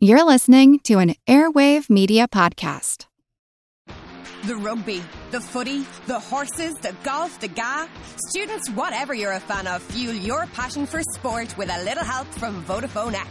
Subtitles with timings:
[0.00, 3.06] You're listening to an Airwave Media Podcast.
[4.44, 5.02] The rugby,
[5.32, 7.88] the footy, the horses, the golf, the ga.
[8.28, 12.28] Students, whatever you're a fan of, fuel your passion for sport with a little help
[12.28, 13.28] from Vodafone X.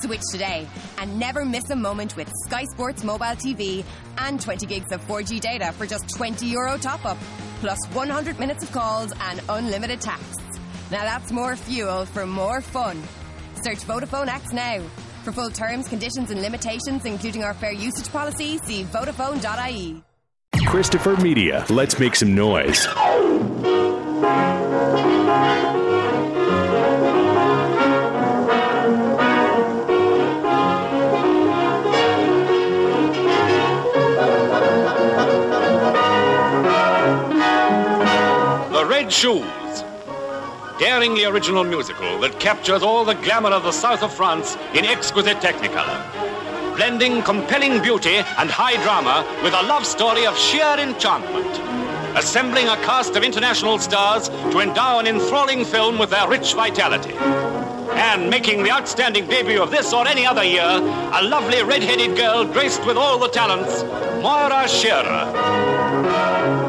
[0.00, 3.84] Switch today and never miss a moment with Sky Sports Mobile TV
[4.18, 7.18] and 20 gigs of 4G data for just 20 euro top up,
[7.58, 10.60] plus 100 minutes of calls and unlimited texts.
[10.92, 13.02] Now that's more fuel for more fun.
[13.64, 14.80] Search Vodafone X now.
[15.28, 20.02] For full terms, conditions, and limitations, including our fair usage policy, see Vodafone.ie.
[20.66, 21.66] Christopher Media.
[21.68, 22.86] Let's make some noise.
[38.72, 38.86] The
[40.78, 40.88] Red Shoes.
[40.88, 44.84] Daring the original musical that captures all the glamour of the south of France in
[44.84, 46.76] exquisite technicolor.
[46.76, 51.60] Blending compelling beauty and high drama with a love story of sheer enchantment.
[52.16, 57.14] Assembling a cast of international stars to endow an enthralling film with their rich vitality.
[57.94, 62.44] And making the outstanding debut of this or any other year, a lovely red-headed girl
[62.44, 63.82] graced with all the talents,
[64.22, 66.67] Moira Shearer.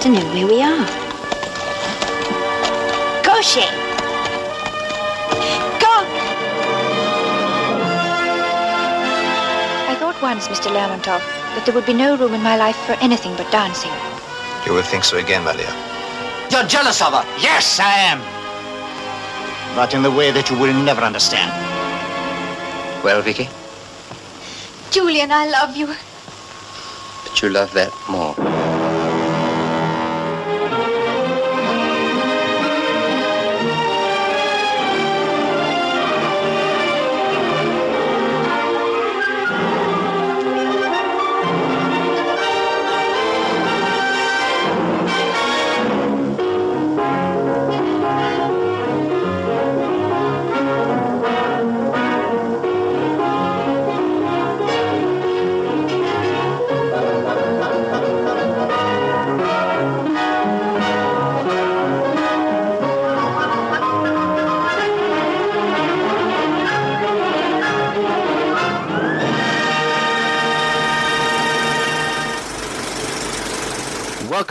[0.00, 0.86] I want to know where we are.
[3.22, 3.66] Koshi!
[5.78, 5.94] Go!
[9.90, 10.72] I thought once, Mr.
[10.72, 11.20] Lermontov,
[11.54, 13.90] that there would be no room in my life for anything but dancing.
[14.64, 15.68] You will think so again, Valia.
[16.50, 17.24] You're jealous of her.
[17.38, 18.20] Yes, I am.
[19.76, 21.52] But in the way that you will never understand.
[23.04, 23.50] Well, Vicky,
[24.90, 25.88] Julian, I love you.
[27.24, 28.49] but you love that more.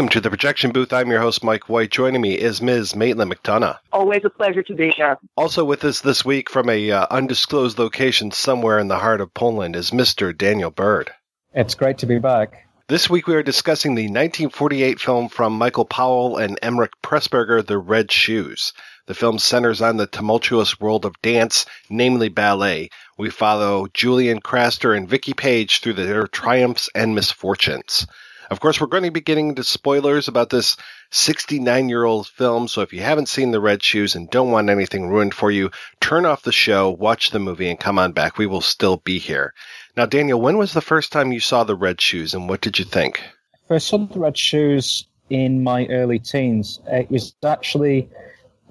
[0.10, 0.92] Welcome to the projection booth.
[0.92, 1.92] I'm your host, Mike White.
[1.92, 2.96] Joining me is Ms.
[2.96, 3.78] Maitland McDonagh.
[3.94, 5.20] Always a pleasure to be here.
[5.38, 9.32] Also with us this week from a uh, undisclosed location somewhere in the heart of
[9.36, 10.36] Poland is Mr.
[10.36, 11.12] Daniel Bird.
[11.54, 12.66] It's great to be back.
[12.88, 17.78] This week we are discussing the 1948 film from Michael Powell and Emeric Pressburger, The
[17.78, 18.74] Red Shoes.
[19.06, 22.90] The film centers on the tumultuous world of dance, namely ballet.
[23.20, 28.08] We follow Julian Craster and Vicky Page through their triumphs and misfortunes.
[28.50, 30.76] Of course, we're going to be getting into spoilers about this
[31.12, 34.70] 69 year old film, so if you haven't seen The Red Shoes and don't want
[34.70, 35.70] anything ruined for you,
[36.02, 38.38] turn off the show, watch the movie, and come on back.
[38.38, 39.54] We will still be here.
[39.96, 42.80] Now, Daniel, when was the first time you saw The Red Shoes and what did
[42.80, 43.22] you think?
[43.68, 46.80] First saw the Red Shoes in my early teens.
[46.88, 48.10] It was actually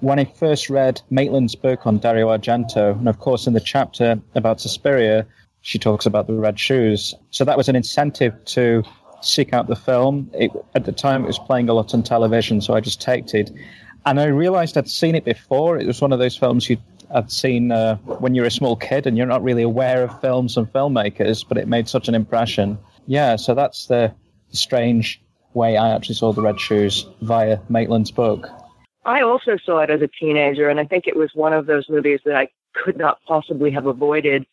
[0.01, 4.19] when I first read Maitland's book on Dario Argento, and of course, in the chapter
[4.35, 5.25] about Suspiria,
[5.61, 7.13] she talks about the Red Shoes.
[7.31, 8.83] So that was an incentive to
[9.21, 10.29] seek out the film.
[10.33, 13.33] It, at the time, it was playing a lot on television, so I just taped
[13.33, 13.51] it.
[14.05, 15.77] And I realized I'd seen it before.
[15.77, 16.77] It was one of those films you
[17.13, 20.57] had seen uh, when you're a small kid and you're not really aware of films
[20.57, 22.77] and filmmakers, but it made such an impression.
[23.07, 24.13] Yeah, so that's the
[24.51, 25.21] strange
[25.53, 28.47] way I actually saw The Red Shoes via Maitland's book.
[29.05, 31.89] I also saw it as a teenager, and I think it was one of those
[31.89, 34.45] movies that I could not possibly have avoided,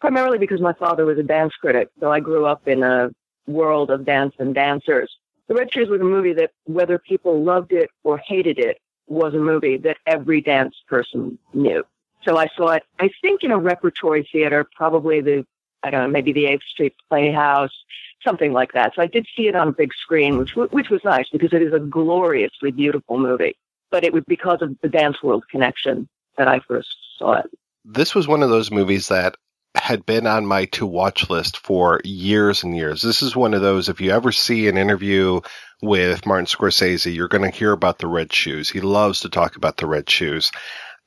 [0.00, 1.88] primarily because my father was a dance critic.
[1.98, 3.10] So I grew up in a
[3.46, 5.16] world of dance and dancers.
[5.48, 9.34] The Red Shoes was a movie that, whether people loved it or hated it, was
[9.34, 11.84] a movie that every dance person knew.
[12.22, 15.46] So I saw it, I think, in a repertory theater, probably the,
[15.84, 17.84] I don't know, maybe the 8th Street Playhouse,
[18.24, 18.94] something like that.
[18.96, 21.62] So I did see it on a big screen, which, which was nice because it
[21.62, 23.56] is a gloriously beautiful movie.
[23.92, 27.46] But it was because of the dance world connection that I first saw it.
[27.84, 29.36] This was one of those movies that
[29.76, 33.02] had been on my to watch list for years and years.
[33.02, 35.40] This is one of those, if you ever see an interview
[35.82, 38.70] with Martin Scorsese, you're going to hear about the red shoes.
[38.70, 40.50] He loves to talk about the red shoes.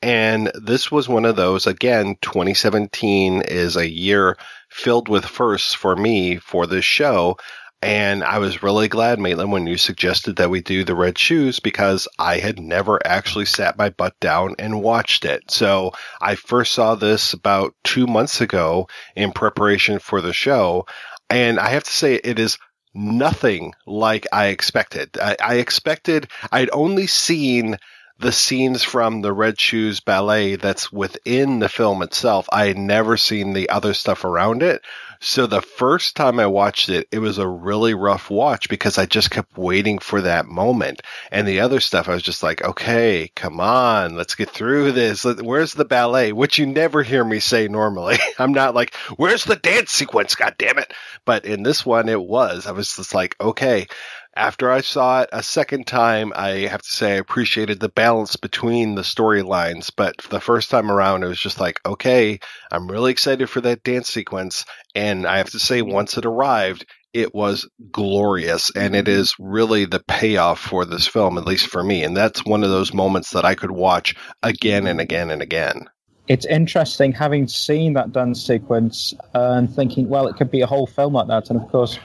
[0.02, 4.38] And this was one of those, again, 2017 is a year
[4.70, 7.38] filled with firsts for me for this show.
[7.82, 11.62] And I was really glad, Maitland, when you suggested that we do the red shoes
[11.62, 15.50] because I had never actually sat my butt down and watched it.
[15.50, 20.88] So I first saw this about two months ago in preparation for the show.
[21.30, 22.58] And I have to say, it is
[22.94, 25.18] nothing like I expected.
[25.18, 27.78] I, I expected, I'd only seen
[28.20, 32.48] the scenes from the Red Shoes Ballet that's within the film itself.
[32.52, 34.82] I had never seen the other stuff around it.
[35.22, 39.06] So the first time I watched it, it was a really rough watch because I
[39.06, 41.02] just kept waiting for that moment.
[41.30, 45.26] And the other stuff, I was just like, okay, come on, let's get through this.
[45.26, 46.32] Where's the ballet?
[46.32, 48.18] Which you never hear me say normally.
[48.40, 50.36] I'm not like, where's the dance sequence?
[50.36, 50.94] God damn it.
[51.26, 52.66] But in this one, it was.
[52.66, 53.88] I was just like, okay,
[54.40, 58.38] after I saw it a second time, I have to say I appreciated the balance
[58.38, 59.92] between the storylines.
[59.94, 62.40] But the first time around, it was just like, okay,
[62.72, 64.64] I'm really excited for that dance sequence.
[64.96, 68.72] And I have to say, once it arrived, it was glorious.
[68.74, 72.06] And it is really the payoff for this film, at least for me.
[72.06, 75.90] And that's one of those moments that I could watch again and again and again
[76.30, 80.86] it's interesting having seen that dance sequence and thinking, well, it could be a whole
[80.86, 81.50] film like that.
[81.50, 81.98] And of course,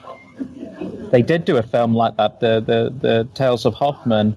[1.10, 4.36] they did do a film like that, the the the Tales of Hoffmann,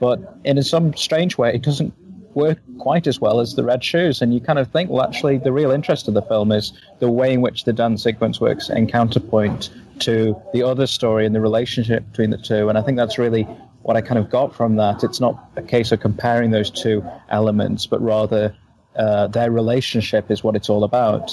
[0.00, 1.92] but in some strange way, it doesn't
[2.34, 4.22] work quite as well as the Red Shoes.
[4.22, 7.10] And you kind of think, well, actually, the real interest of the film is the
[7.10, 11.40] way in which the dance sequence works in counterpoint to the other story and the
[11.40, 12.68] relationship between the two.
[12.68, 13.42] And I think that's really
[13.82, 15.02] what I kind of got from that.
[15.02, 18.54] It's not a case of comparing those two elements, but rather
[18.96, 21.32] uh, their relationship is what it's all about.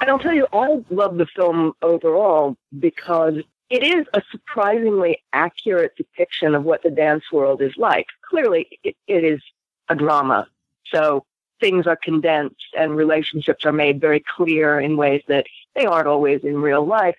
[0.00, 3.38] And I'll tell you, I love the film overall because
[3.70, 8.06] it is a surprisingly accurate depiction of what the dance world is like.
[8.28, 9.42] Clearly, it, it is
[9.88, 10.46] a drama.
[10.86, 11.24] So
[11.60, 16.44] things are condensed and relationships are made very clear in ways that they aren't always
[16.44, 17.16] in real life.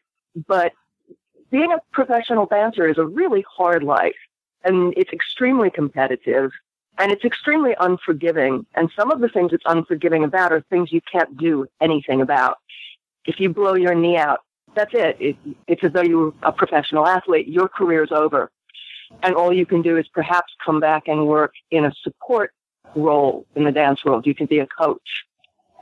[0.47, 0.73] But
[1.51, 4.15] being a professional dancer is a really hard life
[4.63, 6.51] and it's extremely competitive
[6.97, 8.65] and it's extremely unforgiving.
[8.75, 12.57] And some of the things it's unforgiving about are things you can't do anything about.
[13.29, 14.39] If you blow your knee out,
[14.73, 15.15] that's it.
[15.19, 15.37] it
[15.67, 17.47] it's as though you were a professional athlete.
[17.47, 18.49] Your career's over.
[19.21, 22.53] And all you can do is perhaps come back and work in a support
[22.95, 24.25] role in the dance world.
[24.25, 25.25] You can be a coach.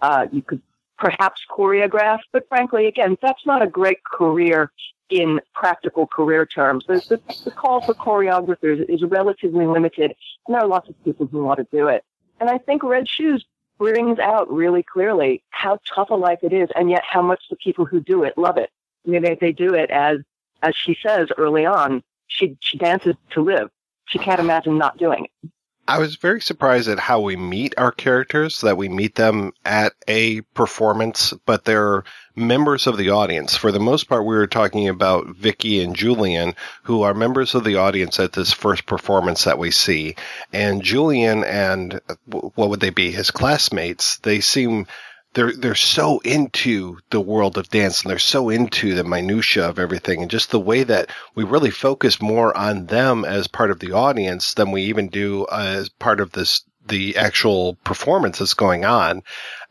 [0.01, 0.61] Uh, you could
[0.97, 4.73] perhaps choreograph, but frankly, again, that's not a great career
[5.09, 6.85] in practical career terms.
[6.85, 10.13] The, the, call for choreographers is relatively limited,
[10.47, 12.03] and there are lots of people who want to do it.
[12.41, 13.45] And I think Red Shoes
[13.77, 17.55] brings out really clearly how tough a life it is, and yet how much the
[17.55, 18.71] people who do it love it.
[19.05, 20.19] I mean, they, they do it as,
[20.61, 23.69] as she says early on, she, she dances to live.
[24.05, 25.51] She can't imagine not doing it.
[25.87, 29.93] I was very surprised at how we meet our characters, that we meet them at
[30.07, 32.03] a performance, but they're
[32.35, 33.55] members of the audience.
[33.55, 37.63] For the most part, we were talking about Vicky and Julian, who are members of
[37.63, 40.15] the audience at this first performance that we see.
[40.51, 43.11] And Julian and what would they be?
[43.11, 44.87] His classmates, they seem
[45.37, 49.77] they're they're so into the world of dance and they're so into the minutia of
[49.77, 53.79] everything and just the way that we really focus more on them as part of
[53.79, 58.83] the audience than we even do as part of this the actual performance that's going
[58.83, 59.21] on.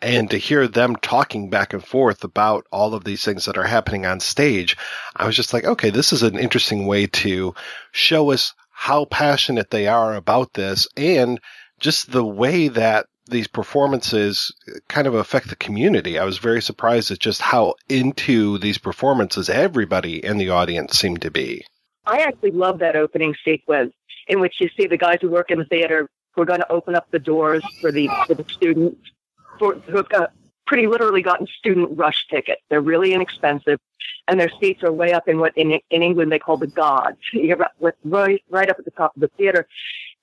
[0.01, 3.67] And to hear them talking back and forth about all of these things that are
[3.67, 4.77] happening on stage
[5.17, 7.55] i was just like okay this is an interesting way to
[7.91, 11.41] show us how passionate they are about this and
[11.81, 14.53] just the way that these performances
[14.89, 16.19] kind of affect the community.
[16.19, 21.23] I was very surprised at just how into these performances everybody in the audience seemed
[21.23, 21.65] to be.
[22.07, 23.93] I actually love that opening sequence
[24.29, 26.73] in which you see the guys who work in the theater who are going to
[26.73, 29.11] open up the doors for the for the students
[29.59, 30.33] for, who have got
[30.67, 32.61] pretty literally gotten student rush tickets.
[32.69, 33.81] They're really inexpensive,
[34.29, 37.19] and their seats are way up in what in in England they call the gods.
[37.33, 37.57] You're
[38.05, 39.67] right right up at the top of the theater,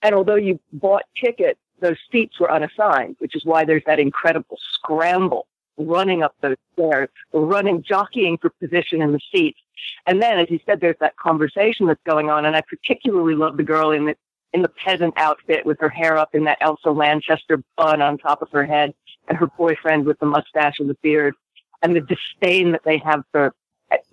[0.01, 4.57] and although you bought tickets those seats were unassigned, which is why there's that incredible
[4.73, 5.45] scramble
[5.77, 9.59] running up those stairs, running, jockeying for position in the seats.
[10.05, 12.45] And then, as you said, there's that conversation that's going on.
[12.45, 14.15] And I particularly love the girl in the,
[14.53, 18.41] in the peasant outfit with her hair up in that Elsa Lanchester bun on top
[18.41, 18.93] of her head
[19.27, 21.33] and her boyfriend with the mustache and the beard
[21.81, 23.53] and the disdain that they have for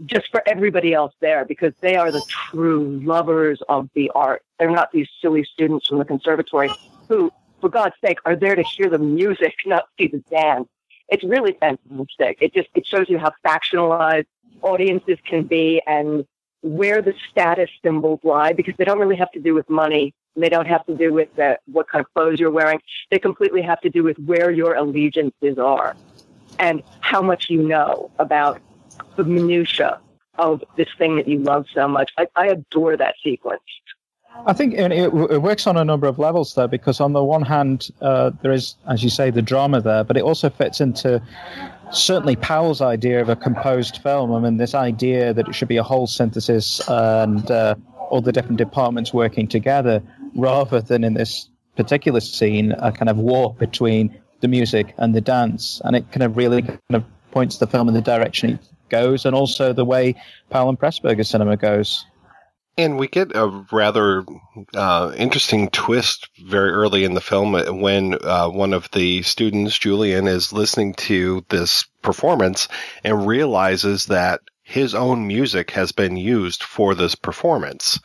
[0.04, 4.42] just for everybody else there because they are the true lovers of the art.
[4.58, 6.70] They're not these silly students from the conservatory
[7.08, 10.68] who for God's sake, are there to hear the music, not see the dance.
[11.08, 12.38] It's really fantastic.
[12.40, 14.26] It just it shows you how factionalized
[14.62, 16.24] audiences can be, and
[16.62, 20.14] where the status symbols lie because they don't really have to do with money.
[20.36, 22.80] They don't have to do with the, what kind of clothes you're wearing.
[23.10, 25.96] They completely have to do with where your allegiances are
[26.58, 28.60] and how much you know about
[29.16, 30.00] the minutia
[30.38, 32.12] of this thing that you love so much.
[32.16, 33.62] I, I adore that sequence.
[34.46, 37.42] I think it, it, works on a number of levels there because on the one
[37.42, 41.20] hand, uh, there is, as you say, the drama there, but it also fits into
[41.92, 44.32] certainly Powell's idea of a composed film.
[44.32, 47.74] I mean, this idea that it should be a whole synthesis and uh,
[48.08, 50.02] all the different departments working together,
[50.34, 55.20] rather than in this particular scene, a kind of war between the music and the
[55.20, 55.80] dance.
[55.84, 59.24] And it kind of really kind of points the film in the direction it goes,
[59.24, 60.14] and also the way
[60.50, 62.04] Powell and Pressburger cinema goes.
[62.80, 64.24] And we get a rather
[64.74, 70.26] uh, interesting twist very early in the film when uh, one of the students, Julian,
[70.26, 72.68] is listening to this performance
[73.04, 77.98] and realizes that his own music has been used for this performance.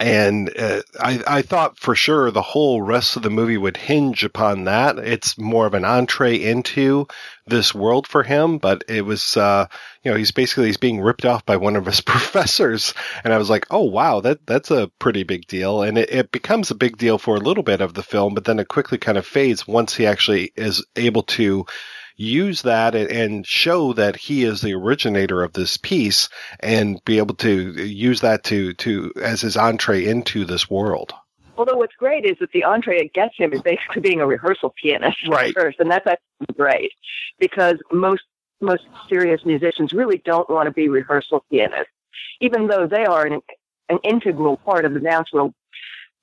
[0.00, 4.24] And uh, I, I thought for sure the whole rest of the movie would hinge
[4.24, 4.98] upon that.
[4.98, 7.06] It's more of an entree into
[7.46, 9.66] this world for him, but it was, uh,
[10.02, 13.38] you know, he's basically he's being ripped off by one of his professors, and I
[13.38, 16.76] was like, oh wow, that that's a pretty big deal, and it, it becomes a
[16.76, 19.26] big deal for a little bit of the film, but then it quickly kind of
[19.26, 21.66] fades once he actually is able to
[22.16, 26.28] use that and show that he is the originator of this piece
[26.60, 31.12] and be able to use that to, to as his entree into this world.
[31.56, 34.74] Although what's great is that the entree it gets him is basically being a rehearsal
[34.80, 35.54] pianist right.
[35.54, 36.92] first, and that's actually great
[37.38, 38.22] because most
[38.60, 41.92] most serious musicians really don't want to be rehearsal pianists,
[42.40, 43.40] even though they are an,
[43.88, 45.52] an integral part of the dance world.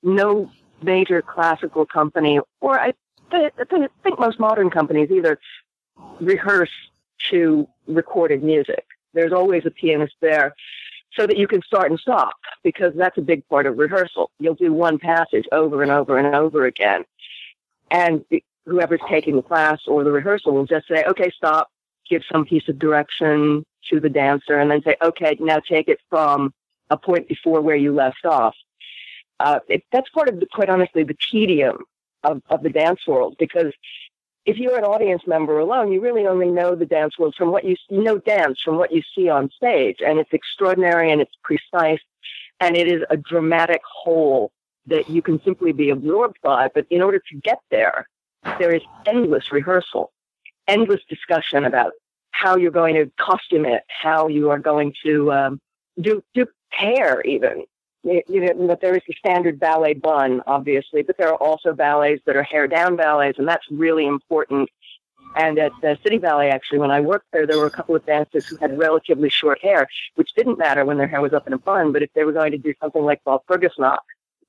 [0.02, 0.50] No
[0.82, 2.92] major classical company, or I,
[3.30, 3.50] I
[4.02, 5.38] think most modern companies either
[6.20, 6.70] rehearse
[7.30, 8.84] to recorded music.
[9.14, 10.54] There's always a pianist there
[11.14, 14.30] so that you can start and stop because that's a big part of rehearsal.
[14.38, 17.04] You'll do one passage over and over and over again.
[17.90, 18.24] And
[18.64, 21.70] whoever's taking the class or the rehearsal will just say, okay, stop,
[22.08, 26.00] give some piece of direction to the dancer and then say, okay, now take it
[26.08, 26.54] from
[26.90, 28.54] a point before where you left off.
[29.40, 31.78] Uh, it, that's part of the, quite honestly, the tedium
[32.22, 33.72] of, of the dance world because
[34.44, 37.64] if you're an audience member alone, you really only know the dance world from what
[37.64, 39.98] you, you know dance from what you see on stage.
[40.04, 42.00] And it's extraordinary and it's precise
[42.60, 44.52] and it is a dramatic whole
[44.86, 46.68] that you can simply be absorbed by.
[46.74, 48.08] But in order to get there,
[48.58, 50.12] there is endless rehearsal,
[50.66, 51.92] endless discussion about
[52.32, 55.60] how you're going to costume it, how you are going to um,
[56.00, 57.64] do do hair, even
[58.04, 62.22] you know, that there is the standard ballet bun, obviously, but there are also ballets
[62.26, 64.68] that are hair down ballets, and that's really important.
[65.34, 68.04] And at the City Ballet, actually, when I worked there, there were a couple of
[68.04, 71.52] dancers who had relatively short hair, which didn't matter when their hair was up in
[71.52, 71.92] a bun.
[71.92, 73.98] But if they were going to do something like Walpurgisnacht,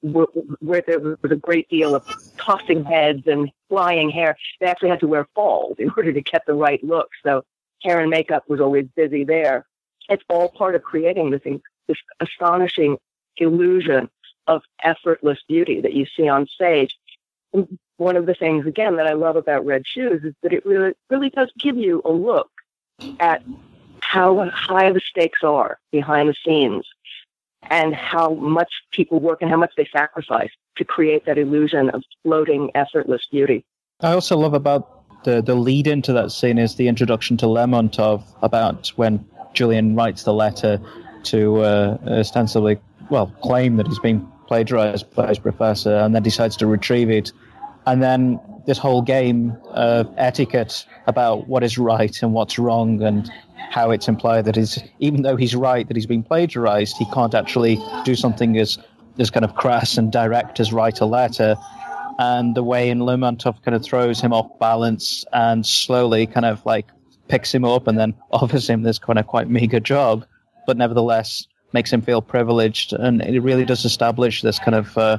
[0.01, 2.05] where there was a great deal of
[2.37, 6.45] tossing heads and flying hair, they actually had to wear falls in order to get
[6.45, 7.09] the right look.
[7.23, 7.43] So
[7.81, 9.65] hair and makeup was always busy there.
[10.09, 11.41] It's all part of creating this,
[11.87, 12.97] this astonishing
[13.37, 14.09] illusion
[14.47, 16.97] of effortless beauty that you see on stage.
[17.53, 20.65] And one of the things, again, that I love about Red Shoes is that it
[20.65, 22.49] really, really does give you a look
[23.19, 23.43] at
[24.01, 26.87] how high the stakes are behind the scenes
[27.63, 32.03] and how much people work and how much they sacrifice to create that illusion of
[32.23, 33.65] floating, effortless beauty.
[34.01, 38.23] I also love about the, the lead into that scene is the introduction to Lermontov
[38.41, 40.81] about when Julian writes the letter
[41.23, 46.57] to uh, ostensibly well, claim that he's been plagiarized by his professor and then decides
[46.57, 47.31] to retrieve it.
[47.85, 53.29] And then this whole game of etiquette about what is right and what's wrong and
[53.69, 57.33] how it's implied that is even though he's right that he's been plagiarized, he can't
[57.33, 58.77] actually do something as,
[59.19, 61.55] as kind of crass and direct as write a letter.
[62.19, 66.65] And the way in Lermontov kind of throws him off balance and slowly kind of
[66.65, 66.87] like
[67.27, 70.25] picks him up and then offers him this kind of quite meager job,
[70.67, 75.17] but nevertheless makes him feel privileged, and it really does establish this kind of uh,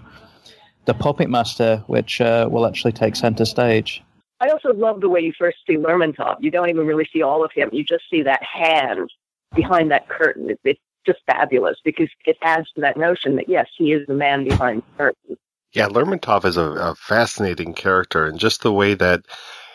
[0.84, 4.02] the puppet master, which uh, will actually take center stage.
[4.40, 6.36] I also love the way you first see Lermontov.
[6.40, 7.70] You don't even really see all of him.
[7.72, 9.10] You just see that hand
[9.54, 10.50] behind that curtain.
[10.50, 14.14] It, it's just fabulous because it adds to that notion that yes, he is the
[14.14, 15.36] man behind the curtain.
[15.72, 19.24] Yeah, Lermontov is a, a fascinating character, and just the way that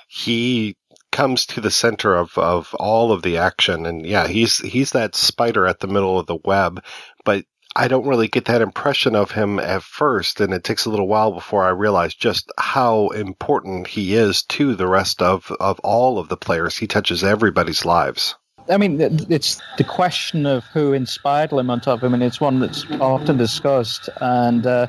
[0.08, 0.76] he
[1.12, 3.86] comes to the center of, of all of the action.
[3.86, 6.84] And yeah, he's he's that spider at the middle of the web,
[7.26, 10.90] but I don't really get that impression of him at first, and it takes a
[10.90, 15.80] little while before I realize just how important he is to the rest of, of
[15.80, 16.76] all of the players.
[16.76, 18.36] He touches everybody's lives.
[18.70, 19.00] I mean,
[19.30, 22.04] it's the question of who inspired Lermontov.
[22.04, 24.88] I mean, it's one that's often discussed, and uh,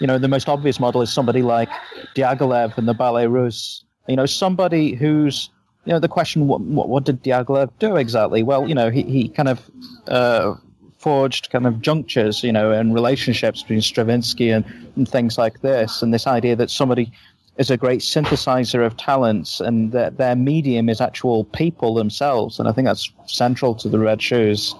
[0.00, 1.70] you know, the most obvious model is somebody like
[2.14, 3.84] Diaghilev in the Ballet Russe.
[4.08, 5.48] You know, somebody who's
[5.84, 8.42] you know the question what what, what did Diaghilev do exactly?
[8.42, 9.70] Well, you know, he he kind of
[10.06, 10.54] uh,
[10.98, 14.64] forged kind of junctures, you know, and relationships between Stravinsky and,
[14.96, 17.12] and things like this, and this idea that somebody
[17.58, 22.58] is a great synthesizer of talents and that their medium is actual people themselves.
[22.58, 24.74] And I think that's central to the Red Shoes.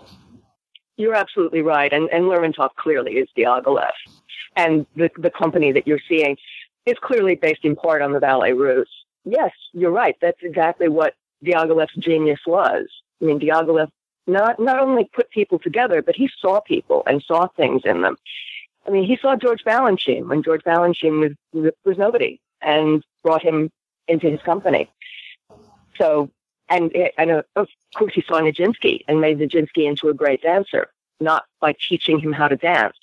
[0.97, 1.92] You're absolutely right.
[1.92, 3.92] And, and Lermontov clearly is Diaghilev.
[4.56, 6.37] And the, the company that you're seeing
[6.87, 9.01] is clearly based in part on the Ballet Russe.
[9.25, 10.17] Yes, you're right.
[10.21, 11.14] That's exactly what
[11.45, 12.87] Diaghilev's genius was.
[13.21, 13.88] I mean, Diaghilev
[14.26, 18.17] not, not only put people together, but he saw people and saw things in them.
[18.87, 23.71] I mean, he saw George Balanchine when George Balanchine was, was nobody and brought him
[24.09, 24.91] into his company.
[25.97, 26.31] So,
[26.69, 30.88] and, and uh, of course, he saw Nijinsky and made Nijinsky into a great dancer,
[31.21, 32.97] not by teaching him how to dance,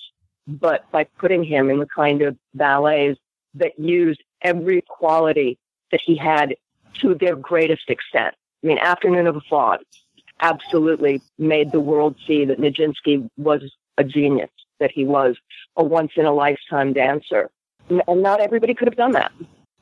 [0.46, 3.20] but by putting him in the kind of ballets
[3.54, 5.58] that used every quality
[5.90, 6.56] that he had
[7.00, 8.34] to their greatest extent.
[8.62, 9.78] I mean, Afternoon of a Faun
[10.40, 13.62] absolutely made the world see that Nijinsky was
[13.98, 15.36] a genius, that he was
[15.76, 17.50] a once in a lifetime dancer
[17.90, 19.32] and not everybody could have done that.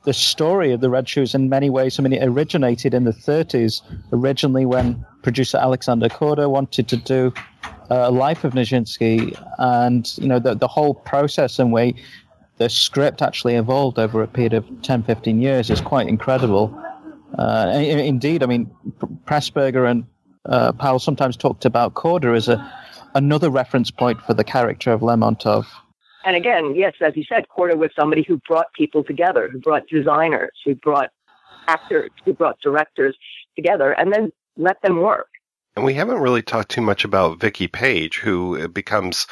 [0.05, 3.11] The story of the Red Shoes, in many ways, I mean, it originated in the
[3.11, 3.81] 30s,
[4.13, 7.33] originally when producer Alexander Korda wanted to do
[7.91, 11.95] uh, a life of Nijinsky, and you know the the whole process and way
[12.59, 16.77] the script actually evolved over a period of 10, 15 years is quite incredible.
[17.37, 18.69] Uh, indeed, I mean,
[19.25, 20.05] Pressburger and
[20.45, 22.73] uh, Powell sometimes talked about Korda as a
[23.15, 25.65] another reference point for the character of Lermontov.
[26.25, 29.87] And again, yes, as you said, Korda was somebody who brought people together, who brought
[29.87, 31.09] designers, who brought
[31.67, 33.17] actors, who brought directors
[33.55, 35.29] together, and then let them work.
[35.75, 39.27] And we haven't really talked too much about Vicky Page, who becomes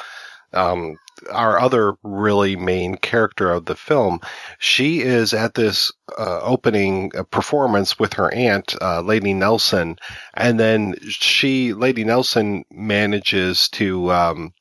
[0.52, 0.96] um,
[1.32, 4.20] our other really main character of the film.
[4.58, 9.96] She is at this uh, opening uh, performance with her aunt, uh, Lady Nelson,
[10.34, 14.52] and then she, Lady Nelson, manages to um,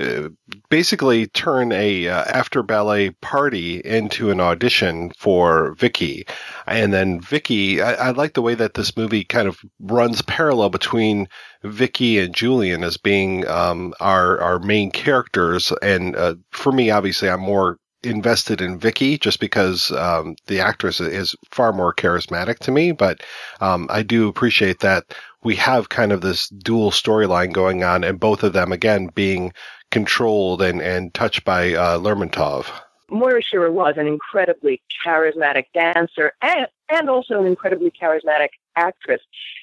[0.00, 0.28] uh,
[0.70, 6.26] basically turn a uh, after ballet party into an audition for Vicky.
[6.66, 10.70] And then Vicky, I, I, like the way that this movie kind of runs parallel
[10.70, 11.28] between
[11.62, 15.72] Vicky and Julian as being um, our our main characters.
[15.80, 21.00] And uh, for me, obviously, I'm more invested in Vicky just because um, the actress
[21.00, 22.92] is far more charismatic to me.
[22.92, 23.22] But
[23.60, 25.04] um, I do appreciate that
[25.42, 29.52] we have kind of this dual storyline going on, and both of them again being
[29.90, 32.66] controlled and, and touched by uh, Lermontov.
[33.10, 39.20] Moira Shearer was an incredibly charismatic dancer and, and also an incredibly charismatic actress.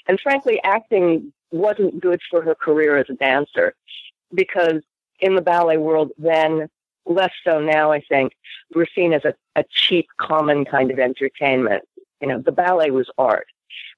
[0.08, 3.76] And frankly, acting wasn't good for her career as a dancer
[4.34, 4.82] because
[5.20, 6.70] in the ballet world then,
[7.06, 8.34] less so now, I think,
[8.74, 11.84] we're seen as a, a cheap, common kind of entertainment.
[12.22, 13.48] You know, the ballet was art.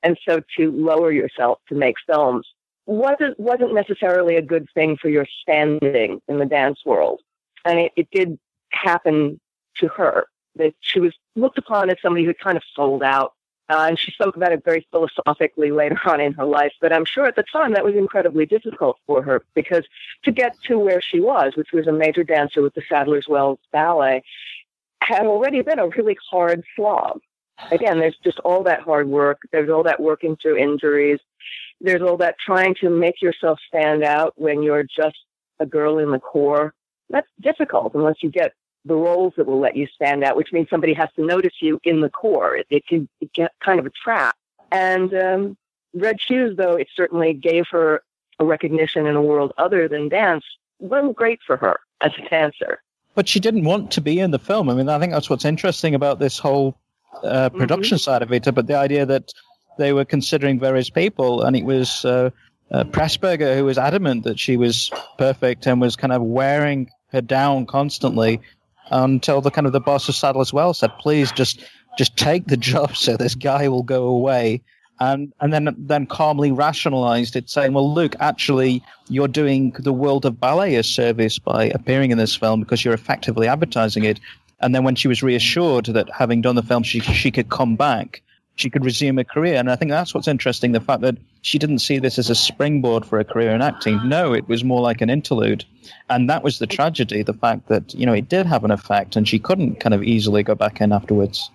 [0.02, 2.48] And so to lower yourself to make films
[2.86, 7.22] wasn't wasn't necessarily a good thing for your standing in the dance world,
[7.66, 8.38] and it, it did
[8.72, 9.40] happen
[9.78, 13.34] to her that she was looked upon as somebody who kind of sold out.
[13.70, 16.74] Uh, and she spoke about it very philosophically later on in her life.
[16.82, 19.86] But I'm sure at the time that was incredibly difficult for her because
[20.24, 23.60] to get to where she was, which was a major dancer with the Sadler's Wells
[23.72, 24.22] Ballet,
[25.02, 27.22] had already been a really hard slog.
[27.72, 29.40] Again, there's just all that hard work.
[29.52, 31.20] There's all that working through injuries
[31.84, 35.18] there's all that trying to make yourself stand out when you're just
[35.60, 36.74] a girl in the corps.
[37.10, 38.54] That's difficult unless you get
[38.86, 41.80] the roles that will let you stand out, which means somebody has to notice you
[41.84, 42.56] in the corps.
[42.56, 44.36] It, it can get kind of a trap.
[44.72, 45.58] And um,
[45.94, 48.02] Red Shoes, though, it certainly gave her
[48.40, 50.44] a recognition in a world other than dance.
[50.80, 52.82] wasn't great for her as a dancer.
[53.16, 54.70] But she didn't want to be in the film.
[54.70, 56.78] I mean, I think that's what's interesting about this whole
[57.24, 58.04] uh, production mm-hmm.
[58.04, 58.54] side of it.
[58.56, 59.32] But the idea that
[59.78, 62.30] they were considering various people, and it was uh,
[62.72, 67.22] uh, Pressburger who was adamant that she was perfect and was kind of wearing her
[67.22, 68.42] down constantly
[68.90, 71.64] until the kind of the boss of Sadler's Wells said, "Please just
[71.98, 74.62] just take the job, so this guy will go away."
[75.00, 80.26] And and then then calmly rationalized it, saying, "Well, look, actually, you're doing the world
[80.26, 84.20] of ballet a service by appearing in this film because you're effectively advertising it."
[84.60, 87.76] And then when she was reassured that having done the film, she she could come
[87.76, 88.22] back
[88.56, 89.56] she could resume a career.
[89.56, 92.36] And I think that's what's interesting the fact that she didn't see this as a
[92.36, 94.08] springboard for a career in acting.
[94.08, 95.66] No, it was more like an interlude.
[96.10, 99.16] And that was the tragedy the fact that, you know, it did have an effect
[99.16, 101.50] and she couldn't kind of easily go back in afterwards.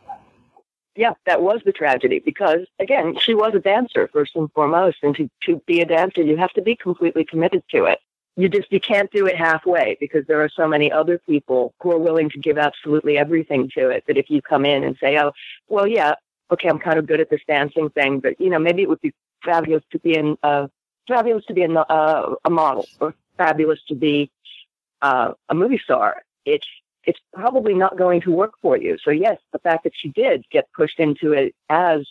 [0.97, 4.99] yeah, that was the tragedy because again, she was a dancer first and foremost.
[5.03, 8.01] And to, to be a dancer, you have to be completely committed to it.
[8.37, 11.93] You just, you can't do it halfway because there are so many other people who
[11.93, 15.19] are willing to give absolutely everything to it that if you come in and say,
[15.19, 15.33] oh,
[15.69, 16.15] well, yeah,
[16.51, 19.01] okay, I'm kind of good at this dancing thing, but you know, maybe it would
[19.01, 20.69] be fabulous to be in, uh,
[21.07, 24.31] fabulous to be in, uh, a model or fabulous to be,
[25.03, 26.23] uh, a movie star.
[26.45, 26.67] It's,
[27.05, 28.99] it's probably not going to work for you.
[29.03, 32.07] So yes, the fact that she did get pushed into it as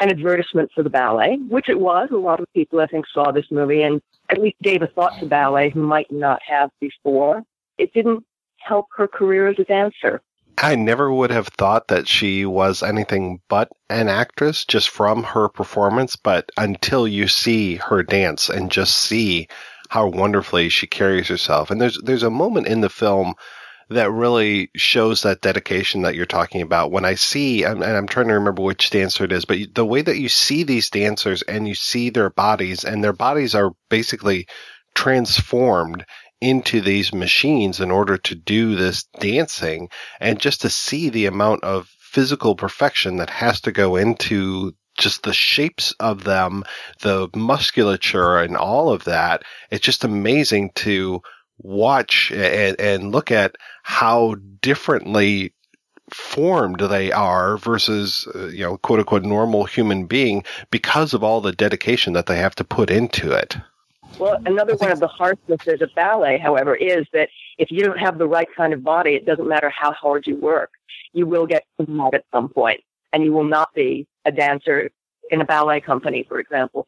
[0.00, 2.08] an advertisement for the ballet, which it was.
[2.10, 5.18] A lot of people, I think, saw this movie and at least gave a thought
[5.20, 7.44] to ballet who might not have before.
[7.78, 8.24] It didn't
[8.58, 10.20] help her career as a dancer.
[10.64, 15.46] I never would have thought that she was anything but an actress just from her
[15.50, 19.48] performance, but until you see her dance and just see
[19.90, 21.70] how wonderfully she carries herself.
[21.70, 23.34] And there's there's a moment in the film
[23.90, 26.90] that really shows that dedication that you're talking about.
[26.90, 30.00] When I see, and I'm trying to remember which dancer it is, but the way
[30.00, 34.46] that you see these dancers and you see their bodies, and their bodies are basically
[34.94, 36.06] transformed
[36.44, 39.88] into these machines in order to do this dancing,
[40.20, 45.22] and just to see the amount of physical perfection that has to go into just
[45.24, 46.62] the shapes of them,
[47.00, 49.42] the musculature and all of that.
[49.70, 51.22] It's just amazing to
[51.58, 55.54] watch and, and look at how differently
[56.12, 61.40] formed they are versus uh, you know quote unquote normal human being because of all
[61.40, 63.56] the dedication that they have to put into it
[64.18, 68.18] well another one of the harshnesses of ballet however is that if you don't have
[68.18, 70.70] the right kind of body it doesn't matter how hard you work
[71.12, 72.80] you will get mad at some point
[73.12, 74.90] and you will not be a dancer
[75.30, 76.86] in a ballet company for example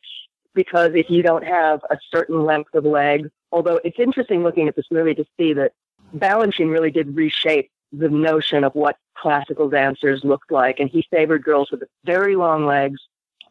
[0.54, 4.76] because if you don't have a certain length of leg although it's interesting looking at
[4.76, 5.72] this movie to see that
[6.14, 10.80] Balanchine really did reshape the notion of what classical dancers looked like.
[10.80, 13.00] And he favored girls with very long legs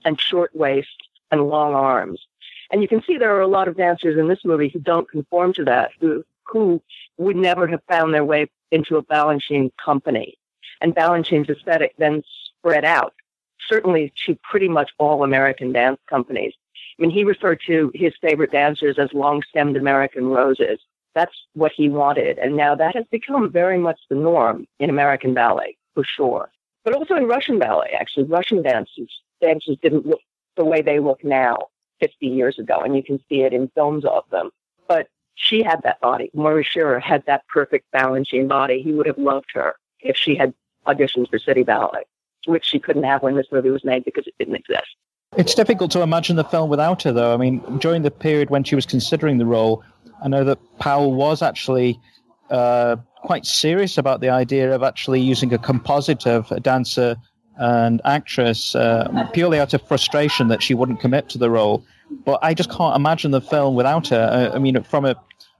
[0.03, 0.95] and short waists
[1.31, 2.25] and long arms.
[2.71, 5.09] And you can see there are a lot of dancers in this movie who don't
[5.09, 6.81] conform to that, who, who
[7.17, 10.37] would never have found their way into a Balanchine company.
[10.81, 13.13] And Balanchine's aesthetic then spread out,
[13.67, 16.53] certainly to pretty much all American dance companies.
[16.97, 20.79] I mean, he referred to his favorite dancers as long stemmed American roses.
[21.13, 22.37] That's what he wanted.
[22.39, 26.51] And now that has become very much the norm in American ballet, for sure.
[26.83, 28.25] But also in Russian ballet, actually.
[28.25, 30.21] Russian dancers, dancers didn't look
[30.55, 31.67] the way they look now
[31.99, 34.51] 50 years ago, and you can see it in films of them.
[34.87, 36.31] But she had that body.
[36.33, 38.81] Moira Shearer had that perfect Balanchine body.
[38.81, 40.53] He would have loved her if she had
[40.87, 42.03] auditioned for City Ballet,
[42.45, 44.95] which she couldn't have when this movie was made because it didn't exist.
[45.37, 47.33] It's difficult to imagine the film without her, though.
[47.33, 49.83] I mean, during the period when she was considering the role,
[50.23, 51.99] I know that Powell was actually
[52.49, 57.17] uh, quite serious about the idea of actually using a composite of a dancer
[57.57, 61.83] and actress uh, purely out of frustration that she wouldn't commit to the role.
[62.25, 64.49] But I just can't imagine the film without her.
[64.51, 65.15] Uh, I mean, from a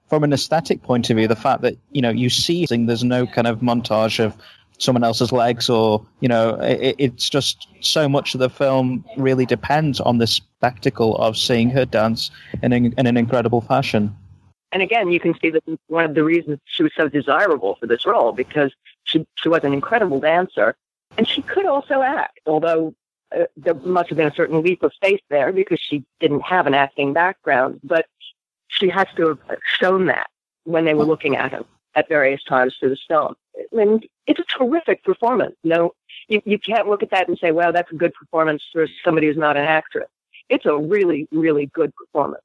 [0.07, 3.25] from an aesthetic point of view, the fact that you know you see there's no
[3.25, 4.35] kind of montage of
[4.77, 9.45] someone else's legs or you know it, it's just so much of the film really
[9.45, 12.31] depends on the spectacle of seeing her dance
[12.61, 14.15] in, in an incredible fashion
[14.71, 17.87] and again you can see that one of the reasons she was so desirable for
[17.87, 20.75] this role because she she was an incredible dancer
[21.17, 22.93] and she could also act although
[23.35, 26.67] uh, there must have been a certain leap of faith there because she didn't have
[26.67, 28.05] an acting background but
[28.67, 29.39] she has to have
[29.79, 30.27] shown that
[30.63, 33.35] when they were looking at him at various times through the film
[33.71, 35.55] and it's a terrific performance.
[35.63, 35.93] No,
[36.27, 39.27] you, you can't look at that and say, well, that's a good performance for somebody
[39.27, 40.09] who's not an actress.
[40.49, 42.43] It's a really, really good performance.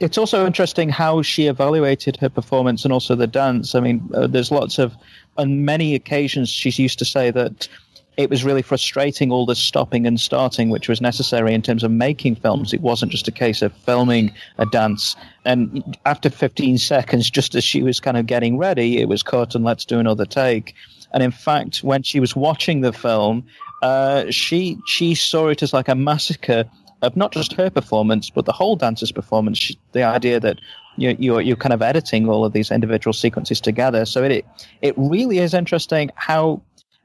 [0.00, 3.74] It's also interesting how she evaluated her performance and also the dance.
[3.74, 4.94] I mean, uh, there's lots of,
[5.36, 7.68] on many occasions, she's used to say that
[8.16, 11.90] it was really frustrating all the stopping and starting which was necessary in terms of
[11.90, 12.74] making films.
[12.74, 15.16] It wasn't just a case of filming a dance.
[15.44, 19.54] And after 15 seconds, just as she was kind of getting ready, it was cut
[19.54, 20.74] and let's do another take.
[21.12, 23.46] And in fact, when she was watching the film,
[23.82, 26.64] uh, she she saw it as like a massacre
[27.02, 29.72] of not just her performance, but the whole dancer's performance.
[29.90, 30.60] The idea that
[30.96, 34.04] you're, you're, you're kind of editing all of these individual sequences together.
[34.04, 34.46] So it
[34.80, 36.62] it really is interesting how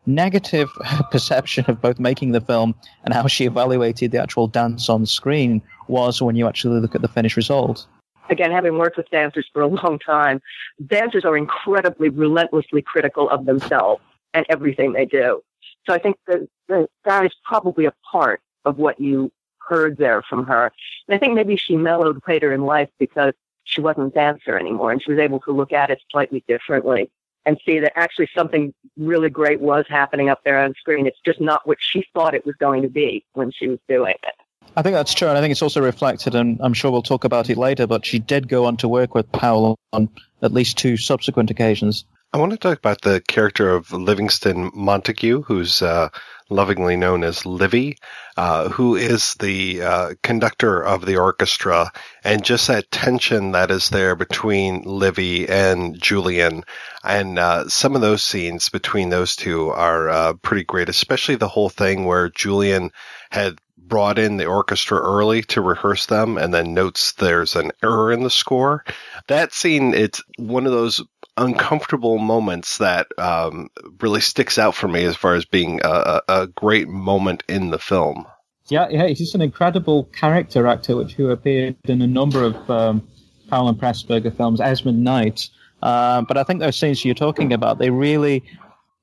[0.08, 0.70] negative
[1.12, 5.62] perception of both making the film and how she evaluated the actual dance on screen
[5.88, 7.86] was when you actually look at the finished result.
[8.30, 10.42] Again, having worked with dancers for a long time,
[10.86, 14.02] dancers are incredibly, relentlessly critical of themselves
[14.34, 15.42] and everything they do.
[15.86, 20.22] So I think that, that, that is probably a part of what you heard there
[20.22, 20.72] from her.
[21.08, 24.92] And I think maybe she mellowed later in life because she wasn't a dancer anymore
[24.92, 27.10] and she was able to look at it slightly differently
[27.48, 31.08] and see that actually something really great was happening up there on screen.
[31.08, 34.16] It's just not what she thought it was going to be when she was doing
[34.22, 34.36] it.
[34.76, 37.24] I think that's true, and I think it's also reflected, and I'm sure we'll talk
[37.24, 40.10] about it later, but she did go on to work with Powell on
[40.42, 42.04] at least two subsequent occasions.
[42.34, 46.10] I want to talk about the character of Livingston Montague, who's uh,
[46.50, 47.98] lovingly known as Livy,
[48.36, 51.92] uh, who is the uh, conductor of the orchestra,
[52.24, 56.64] and just that tension that is there between Livy and Julian.
[57.04, 61.48] And uh, some of those scenes between those two are uh, pretty great, especially the
[61.48, 62.92] whole thing where Julian
[63.30, 68.12] had brought in the orchestra early to rehearse them and then notes there's an error
[68.12, 68.84] in the score.
[69.28, 71.02] That scene, it's one of those
[71.38, 73.70] uncomfortable moments that um,
[74.02, 77.80] really sticks out for me as far as being a, a, great moment in the
[77.80, 78.26] film.
[78.68, 83.08] Yeah, yeah, he's an incredible character actor, which who appeared in a number of um,
[83.50, 85.50] Powell and Pressburger films, Esmond Knight.
[85.82, 88.44] Uh, but I think those scenes you're talking about, they really,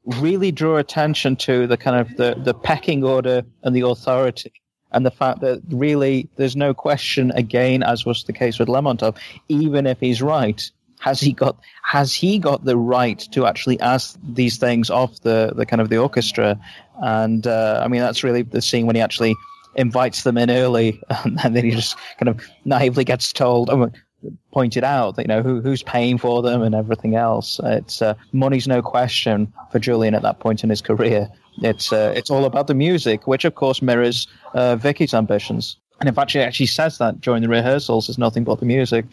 [0.04, 4.52] really draw attention to the kind of the, the pecking order and the authority
[4.94, 9.16] and the fact that really there's no question again, as was the case with Lermontov,
[9.48, 10.70] even if he's right,
[11.04, 15.52] has he got has he got the right to actually ask these things of the
[15.54, 16.58] the kind of the orchestra?
[17.02, 19.36] And uh, I mean that's really the scene when he actually
[19.74, 23.68] invites them in early, and then he just kind of naively gets told.
[23.68, 23.90] Oh,
[24.52, 27.60] pointed out that you know who, who's paying for them and everything else.
[27.62, 31.28] It's uh, money's no question for Julian at that point in his career.
[31.58, 35.76] It's uh, it's all about the music, which of course mirrors uh, Vicky's ambitions.
[36.00, 38.08] And in fact, she actually says that during the rehearsals.
[38.08, 39.04] It's nothing but the music.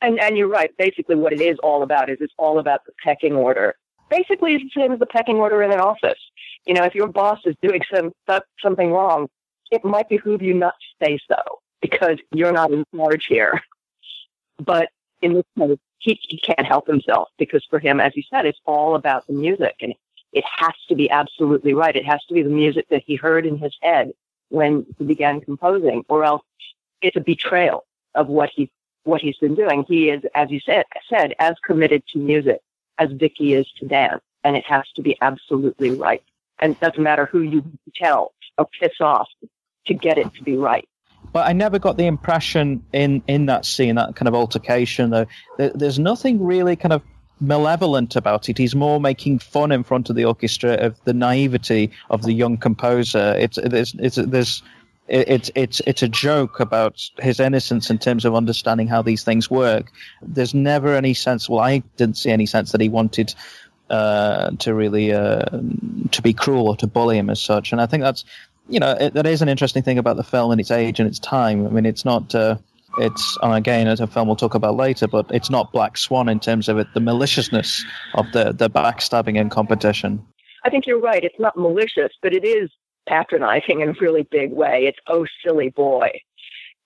[0.00, 0.70] And and you're right.
[0.76, 3.74] Basically, what it is all about is it's all about the pecking order.
[4.10, 6.20] Basically, it's the same as the pecking order in an office.
[6.64, 8.12] You know, if your boss is doing some
[8.60, 9.28] something wrong,
[9.70, 13.60] it might behoove you not to say so because you're not in charge here.
[14.58, 14.88] But
[15.20, 18.60] in this case, he, he can't help himself because for him, as you said, it's
[18.64, 19.94] all about the music and
[20.32, 21.96] it has to be absolutely right.
[21.96, 24.12] It has to be the music that he heard in his head
[24.48, 26.42] when he began composing, or else
[27.00, 28.70] it's a betrayal of what he
[29.06, 29.84] what he's been doing.
[29.88, 32.60] He is, as you said, said as committed to music
[32.98, 36.22] as Vicky is to dance, and it has to be absolutely right.
[36.58, 37.64] And it doesn't matter who you
[37.94, 39.28] tell or piss off
[39.86, 40.88] to get it to be right.
[41.32, 45.26] But I never got the impression in, in that scene, that kind of altercation, though,
[45.58, 47.02] there's nothing really kind of
[47.40, 48.56] malevolent about it.
[48.56, 52.56] He's more making fun in front of the orchestra of the naivety of the young
[52.56, 53.34] composer.
[53.38, 54.62] It's, it's, it's, there's
[55.08, 59.50] it's it's it's a joke about his innocence in terms of understanding how these things
[59.50, 59.92] work.
[60.22, 61.48] There's never any sense.
[61.48, 63.34] Well, I didn't see any sense that he wanted
[63.90, 65.44] uh, to really uh,
[66.10, 67.72] to be cruel or to bully him as such.
[67.72, 68.24] And I think that's
[68.68, 71.08] you know it, that is an interesting thing about the film and its age and
[71.08, 71.66] its time.
[71.66, 72.34] I mean, it's not.
[72.34, 72.56] Uh,
[72.98, 76.30] it's and again as a film we'll talk about later, but it's not Black Swan
[76.30, 80.24] in terms of it, the maliciousness of the the backstabbing and competition.
[80.64, 81.22] I think you're right.
[81.22, 82.70] It's not malicious, but it is
[83.06, 84.86] patronizing in a really big way.
[84.86, 86.20] It's, oh, silly boy.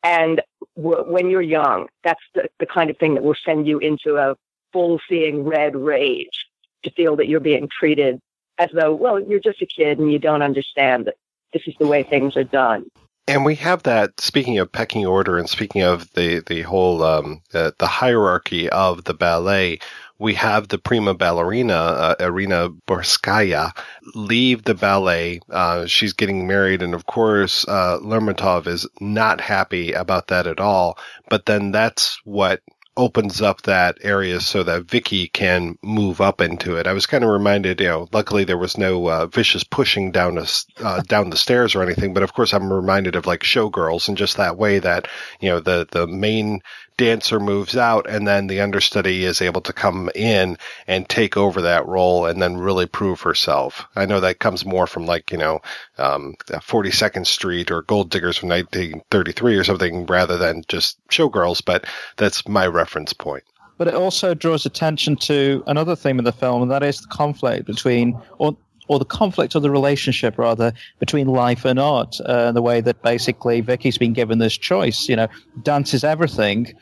[0.02, 0.40] And
[0.76, 4.16] w- when you're young, that's the, the kind of thing that will send you into
[4.16, 4.36] a
[4.72, 6.46] full seeing red rage
[6.84, 8.20] to feel that you're being treated
[8.58, 11.16] as though, well, you're just a kid and you don't understand that
[11.52, 12.86] this is the way things are done.
[13.26, 14.20] And we have that.
[14.20, 19.04] Speaking of pecking order, and speaking of the the whole um, the, the hierarchy of
[19.04, 19.78] the ballet,
[20.20, 23.72] we have the prima ballerina, uh, Irina Borskaya,
[24.14, 25.40] leave the ballet.
[25.48, 30.60] Uh, she's getting married, and of course, uh, Lermontov is not happy about that at
[30.60, 30.98] all.
[31.30, 32.60] But then that's what
[32.96, 36.86] opens up that area so that Vicky can move up into it.
[36.86, 40.36] I was kind of reminded, you know, luckily there was no uh, vicious pushing down
[40.36, 40.44] a,
[40.84, 44.18] uh, down the stairs or anything, but of course I'm reminded of like showgirls and
[44.18, 45.08] just that way that
[45.40, 46.60] you know the the main
[47.00, 51.62] dancer moves out and then the understudy is able to come in and take over
[51.62, 53.86] that role and then really prove herself.
[53.96, 55.62] I know that comes more from like, you know,
[55.96, 61.86] um, 42nd Street or Gold Diggers from 1933 or something rather than just showgirls, but
[62.18, 63.44] that's my reference point.
[63.78, 67.08] But it also draws attention to another theme of the film, and that is the
[67.08, 68.54] conflict between, or
[68.90, 72.20] or the conflict or the relationship rather between life and art.
[72.22, 75.28] Uh, the way that basically Vicky's been given this choice, you know,
[75.62, 76.74] dance is everything,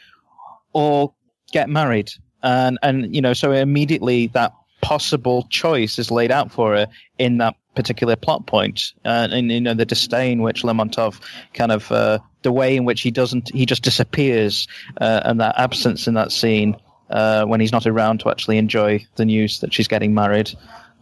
[0.78, 1.12] or
[1.52, 2.12] get married.
[2.40, 6.86] And, and, you know, so immediately that possible choice is laid out for her
[7.18, 8.92] in that particular plot point.
[9.04, 11.20] Uh, and, you know, the disdain which Lermontov
[11.52, 14.68] kind of, uh, the way in which he doesn't, he just disappears,
[15.00, 16.76] uh, and that absence in that scene,
[17.10, 20.52] uh, when he's not around to actually enjoy the news that she's getting married.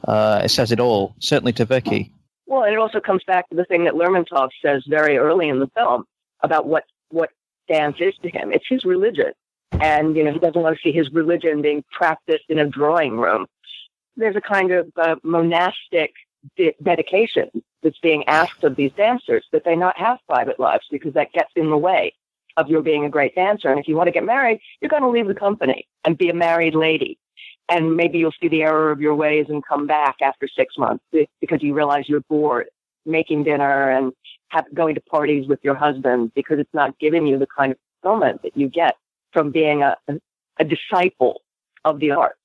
[0.09, 2.15] Uh, it says it all, certainly to Vicky.
[2.47, 5.61] Well, and it also comes back to the thing that Lermontov says very early in
[5.61, 6.05] the film
[6.41, 7.29] about what, what
[7.69, 8.53] dance is to him.
[8.53, 9.33] It's his religion.
[9.72, 13.18] And, you know, he doesn't want to see his religion being practiced in a drawing
[13.18, 13.46] room.
[14.16, 16.14] there's a kind of uh, monastic
[16.57, 17.50] de- dedication
[17.83, 21.50] that's being asked of these dancers that they not have private lives because that gets
[21.57, 22.14] in the way
[22.57, 23.70] of your being a great dancer.
[23.70, 26.31] And if you want to get married, you're going to leave the company and be
[26.31, 27.18] a married lady.
[27.68, 31.05] And maybe you'll see the error of your ways and come back after six months
[31.40, 32.68] because you realize you're bored
[33.07, 34.12] making dinner and
[34.48, 37.79] have, going to parties with your husband because it's not giving you the kind of
[38.02, 38.96] fulfillment that you get
[39.33, 39.97] from being a,
[40.59, 41.43] a, disciple
[41.85, 42.39] of the arts.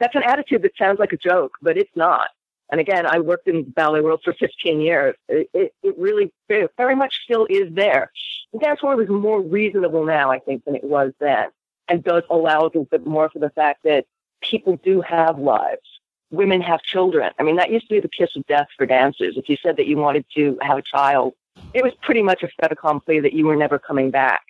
[0.00, 2.30] That's an attitude that sounds like a joke, but it's not.
[2.70, 5.14] And again, I worked in the ballet world for 15 years.
[5.28, 8.10] It, it, it really very much still is there.
[8.52, 11.48] The dance world is more reasonable now, I think, than it was then,
[11.88, 14.06] and does allow a little bit more for the fact that
[14.40, 15.82] people do have lives.
[16.30, 17.30] Women have children.
[17.38, 19.36] I mean, that used to be the kiss of death for dancers.
[19.36, 21.34] If you said that you wanted to have a child,
[21.74, 24.42] it was pretty much a fait accompli that you were never coming back.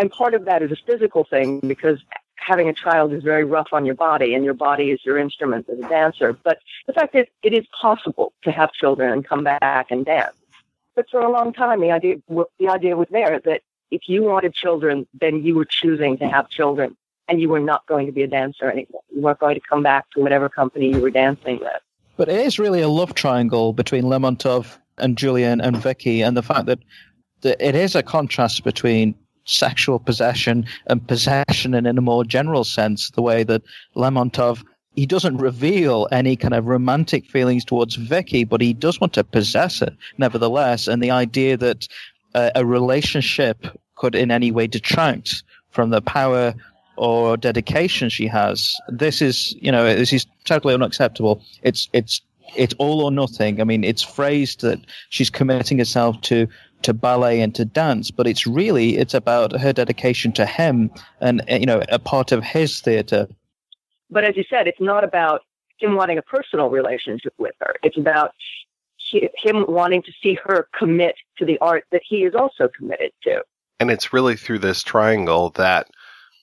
[0.00, 2.02] And part of that is a physical thing because
[2.36, 5.68] having a child is very rough on your body and your body is your instrument
[5.68, 6.32] as a dancer.
[6.32, 10.34] But the fact is, it is possible to have children and come back and dance.
[10.96, 12.16] But for a long time, the idea,
[12.58, 13.60] the idea was there that
[13.90, 16.96] if you wanted children, then you were choosing to have children
[17.28, 19.02] and you were not going to be a dancer anymore.
[19.14, 21.82] You weren't going to come back to whatever company you were dancing with.
[22.16, 26.42] But it is really a love triangle between Lermontov and Julian and Vicky, and the
[26.42, 26.78] fact that,
[27.42, 29.14] that it is a contrast between
[29.50, 33.62] sexual possession and possession and in a more general sense, the way that
[33.96, 34.62] Lermontov
[34.96, 39.24] he doesn't reveal any kind of romantic feelings towards Vicky, but he does want to
[39.24, 40.88] possess her nevertheless.
[40.88, 41.86] And the idea that
[42.34, 46.54] uh, a relationship could in any way detract from the power
[46.96, 51.42] or dedication she has, this is, you know, this is totally unacceptable.
[51.62, 52.20] It's, it's,
[52.56, 53.60] it's all or nothing.
[53.60, 56.48] I mean, it's phrased that she's committing herself to
[56.82, 60.90] to ballet and to dance, but it's really it's about her dedication to him
[61.20, 63.28] and you know a part of his theater.
[64.10, 65.42] But as you said, it's not about
[65.78, 67.74] him wanting a personal relationship with her.
[67.82, 68.34] It's about
[69.12, 73.42] him wanting to see her commit to the art that he is also committed to.
[73.80, 75.88] And it's really through this triangle that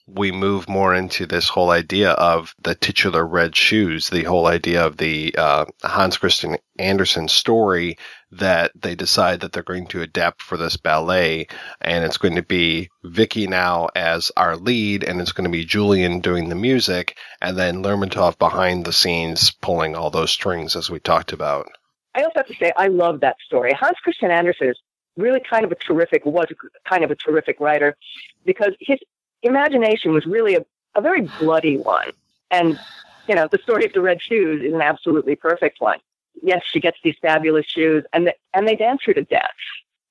[0.06, 4.84] we move more into this whole idea of the titular red shoes, the whole idea
[4.84, 7.96] of the uh, Hans Christian Andersen story
[8.30, 11.46] that they decide that they're going to adapt for this ballet,
[11.80, 15.64] and it's going to be Vicky now as our lead, and it's going to be
[15.64, 20.90] Julian doing the music, and then Lermontov behind the scenes pulling all those strings as
[20.90, 21.68] we talked about.
[22.14, 23.72] I also have to say I love that story.
[23.72, 24.78] Hans Christian Andersen is
[25.16, 26.46] really kind of a terrific was
[26.84, 27.96] kind of a terrific writer
[28.44, 28.98] because his
[29.42, 30.64] imagination was really a,
[30.94, 32.10] a very bloody one.
[32.50, 32.78] And,
[33.26, 35.98] you know, the story of the red shoes is an absolutely perfect one.
[36.42, 39.50] Yes, she gets these fabulous shoes and, the, and they dance her to death.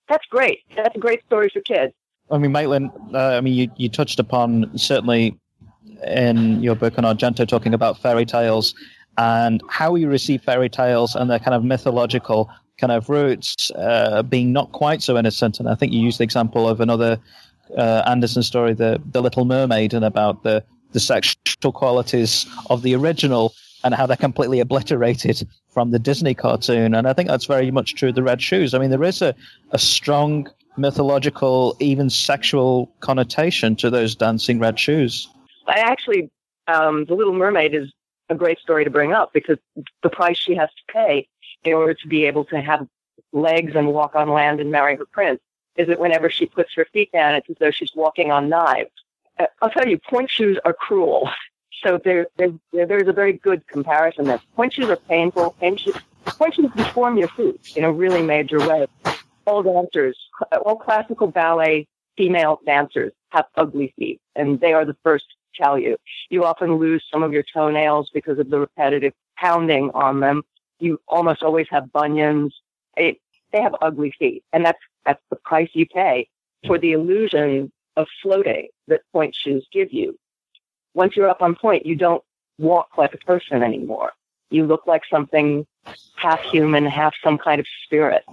[0.10, 0.60] That's great.
[0.76, 1.94] That's a great story for kids.
[2.30, 5.38] I mean, Maitland, uh, I mean, you, you touched upon certainly
[6.06, 8.76] in your book on Argento talking about fairy tales
[9.18, 14.22] and how we receive fairy tales and their kind of mythological kind of roots uh,
[14.24, 15.60] being not quite so innocent.
[15.60, 17.20] And I think you used the example of another
[17.76, 22.96] uh, Andersen story, the the Little Mermaid, and about the the sexual qualities of the
[22.96, 26.96] original and how they're completely obliterated from the Disney cartoon.
[26.96, 28.74] And I think that's very much true of the Red Shoes.
[28.74, 29.36] I mean, there is a,
[29.72, 35.28] a strong mythological, even sexual connotation to those dancing red shoes.
[35.68, 36.30] I actually,
[36.68, 37.92] um, The Little Mermaid is
[38.30, 39.58] a great story to bring up because
[40.04, 41.28] the price she has to pay
[41.64, 42.88] in order to be able to have
[43.34, 45.40] legs and walk on land and marry her prince
[45.76, 48.92] is that whenever she puts her feet down, it's as though she's walking on knives.
[49.40, 51.30] Uh, I'll tell you, pointe shoes are cruel.
[51.84, 54.42] So there, there, there's a very good comparison there.
[54.72, 55.56] Shoes are painful.
[55.62, 58.88] Shoes, pointe deform your feet in a really major way.
[59.46, 60.18] All dancers,
[60.66, 61.88] all classical ballet
[62.18, 65.98] female dancers have ugly feet, and they are the first to tell you.
[66.30, 70.44] You often lose some of your toenails because of the repetitive pounding on them.
[70.80, 72.60] You almost always have bunions.
[72.96, 73.20] It,
[73.52, 76.28] they have ugly feet, and that's that's the price you pay
[76.66, 80.18] for the illusion of floating that pointe shoes give you.
[80.98, 82.24] Once you're up on pointe, you don't
[82.58, 84.14] walk like a person anymore.
[84.50, 85.68] You look like something
[86.16, 88.26] half human, half some kind of spirit.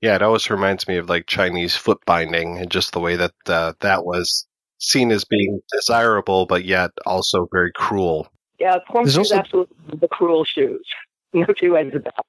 [0.00, 3.32] Yeah, it always reminds me of like Chinese foot binding and just the way that
[3.46, 4.46] uh, that was
[4.78, 8.28] seen as being desirable, but yet also very cruel.
[8.60, 9.36] Yeah, pointe shoes also...
[9.36, 10.86] absolutely the cruel shoes.
[11.32, 12.24] No two ways about it.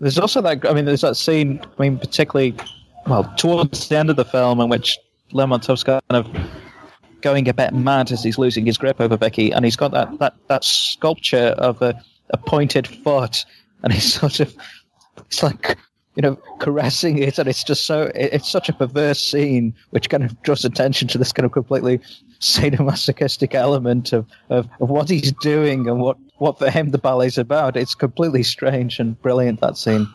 [0.00, 0.66] There's also that.
[0.66, 1.60] I mean, there's that scene.
[1.78, 2.54] I mean, particularly,
[3.06, 4.98] well, towards the end of the film, in which
[5.32, 6.26] Lermontov's kind of
[7.20, 10.18] going a bit mad as he's losing his grip over Becky, and he's got that
[10.18, 12.00] that that sculpture of a,
[12.30, 13.44] a pointed foot,
[13.82, 14.54] and he's sort of
[15.18, 15.76] it's like
[16.16, 20.24] you know, caressing it, and it's just so it's such a perverse scene, which kind
[20.24, 22.00] of draws attention to this kind of completely
[22.40, 27.36] sadomasochistic element of, of, of what he's doing and what, what for him the ballet's
[27.36, 27.76] about.
[27.76, 30.08] It's completely strange and brilliant that scene.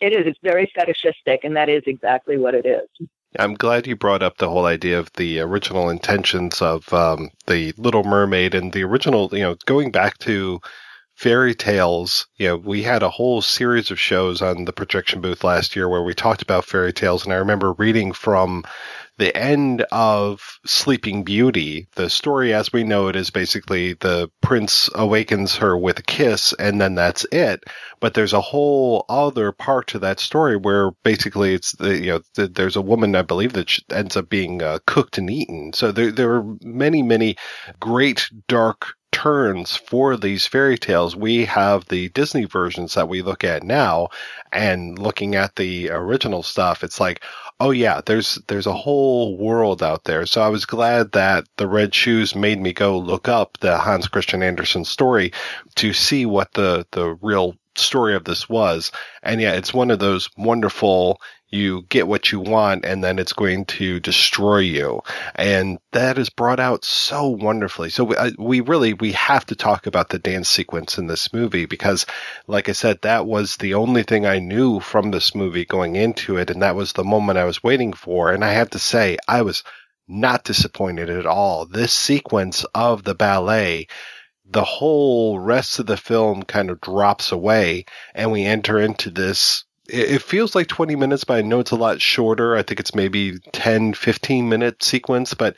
[0.00, 0.26] It is.
[0.26, 3.08] It's very fetishistic, and that is exactly what it is.
[3.38, 7.74] I'm glad you brought up the whole idea of the original intentions of um, the
[7.76, 10.60] Little Mermaid and the original, you know, going back to
[11.14, 12.26] fairy tales.
[12.36, 15.88] You know, we had a whole series of shows on the projection booth last year
[15.88, 18.64] where we talked about fairy tales, and I remember reading from
[19.18, 24.88] the end of Sleeping Beauty, the story as we know it is basically the prince
[24.94, 27.64] awakens her with a kiss and then that's it.
[28.00, 32.20] But there's a whole other part to that story where basically it's the, you know,
[32.36, 35.72] the, there's a woman, I believe, that ends up being uh, cooked and eaten.
[35.72, 37.36] So there, there are many, many
[37.80, 41.16] great dark turns for these fairy tales.
[41.16, 44.08] We have the Disney versions that we look at now
[44.52, 47.24] and looking at the original stuff, it's like,
[47.60, 50.26] oh yeah, there's there's a whole world out there.
[50.26, 54.08] So I was glad that the Red Shoes made me go look up the Hans
[54.08, 55.32] Christian Andersen story
[55.76, 58.92] to see what the the real story of this was.
[59.22, 61.20] And yeah, it's one of those wonderful
[61.50, 65.00] you get what you want and then it's going to destroy you.
[65.34, 67.90] And that is brought out so wonderfully.
[67.90, 71.32] So we, I, we, really we have to talk about the dance sequence in this
[71.32, 72.04] movie because
[72.46, 76.36] like i said that was the only thing i knew from this movie going into
[76.36, 78.30] it and that was the moment i was waiting for.
[78.30, 79.62] And i have to say i was
[80.08, 81.66] not disappointed at all.
[81.66, 83.86] This sequence of the ballet
[84.50, 87.84] the whole rest of the film kind of drops away
[88.14, 91.76] and we enter into this it feels like 20 minutes, but I know it's a
[91.76, 92.54] lot shorter.
[92.54, 95.56] I think it's maybe 10, 15 minute sequence, but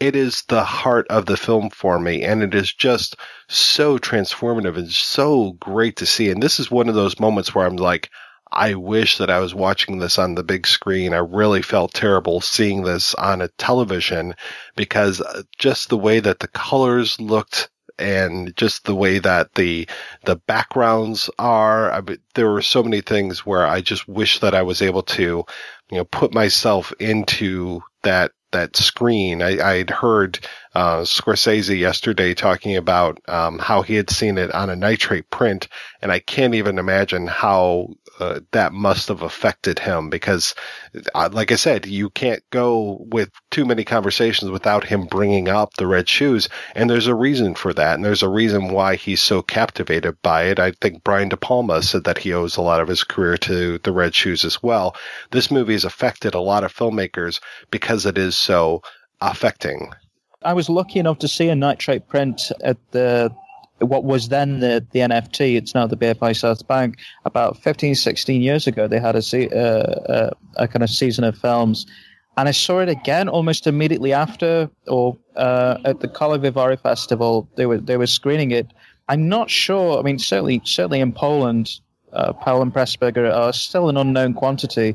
[0.00, 2.24] it is the heart of the film for me.
[2.24, 3.16] And it is just
[3.48, 6.30] so transformative and so great to see.
[6.30, 8.10] And this is one of those moments where I'm like,
[8.50, 11.12] I wish that I was watching this on the big screen.
[11.12, 14.34] I really felt terrible seeing this on a television
[14.74, 17.68] because uh, just the way that the colors looked
[17.98, 19.88] and just the way that the
[20.24, 21.90] the backgrounds are.
[21.92, 25.02] I mean, there were so many things where I just wish that I was able
[25.02, 25.44] to,
[25.90, 29.42] you know, put myself into that that screen.
[29.42, 30.40] I, I'd heard
[30.74, 35.68] uh, Scorsese yesterday talking about um, how he had seen it on a nitrate print,
[36.02, 40.54] and I can't even imagine how uh, that must have affected him because,
[41.14, 45.74] uh, like I said, you can't go with too many conversations without him bringing up
[45.74, 49.22] the red shoes, and there's a reason for that, and there's a reason why he's
[49.22, 50.58] so captivated by it.
[50.58, 53.78] I think Brian De Palma said that he owes a lot of his career to
[53.78, 54.96] the red shoes as well.
[55.30, 57.40] This movie has affected a lot of filmmakers
[57.70, 58.82] because it is so
[59.20, 59.92] affecting.
[60.42, 63.34] I was lucky enough to see a nitrate print at the
[63.80, 66.98] what was then the, the NFT, it's now the BFI South Bank.
[67.24, 71.38] About 15, 16 years ago, they had a, uh, uh, a kind of season of
[71.38, 71.86] films.
[72.36, 77.48] And I saw it again almost immediately after, or uh, at the Karlovy Vary Festival.
[77.56, 78.72] They were they were screening it.
[79.08, 79.98] I'm not sure.
[79.98, 81.80] I mean, certainly certainly in Poland,
[82.12, 84.94] uh, Powell and Pressburger are still an unknown quantity.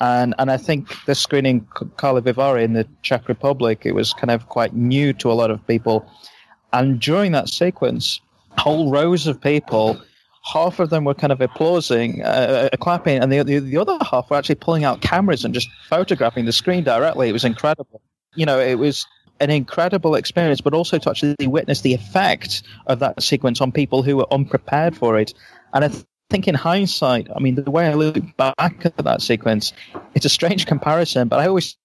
[0.00, 4.30] And and I think the screening Karlovy Vary in the Czech Republic, it was kind
[4.30, 6.08] of quite new to a lot of people.
[6.72, 8.20] And during that sequence,
[8.58, 10.00] whole rows of people,
[10.44, 13.98] half of them were kind of applauding, uh, uh, clapping, and the, the, the other
[14.08, 17.28] half were actually pulling out cameras and just photographing the screen directly.
[17.28, 18.02] It was incredible.
[18.34, 19.06] You know, it was
[19.40, 24.02] an incredible experience, but also to actually witness the effect of that sequence on people
[24.02, 25.32] who were unprepared for it.
[25.72, 25.90] And I
[26.30, 29.72] think in hindsight, I mean, the way I look back at that sequence,
[30.14, 31.76] it's a strange comparison, but I always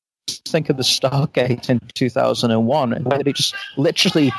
[0.46, 4.32] think of the Stargate in 2001, where it just literally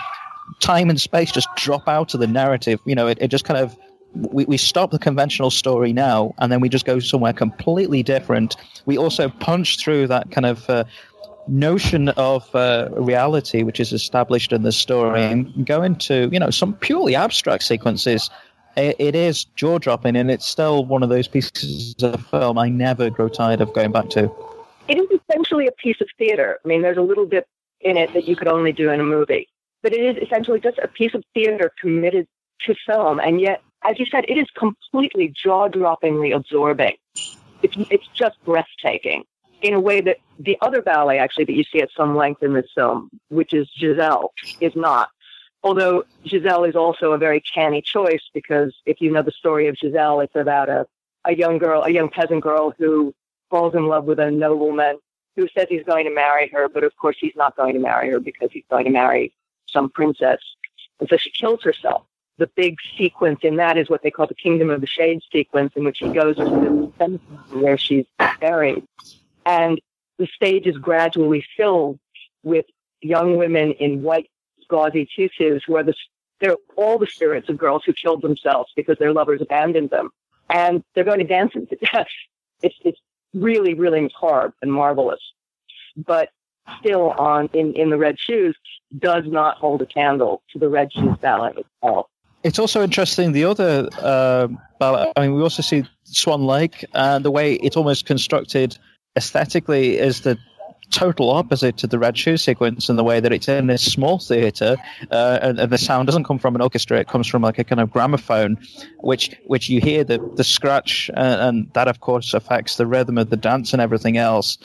[0.61, 2.81] time and space just drop out of the narrative.
[2.85, 3.77] You know, it, it just kind of
[4.15, 8.57] we, we stop the conventional story now and then we just go somewhere completely different.
[8.87, 10.85] We also punch through that kind of uh,
[11.49, 16.51] notion of uh, reality which is established in the story and go into, you know,
[16.51, 18.31] some purely abstract sequences.
[18.77, 23.11] It, is jaw dropping and it's still one of those pieces of film I never
[23.11, 24.31] grow tired of going back to.
[24.89, 26.59] It is essentially a piece of theater.
[26.65, 27.47] I mean, there's a little bit
[27.81, 29.49] in it that you could only do in a movie
[29.85, 32.27] but it is essentially just a piece of theater committed
[32.61, 33.21] to film.
[33.21, 36.97] And yet, as you said, it is completely jaw droppingly absorbing.
[37.63, 39.25] It's, it's just breathtaking
[39.61, 42.55] in a way that the other ballet, actually, that you see at some length in
[42.55, 45.11] this film, which is Giselle, is not.
[45.65, 49.79] Although Giselle is also a very canny choice because if you know the story of
[49.79, 50.87] Giselle, it's about a,
[51.25, 53.15] a young girl, a young peasant girl who
[53.49, 54.99] falls in love with a nobleman
[55.37, 58.11] who says he's going to marry her, but of course he's not going to marry
[58.11, 59.33] her because he's going to marry
[59.67, 60.39] some princess.
[61.01, 62.03] And so she kills herself.
[62.37, 65.73] the big sequence in that is what they call the Kingdom of the Shade sequence,
[65.77, 68.05] in which he goes to the cemetery where she's
[68.41, 68.87] buried.
[69.47, 69.81] And
[70.19, 71.99] the stage is gradually filled
[72.43, 72.67] with
[73.01, 74.31] young women in white
[74.69, 75.95] gauzy tutus where the
[76.41, 80.11] they're all the spirits of girls who killed themselves because their lovers abandoned them.
[80.51, 82.09] And they're going to dance them to death.
[82.63, 83.01] It's it's
[83.33, 85.21] really, really macabre and marvelous.
[85.97, 86.31] But
[86.83, 88.57] Giselle in, in the red shoes
[88.99, 92.07] does not hold a candle to the red shoes ballet itself.
[92.43, 94.49] It's also interesting the other uh,
[94.79, 95.11] ballet.
[95.17, 98.77] I mean, we also see Swan Lake, and the way it's almost constructed
[99.17, 100.39] aesthetically is the
[100.91, 104.19] total opposite to the Red Shoe sequence in the way that it's in this small
[104.19, 104.77] theater,
[105.11, 107.65] uh, and, and, the sound doesn't come from an orchestra; it comes from like a
[107.65, 108.59] kind of gramophone,
[109.01, 113.19] which which you hear the the scratch, uh, and that of course affects the rhythm
[113.19, 114.59] of the dance and everything else.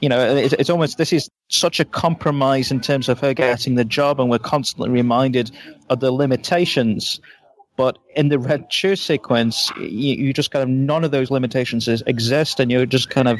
[0.00, 3.74] You know, it, it's almost this is such a compromise in terms of her getting
[3.74, 5.50] the job, and we're constantly reminded
[5.90, 7.20] of the limitations.
[7.76, 11.88] But in the Red Shoe sequence, you, you just kind of none of those limitations
[11.88, 13.38] exist, and you're just kind of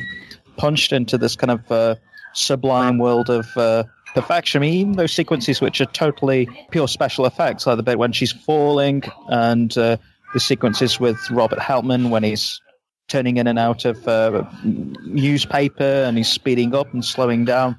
[0.56, 1.94] punched into this kind of uh,
[2.34, 4.60] sublime world of uh, perfection.
[4.60, 8.12] I mean, even those sequences which are totally pure special effects, like the bit when
[8.12, 9.96] she's falling, and uh,
[10.32, 12.60] the sequences with Robert Helpmann when he's
[13.08, 17.76] turning in and out of uh, newspaper and he's speeding up and slowing down.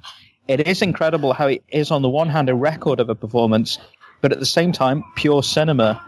[0.47, 3.79] It is incredible how it is, on the one hand, a record of a performance,
[4.21, 6.01] but at the same time, pure cinema.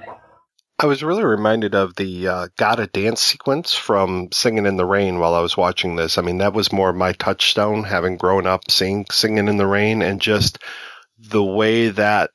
[0.80, 5.18] I was really reminded of the uh, Gotta Dance sequence from Singing in the Rain
[5.18, 6.20] while I was watching this.
[6.20, 10.04] I mean, that was more my touchstone, having grown up seeing Singing in the Rain,
[10.04, 10.60] and just
[11.18, 12.30] the way that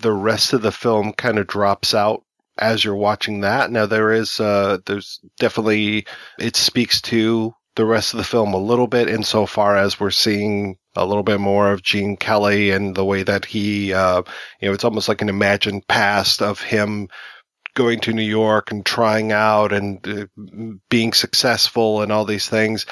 [0.00, 2.24] the rest of the film kind of drops out
[2.58, 3.70] as you're watching that.
[3.70, 6.06] Now, there is, uh, there's definitely,
[6.38, 10.76] it speaks to the rest of the film a little bit insofar as we're seeing
[10.94, 14.22] a little bit more of Gene Kelly and the way that he, uh,
[14.60, 17.08] you know, it's almost like an imagined past of him
[17.78, 20.26] going to New York and trying out and uh,
[20.90, 22.86] being successful and all these things.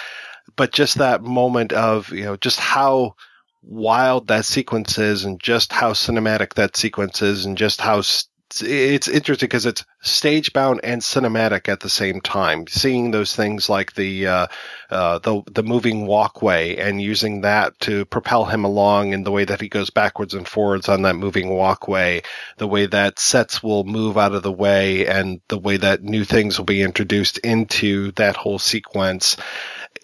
[0.54, 3.16] But just that moment of, you know, just how
[3.62, 8.30] wild that sequence is and just how cinematic that sequence is and just how st-
[8.62, 12.66] it's interesting because it's stage bound and cinematic at the same time.
[12.66, 14.46] Seeing those things like the uh,
[14.90, 19.44] uh, the the moving walkway and using that to propel him along in the way
[19.44, 22.22] that he goes backwards and forwards on that moving walkway,
[22.58, 26.24] the way that sets will move out of the way, and the way that new
[26.24, 29.36] things will be introduced into that whole sequence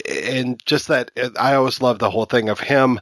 [0.09, 3.01] and just that I always love the whole thing of him,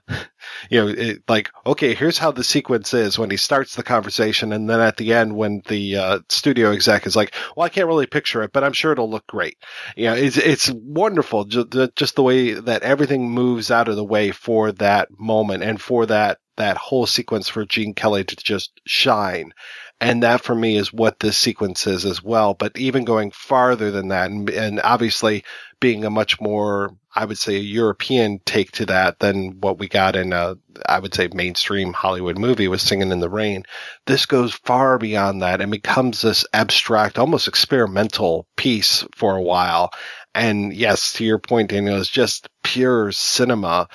[0.70, 4.52] you know, it, like, okay, here's how the sequence is when he starts the conversation.
[4.52, 7.86] And then at the end, when the uh, studio exec is like, well, I can't
[7.86, 9.56] really picture it, but I'm sure it'll look great.
[9.96, 11.44] You know, it's, it's wonderful.
[11.44, 15.62] Just the, just the way that everything moves out of the way for that moment
[15.62, 19.52] and for that, that whole sequence for Gene Kelly to just shine.
[20.00, 22.54] And that for me is what this sequence is as well.
[22.54, 25.44] But even going farther than that, and, and obviously
[25.78, 29.88] being a much more, I would say, a European take to that than what we
[29.88, 30.56] got in a,
[30.86, 33.64] I would say, mainstream Hollywood movie with Singing in the Rain.
[34.06, 39.90] This goes far beyond that and becomes this abstract, almost experimental piece for a while.
[40.34, 43.88] And yes, to your point, Daniel, it's just pure cinema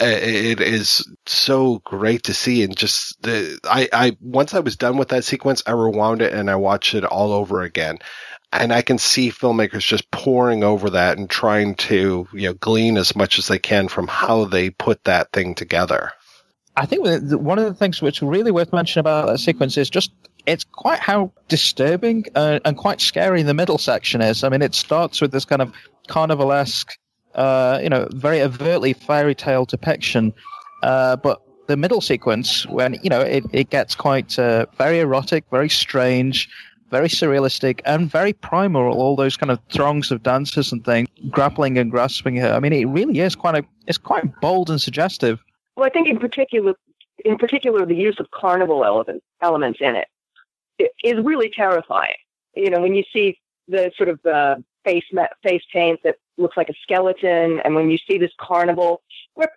[0.00, 4.96] it is so great to see and just the I, I once I was done
[4.96, 7.98] with that sequence I rewound it and I watched it all over again
[8.52, 12.96] and I can see filmmakers just poring over that and trying to you know glean
[12.96, 16.12] as much as they can from how they put that thing together.
[16.76, 20.12] I think one of the things which really worth mentioning about that sequence is just
[20.46, 24.44] it's quite how disturbing uh, and quite scary the middle section is.
[24.44, 25.72] I mean, it starts with this kind of
[26.08, 26.96] carnivalesque,
[27.38, 30.34] uh, you know, very overtly fairy tale depiction,
[30.82, 35.44] uh, but the middle sequence when you know it, it gets quite uh, very erotic,
[35.50, 36.48] very strange,
[36.90, 38.92] very surrealistic and very primal.
[38.92, 42.52] All those kind of throngs of dancers and things grappling and grasping her.
[42.52, 45.38] I mean, it really is quite a it's quite bold and suggestive.
[45.76, 46.74] Well, I think in particular,
[47.24, 50.08] in particular, the use of carnival element, elements in it,
[50.80, 52.16] it is really terrifying.
[52.56, 55.04] You know, when you see the sort of uh, face
[55.44, 59.02] face paint that looks like a skeleton, and when you see this carnival
[59.34, 59.50] where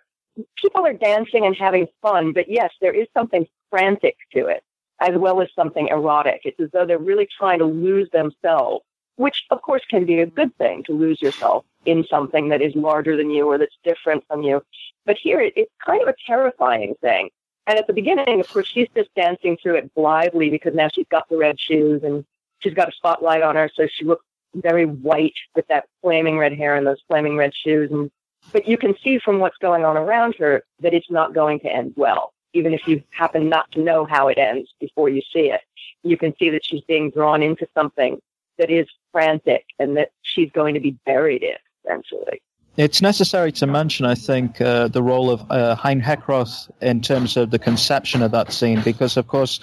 [0.56, 4.62] people are dancing and having fun, but yes, there is something frantic to it
[5.00, 6.42] as well as something erotic.
[6.44, 8.84] It's as though they're really trying to lose themselves,
[9.16, 12.74] which of course can be a good thing to lose yourself in something that is
[12.76, 14.62] larger than you or that's different from you.
[15.04, 17.30] But here it, it's kind of a terrifying thing.
[17.66, 21.06] And at the beginning, of course, she's just dancing through it blithely because now she's
[21.10, 22.24] got the red shoes and
[22.60, 23.70] she's got a spotlight on her.
[23.74, 24.24] So she looks
[24.54, 27.90] very white with that flaming red hair and those flaming red shoes.
[27.90, 28.10] And,
[28.52, 31.72] but you can see from what's going on around her that it's not going to
[31.72, 35.50] end well even if you happen not to know how it ends before you see
[35.50, 35.60] it.
[36.02, 38.20] you can see that she's being drawn into something
[38.58, 42.42] that is frantic and that she's going to be buried in eventually.
[42.76, 47.36] It's necessary to mention, I think, uh, the role of uh, Hein Heckroth in terms
[47.36, 49.60] of the conception of that scene, because, of course,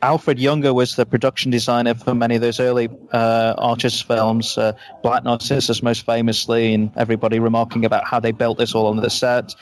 [0.00, 4.72] Alfred Junge was the production designer for many of those early uh, Archer's films, uh,
[5.02, 9.10] Black Narcissus most famously, and everybody remarking about how they built this all on the
[9.10, 9.54] set.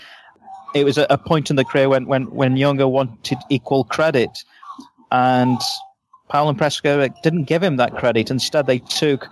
[0.75, 4.45] It was a, a point in the career when, when, when Junge wanted equal credit,
[5.11, 5.59] and
[6.29, 8.31] Powell and Pressburger didn't give him that credit.
[8.31, 9.29] Instead, they took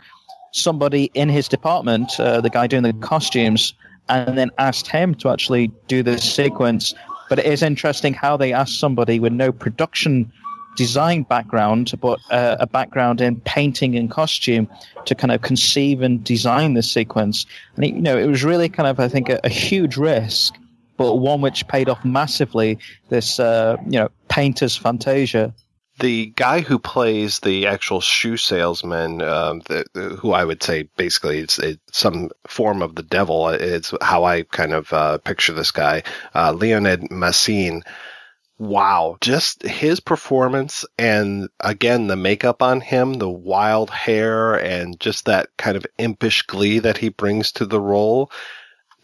[0.53, 3.75] somebody in his department, uh, the guy doing the costumes,
[4.09, 6.95] and then asked him to actually do this sequence.
[7.29, 10.33] But it is interesting how they asked somebody with no production
[10.77, 14.68] design background, but uh, a background in painting and costume
[15.07, 17.47] to kind of conceive and design this sequence.
[17.77, 20.55] And it, you know, it was really kind of, I think, a, a huge risk,
[20.97, 22.79] but one which paid off massively.
[23.09, 25.55] This, uh, you know, painter's fantasia
[26.01, 30.89] the guy who plays the actual shoe salesman, um, the, the, who I would say
[30.97, 33.49] basically it's, it's, some form of the devil.
[33.49, 36.03] It's how I kind of uh, picture this guy,
[36.35, 37.83] uh, Leonid Massine.
[38.59, 45.25] Wow, just his performance and again the makeup on him, the wild hair and just
[45.27, 48.31] that kind of impish glee that he brings to the role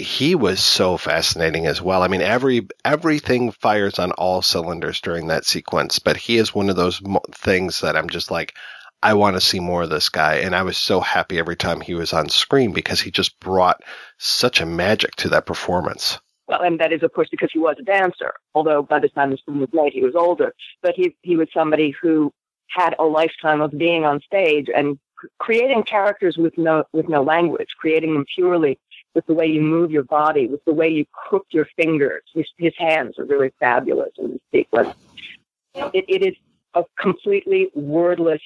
[0.00, 2.02] he was so fascinating as well.
[2.02, 6.70] I mean, every everything fires on all cylinders during that sequence, but he is one
[6.70, 8.54] of those mo- things that I'm just like,
[9.02, 11.80] I want to see more of this guy, and I was so happy every time
[11.80, 13.82] he was on screen because he just brought
[14.18, 16.18] such a magic to that performance.
[16.50, 18.34] Well, and that is of course because he was a dancer.
[18.54, 21.48] Although by the time this film was made, he was older, but he he was
[21.54, 22.32] somebody who
[22.68, 24.98] had a lifetime of being on stage and
[25.38, 28.78] creating characters with no with no language, creating them purely
[29.14, 32.22] with the way you move your body, with the way you crook your fingers.
[32.34, 34.94] His, his hands are really fabulous in this sequence.
[35.74, 36.34] It, it is
[36.74, 38.42] a completely wordless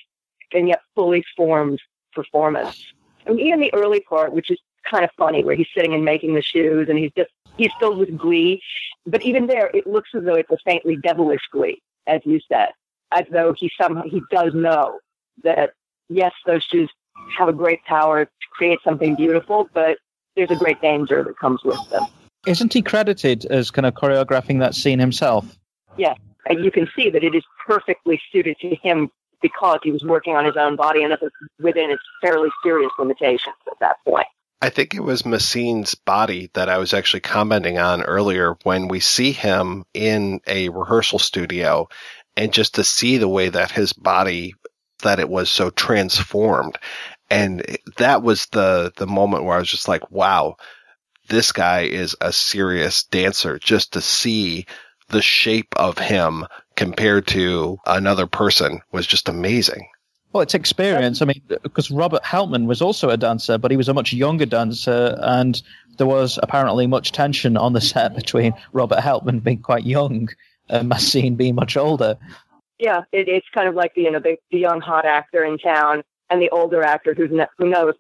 [0.53, 1.81] and yet fully formed
[2.13, 2.93] performance.
[3.27, 6.35] And even the early part, which is kind of funny, where he's sitting and making
[6.35, 8.63] the shoes and he's just, he's filled with glee.
[9.07, 12.71] But even there, it looks as though it's a faintly devilish glee, as you said,
[13.13, 14.99] as though he somehow, he does know
[15.43, 15.73] that,
[16.09, 16.91] yes, those shoes
[17.39, 19.99] have a great power to create something beautiful, but
[20.37, 22.05] there's a great danger that comes with them.
[22.47, 25.57] Isn't he credited as kind of choreographing that scene himself?
[25.97, 30.03] Yes, and you can see that it is perfectly suited to him because he was
[30.03, 31.17] working on his own body and
[31.61, 34.27] within its fairly serious limitations at that point.
[34.61, 39.01] I think it was Massine's body that I was actually commenting on earlier when we
[39.01, 41.89] see him in a rehearsal studio
[42.37, 44.55] and just to see the way that his body
[45.03, 46.79] that it was so transformed
[47.31, 50.57] and that was the the moment where I was just like, wow,
[51.29, 53.59] this guy is a serious dancer.
[53.59, 54.67] Just to see
[55.09, 56.47] the shape of him
[56.77, 59.89] compared to another person was just amazing.
[60.35, 61.22] Well, it's experience.
[61.22, 64.47] I mean, because Robert Helpmann was also a dancer, but he was a much younger
[64.47, 65.62] dancer, and
[65.97, 70.28] there was apparently much tension on the set between Robert Helpmann being quite young
[70.68, 72.18] and Massine being much older.
[72.80, 75.57] Yeah, it, it's kind of like the, you know the, the young hot actor in
[75.57, 77.95] town and the older actor who's ne- who knows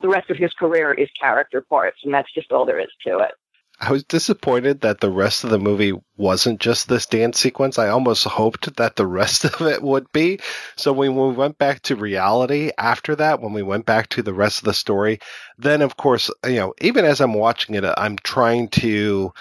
[0.00, 3.18] the rest of his career is character parts, and that's just all there is to
[3.18, 3.32] it.
[3.82, 7.80] I was disappointed that the rest of the movie wasn't just this dance sequence.
[7.80, 10.38] I almost hoped that the rest of it would be.
[10.76, 14.32] So when we went back to reality after that, when we went back to the
[14.32, 15.18] rest of the story,
[15.58, 19.32] then of course, you know, even as I'm watching it, I'm trying to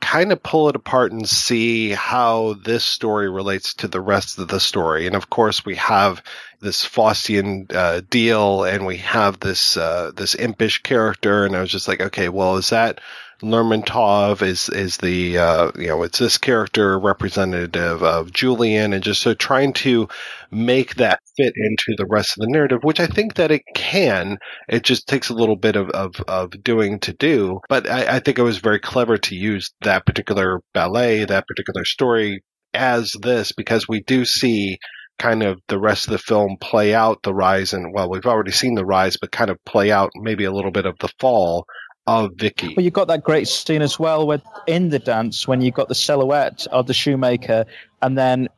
[0.00, 4.48] kind of pull it apart and see how this story relates to the rest of
[4.48, 5.06] the story.
[5.06, 6.22] And of course, we have
[6.60, 11.70] this Faustian uh, deal, and we have this uh, this impish character, and I was
[11.70, 13.02] just like, okay, well, is that
[13.42, 14.42] Lermontov?
[14.42, 19.34] Is is the uh, you know it's this character representative of Julian, and just so
[19.34, 20.08] trying to
[20.50, 24.38] make that fit into the rest of the narrative, which I think that it can.
[24.68, 28.20] It just takes a little bit of of, of doing to do, but I, I
[28.20, 32.42] think it was very clever to use that particular ballet, that particular story
[32.74, 34.78] as this because we do see
[35.18, 38.50] kind of the rest of the film play out the rise and well we've already
[38.50, 41.66] seen the rise but kind of play out maybe a little bit of the fall
[42.06, 42.74] of Vicky.
[42.76, 45.88] Well, you got that great scene as well with in the dance when you've got
[45.88, 47.66] the silhouette of the shoemaker,
[48.02, 48.48] and then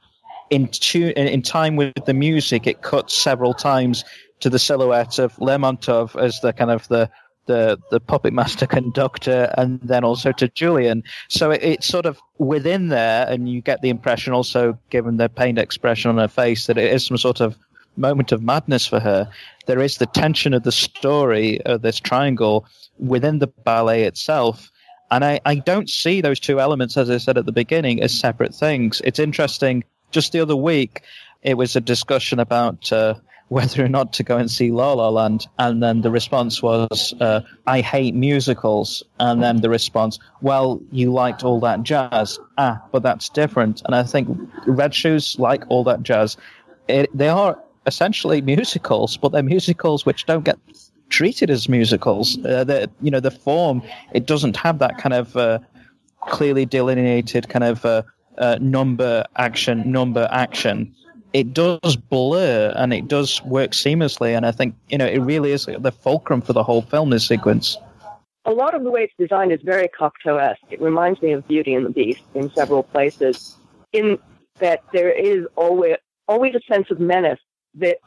[0.51, 4.05] in tune in, in time with the music, it cuts several times
[4.41, 7.11] to the silhouette of Lermontov as the kind of the
[7.47, 11.03] the the puppet master conductor and then also to Julian.
[11.29, 15.29] So it, it's sort of within there, and you get the impression also, given the
[15.29, 17.57] pained expression on her face, that it is some sort of
[17.97, 19.29] moment of madness for her.
[19.67, 22.67] There is the tension of the story of this triangle
[22.99, 24.71] within the ballet itself.
[25.11, 28.19] And I, I don't see those two elements, as I said at the beginning, as
[28.19, 29.03] separate things.
[29.05, 29.85] It's interesting.
[30.11, 31.03] Just the other week,
[31.43, 33.15] it was a discussion about uh,
[33.49, 37.13] whether or not to go and see La La Land, and then the response was,
[37.21, 42.81] uh, "I hate musicals," and then the response, "Well, you liked all that jazz, ah,
[42.93, 44.29] but that's different." And I think
[44.67, 46.39] Red Shoes like all that jazz.
[46.89, 50.59] It, they are essentially musicals, but they're musicals which don't get
[51.09, 52.39] treated as musicals.
[52.45, 55.59] Uh, the you know the form it doesn't have that kind of uh,
[56.23, 58.03] clearly delineated kind of uh,
[58.39, 60.95] uh, number action number action.
[61.33, 65.53] It does blur and it does work seamlessly, and I think you know it really
[65.53, 67.11] is the fulcrum for the whole film.
[67.11, 67.77] This sequence.
[68.45, 70.63] A lot of the way it's designed is very Cocteau-esque.
[70.69, 73.57] It reminds me of Beauty and the Beast in several places,
[73.93, 74.19] in
[74.59, 75.97] that there is always
[76.29, 77.39] always a sense of menace
[77.75, 77.99] that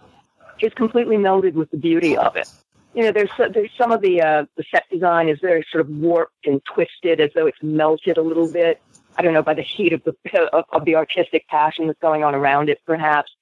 [0.61, 2.49] is completely melded with the beauty of it
[2.95, 5.89] you know, there's there's some of the uh, the set design is very sort of
[5.89, 8.82] warped and twisted, as though it's melted a little bit.
[9.18, 10.16] I don't know by the heat of the
[10.72, 13.34] of, the artistic passion that's going on around it, perhaps.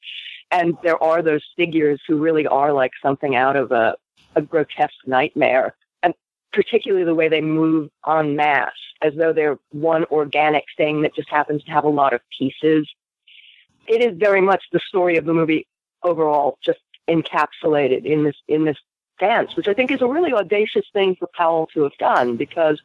[0.49, 3.95] And there are those figures who really are like something out of a
[4.36, 6.15] a grotesque nightmare, and
[6.51, 8.71] particularly the way they move en masse,
[9.03, 12.89] as though they're one organic thing that just happens to have a lot of pieces.
[13.86, 15.67] It is very much the story of the movie
[16.03, 16.79] overall, just
[17.09, 18.77] encapsulated in this in this
[19.19, 22.81] dance, which I think is a really audacious thing for Powell to have done because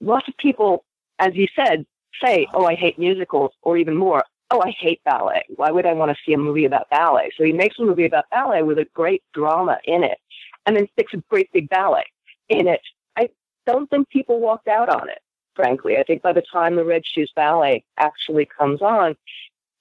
[0.00, 0.84] lots of people,
[1.18, 1.86] as you said,
[2.22, 5.42] say, Oh, I hate musicals, or even more, Oh, I hate ballet.
[5.56, 7.30] Why would I want to see a movie about ballet?
[7.36, 10.18] So he makes a movie about ballet with a great drama in it
[10.64, 12.04] and then sticks a great big ballet
[12.48, 12.80] in it.
[13.16, 13.30] I
[13.66, 15.18] don't think people walked out on it,
[15.56, 15.96] frankly.
[15.98, 19.16] I think by the time the Red Shoes Ballet actually comes on,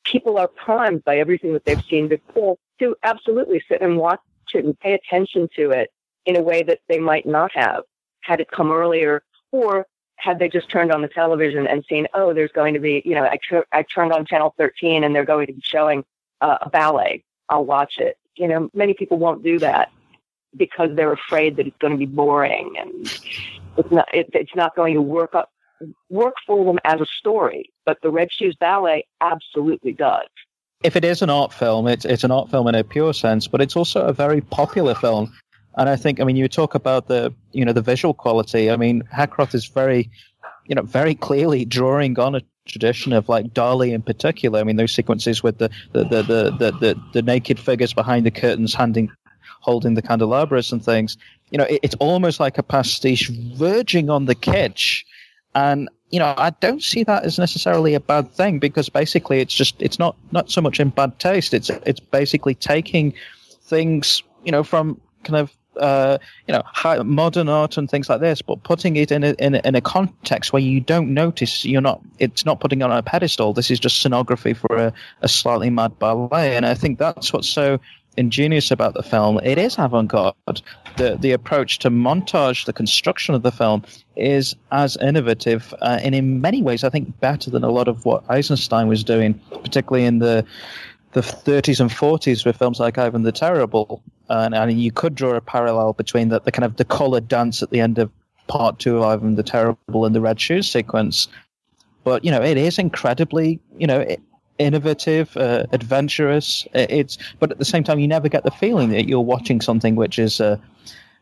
[0.06, 4.20] people are primed by everything that they've seen before to absolutely sit and watch
[4.54, 5.92] it and pay attention to it
[6.26, 7.84] in a way that they might not have
[8.22, 9.86] had it come earlier or
[10.18, 13.16] had they just turned on the television and seen, oh, there's going to be, you
[13.16, 16.06] know, I, tr- I turned on channel 13 and they're going to be showing
[16.42, 17.24] uh, a ballet.
[17.50, 18.18] I'll watch it.
[18.36, 19.92] You know, many people won't do that
[20.56, 22.94] because they're afraid that it's going to be boring and
[23.78, 25.52] it's not, it, it's not going to work up,
[26.10, 27.72] work for them as a story.
[27.86, 30.28] But the Red Shoes Ballet absolutely does
[30.84, 33.48] if it is an art film, it's it's an art film in a pure sense,
[33.48, 35.34] but it's also a very popular film.
[35.78, 38.70] And I think, I mean, you talk about the you know the visual quality.
[38.70, 40.10] I mean, Heckroth is very,
[40.68, 44.60] you know, very clearly drawing on a tradition of like Dali in particular.
[44.60, 48.26] I mean, those sequences with the the the the the, the, the naked figures behind
[48.26, 49.12] the curtains, handing
[49.62, 51.18] holding the candelabras and things.
[51.50, 55.04] You know, it, it's almost like a pastiche verging on the kitsch.
[55.56, 59.54] And you know, I don't see that as necessarily a bad thing because basically it's
[59.54, 61.54] just it's not not so much in bad taste.
[61.54, 63.14] It's it's basically taking
[63.64, 68.22] things you know from kind of uh, you know high, modern art and things like
[68.22, 71.66] this, but putting it in a, in a, in a context where you don't notice
[71.66, 73.54] you're not it's not putting it on a pedestal.
[73.54, 77.50] This is just scenography for a, a slightly mad ballet, and I think that's what's
[77.50, 77.80] so
[78.18, 79.40] ingenious about the film.
[79.44, 80.62] It is avant-garde.
[80.98, 83.84] The the approach to montage, the construction of the film,
[84.16, 88.06] is as innovative uh, and in many ways, I think, better than a lot of
[88.06, 90.46] what Eisenstein was doing, particularly in the
[91.16, 94.04] the 30s and 40s with films like Ivan the Terrible.
[94.28, 97.64] And, and you could draw a parallel between the, the kind of the colored dance
[97.64, 98.12] at the end of
[98.48, 101.30] part two of Ivan the Terrible and the Red Shoes sequence.
[102.04, 104.06] But you know, it is incredibly, you know,
[104.60, 106.68] innovative, uh, adventurous.
[106.74, 109.96] It's but at the same time, you never get the feeling that you're watching something
[109.96, 110.58] which is uh,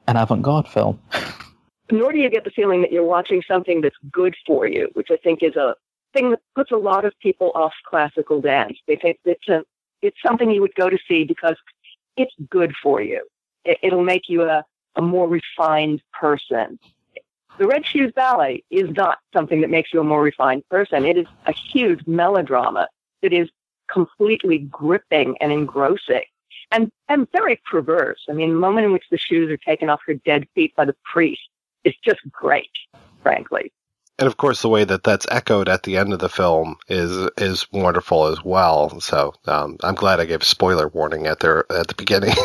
[0.07, 0.99] an avant-garde film.
[1.91, 5.11] Nor do you get the feeling that you're watching something that's good for you, which
[5.11, 5.75] I think is a
[6.13, 8.77] thing that puts a lot of people off classical dance.
[8.87, 9.63] They think it's a
[10.01, 11.55] it's something you would go to see because
[12.17, 13.25] it's good for you.
[13.63, 14.63] It, it'll make you a,
[14.95, 16.77] a more refined person.
[17.57, 21.05] The Red Shoes Ballet is not something that makes you a more refined person.
[21.05, 22.87] It is a huge melodrama
[23.21, 23.49] that is
[23.89, 26.23] completely gripping and engrossing
[26.71, 28.25] and, and very perverse.
[28.29, 30.85] I mean, the moment in which the shoes are taken off her dead feet by
[30.85, 31.47] the priest
[31.83, 32.69] is just great,
[33.21, 33.71] frankly.
[34.19, 37.29] And of course, the way that that's echoed at the end of the film is
[37.37, 38.99] is wonderful as well.
[38.99, 42.35] So um, I'm glad I gave spoiler warning at there at the beginning.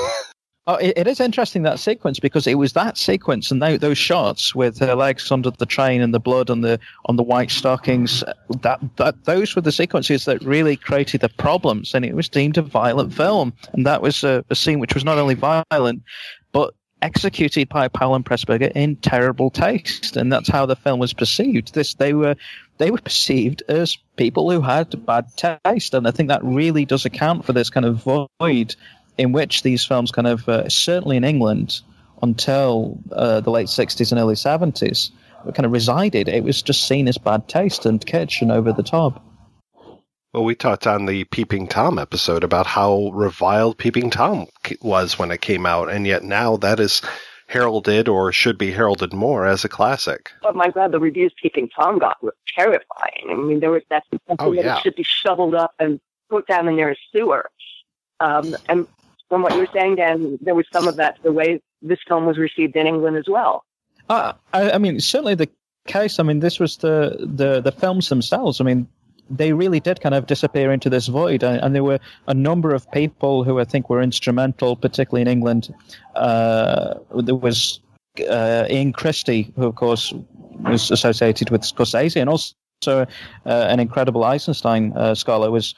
[0.68, 4.55] Oh, it, it is interesting that sequence because it was that sequence and those shots
[4.55, 8.22] with her legs under the train and the blood on the on the white stockings.
[8.61, 12.59] That that those were the sequences that really created the problems, and it was deemed
[12.59, 13.55] a violent film.
[13.72, 16.03] And that was a, a scene which was not only violent,
[16.53, 21.12] but executed by Powell and Pressburger in terrible taste, and that's how the film was
[21.12, 21.74] perceived.
[21.74, 22.36] This they were
[22.78, 27.05] they were perceived as people who had bad taste, and I think that really does
[27.05, 28.03] account for this kind of
[28.40, 28.76] void
[29.18, 31.80] in which these films kind of, uh, certainly in England,
[32.22, 35.11] until uh, the late 60s and early 70s,
[35.55, 36.28] kind of resided.
[36.28, 39.24] It was just seen as bad taste and kitsch and over the top.
[40.33, 44.47] Well, we talked on the Peeping Tom episode about how reviled Peeping Tom
[44.83, 47.01] was when it came out, and yet now that is
[47.47, 50.31] heralded or should be heralded more as a classic.
[50.45, 53.31] Oh my God, the reviews Peeping Tom got were terrifying.
[53.31, 54.62] I mean, there was that something oh, yeah.
[54.62, 55.99] that should be shoveled up and
[56.29, 57.51] put down in their sewer.
[58.20, 58.87] Um, and
[59.31, 62.26] from what you were saying, Dan, there was some of that the way this film
[62.26, 63.64] was received in England as well.
[64.11, 65.49] Uh, I, I mean, certainly the
[65.87, 66.18] case.
[66.18, 68.61] I mean, this was the, the, the films themselves.
[68.61, 68.89] I mean,
[69.31, 71.43] they really did kind of disappear into this void.
[71.43, 75.74] And, there were a number of people who I think were instrumental, particularly in England.
[76.14, 77.81] Uh, there was
[78.29, 80.12] uh, Ian Christie, who, of course,
[80.61, 82.55] was associated with Scorsese, and also
[83.03, 83.05] uh,
[83.45, 85.74] an incredible Eisenstein uh, scholar, who was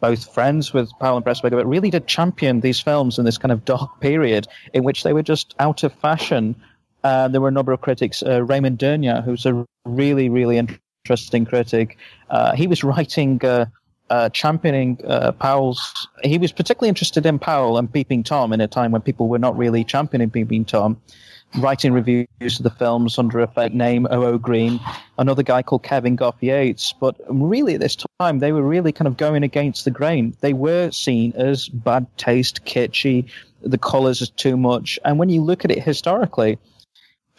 [0.00, 3.50] both friends with Powell and Pressburger, but really did champion these films in this kind
[3.50, 6.54] of dark period in which they were just out of fashion.
[7.02, 8.22] Uh, there were a number of critics.
[8.22, 10.56] Uh, Raymond Durgnat, who's a really, really
[11.08, 11.96] interesting critic.
[12.28, 13.64] Uh, he was writing, uh,
[14.10, 16.08] uh, championing uh, Powell's.
[16.22, 19.38] He was particularly interested in Powell and Peeping Tom in a time when people were
[19.38, 21.00] not really championing Peeping Tom.
[21.56, 24.36] Writing reviews of the films under a fake name, O.O.
[24.36, 24.78] Green,
[25.16, 26.92] another guy called Kevin Gough Yates.
[27.00, 30.36] But really, at this time, they were really kind of going against the grain.
[30.40, 33.30] They were seen as bad taste, kitschy,
[33.62, 34.98] the colors are too much.
[35.06, 36.58] And when you look at it historically,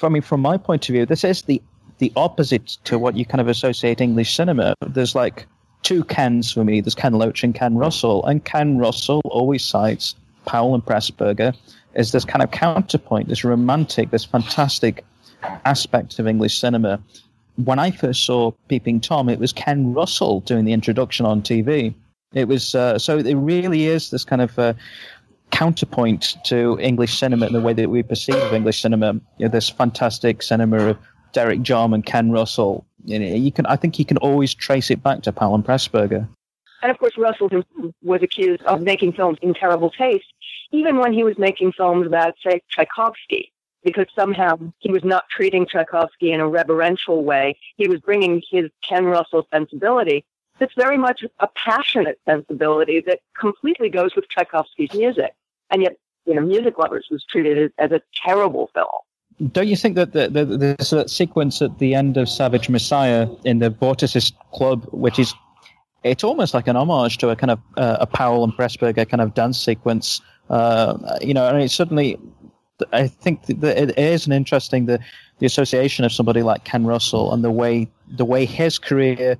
[0.01, 1.61] I mean, from my point of view, this is the
[1.99, 4.73] the opposite to what you kind of associate English cinema.
[4.85, 5.45] There's like
[5.83, 6.81] two Kens for me.
[6.81, 11.55] There's Ken Loach and Ken Russell, and Ken Russell always cites Powell and Pressburger
[11.95, 15.05] as this kind of counterpoint, this romantic, this fantastic
[15.65, 17.01] aspect of English cinema.
[17.63, 21.93] When I first saw Peeping Tom, it was Ken Russell doing the introduction on TV.
[22.33, 24.73] It was uh, so it really is this kind of uh,
[25.51, 29.13] counterpoint to English cinema in the way that we perceive English cinema.
[29.37, 30.97] You know, this fantastic cinema of
[31.33, 32.85] Derek Jarman, Ken Russell.
[33.05, 36.27] You, know, you can, I think you can always trace it back to and Pressburger.
[36.81, 37.49] And of course, Russell
[38.01, 40.33] was accused of making films in terrible taste,
[40.71, 43.51] even when he was making films about, say, Tchaikovsky,
[43.83, 47.57] because somehow he was not treating Tchaikovsky in a reverential way.
[47.75, 50.23] He was bringing his Ken Russell sensibility.
[50.57, 55.33] That's very much a passionate sensibility that completely goes with Tchaikovsky's music.
[55.69, 58.87] And yet, you know, Music Lovers was treated as a terrible film
[59.47, 63.59] don't you think that the, the, a sequence at the end of Savage Messiah in
[63.59, 65.33] the Vorticist Club, which is
[66.03, 69.21] it's almost like an homage to a kind of uh, a Powell and Pressburger kind
[69.21, 70.21] of dance sequence.
[70.49, 72.17] Uh, you know, and it's certainly,
[72.91, 74.99] I think that it is an interesting the
[75.39, 79.37] the association of somebody like Ken Russell and the way the way his career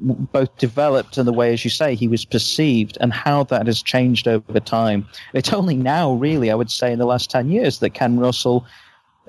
[0.00, 3.82] both developed and the way, as you say, he was perceived and how that has
[3.82, 5.06] changed over time.
[5.34, 8.64] It's only now, really, I would say, in the last 10 years that Ken Russell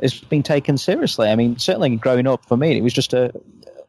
[0.02, 1.30] is being taken seriously.
[1.30, 3.32] I mean, certainly growing up for me, it was just a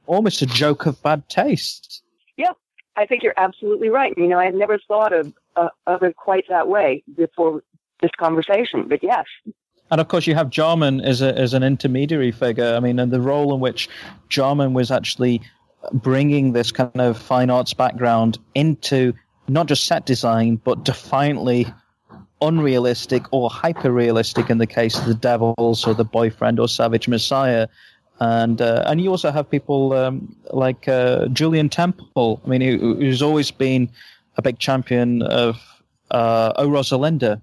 [0.07, 2.03] almost a joke of bad taste.
[2.37, 2.53] Yeah,
[2.97, 4.13] I think you're absolutely right.
[4.17, 7.63] You know, I had never thought of uh, of it quite that way before
[8.01, 9.25] this conversation, but yes.
[9.91, 12.75] And of course, you have Jarman as a as an intermediary figure.
[12.75, 13.89] I mean, and the role in which
[14.29, 15.43] Jarman was actually
[15.93, 19.13] bringing this kind of fine arts background into
[19.49, 21.67] not just set design, but defiantly
[22.43, 27.09] unrealistic or hyper realistic in the case of the Devils or the Boyfriend or Savage
[27.09, 27.69] Messiah.
[28.21, 32.41] And uh, and you also have people um, like uh, Julien Temple.
[32.45, 33.89] I mean, who, who's always been
[34.37, 35.57] a big champion of
[36.11, 37.41] uh, O Rosalinda,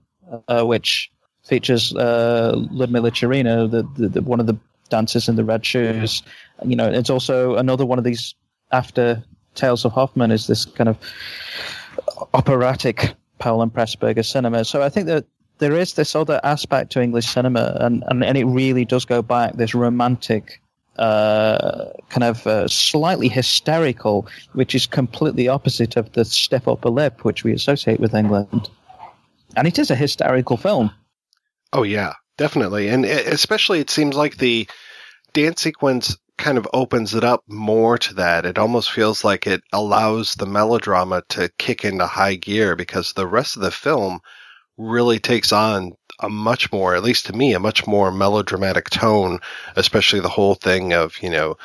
[0.48, 1.12] uh, which
[1.44, 4.58] features uh, Ludmilla Tchérina, the, the, the, one of the
[4.90, 6.24] dancers in the red shoes.
[6.64, 8.36] You know, it's also another one of these
[8.72, 9.24] after
[9.56, 10.98] Tales of Hoffmann is this kind of
[12.34, 14.66] operatic Powell and Pressburger cinema.
[14.66, 15.26] So I think that
[15.60, 19.22] there is this other aspect to English cinema, and, and, and it really does go
[19.22, 20.62] back this romantic,
[20.98, 27.24] uh, kind of uh, slightly hysterical, which is completely opposite of the stiff upper lip
[27.26, 28.70] which we associate with England.
[29.56, 30.92] And it is a hysterical film.
[31.74, 34.68] Oh yeah, definitely, and especially it seems like the
[35.34, 38.46] dance sequence kind of opens it up more to that.
[38.46, 43.28] It almost feels like it allows the melodrama to kick into high gear because the
[43.28, 44.22] rest of the film
[44.78, 49.40] really takes on a much more, at least to me, a much more melodramatic tone,
[49.76, 51.56] especially the whole thing of, you know,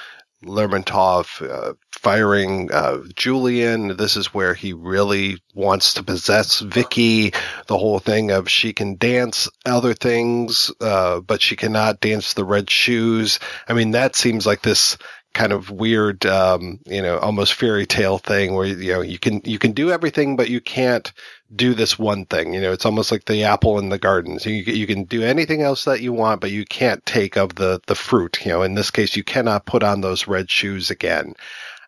[0.45, 3.97] Lermontov uh, firing uh, Julian.
[3.97, 7.33] This is where he really wants to possess Vicky.
[7.67, 12.45] The whole thing of she can dance other things, uh, but she cannot dance the
[12.45, 13.39] red shoes.
[13.69, 14.99] I mean, that seems like this
[15.35, 19.41] kind of weird, um, you know, almost fairy tale thing where you know you can
[19.45, 21.13] you can do everything, but you can't
[21.55, 22.55] do this one thing.
[22.55, 24.39] You know, it's almost like the apple in the garden.
[24.39, 27.57] So you you can do anything else that you want, but you can't take of
[27.57, 28.45] the the fruit.
[28.45, 31.35] You know, in this case, you cannot put on those red shoes again,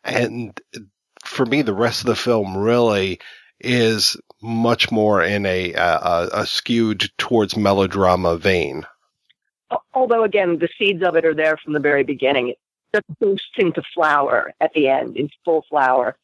[0.04, 0.60] and
[1.24, 3.20] for me, the rest of the film really
[3.60, 8.86] is much more in a, a, a skewed towards melodrama vein.
[9.94, 12.48] Although, again, the seeds of it are there from the very beginning.
[12.48, 12.58] It
[12.94, 16.16] just boosts into flower at the end, in full flower.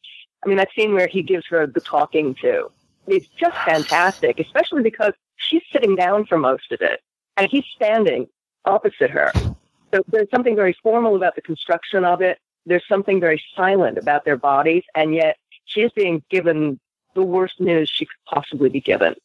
[0.43, 2.71] I mean, that scene where he gives her the talking to,
[3.07, 7.01] it's just fantastic, especially because she's sitting down for most of it
[7.37, 8.27] and he's standing
[8.65, 9.31] opposite her.
[9.93, 12.39] So there's something very formal about the construction of it.
[12.65, 16.79] There's something very silent about their bodies, and yet she is being given
[17.13, 19.15] the worst news she could possibly be given.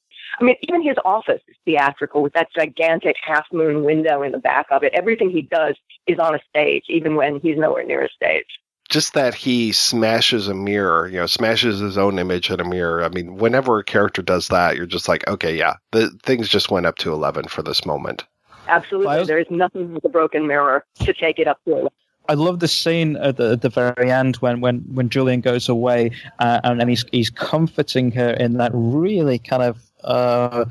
[0.41, 4.39] I mean, even his office is theatrical with that gigantic half moon window in the
[4.39, 4.93] back of it.
[4.93, 5.77] Everything he does
[6.07, 8.61] is on a stage, even when he's nowhere near a stage.
[8.89, 13.05] Just that he smashes a mirror, you know, smashes his own image in a mirror.
[13.05, 16.71] I mean, whenever a character does that, you're just like, okay, yeah, the things just
[16.71, 18.25] went up to 11 for this moment.
[18.67, 19.25] Absolutely.
[19.25, 21.89] there is nothing with a broken mirror to take it up to 11.
[22.31, 25.69] I love the scene at the, at the very end when, when, when Julian goes
[25.69, 30.67] away uh, and, and he's, he's comforting her in that really kind of uh,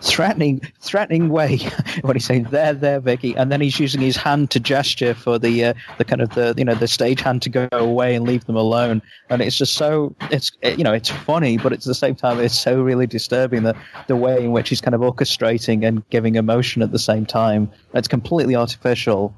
[0.00, 1.58] threatening threatening way.
[2.02, 3.34] When he's saying there there Vicky.
[3.36, 6.54] And then he's using his hand to gesture for the uh, the kind of the
[6.56, 9.02] you know the stage hand to go away and leave them alone.
[9.30, 12.58] And it's just so it's you know it's funny but at the same time it's
[12.58, 13.76] so really disturbing the
[14.06, 17.70] the way in which he's kind of orchestrating and giving emotion at the same time
[17.94, 19.34] it's completely artificial.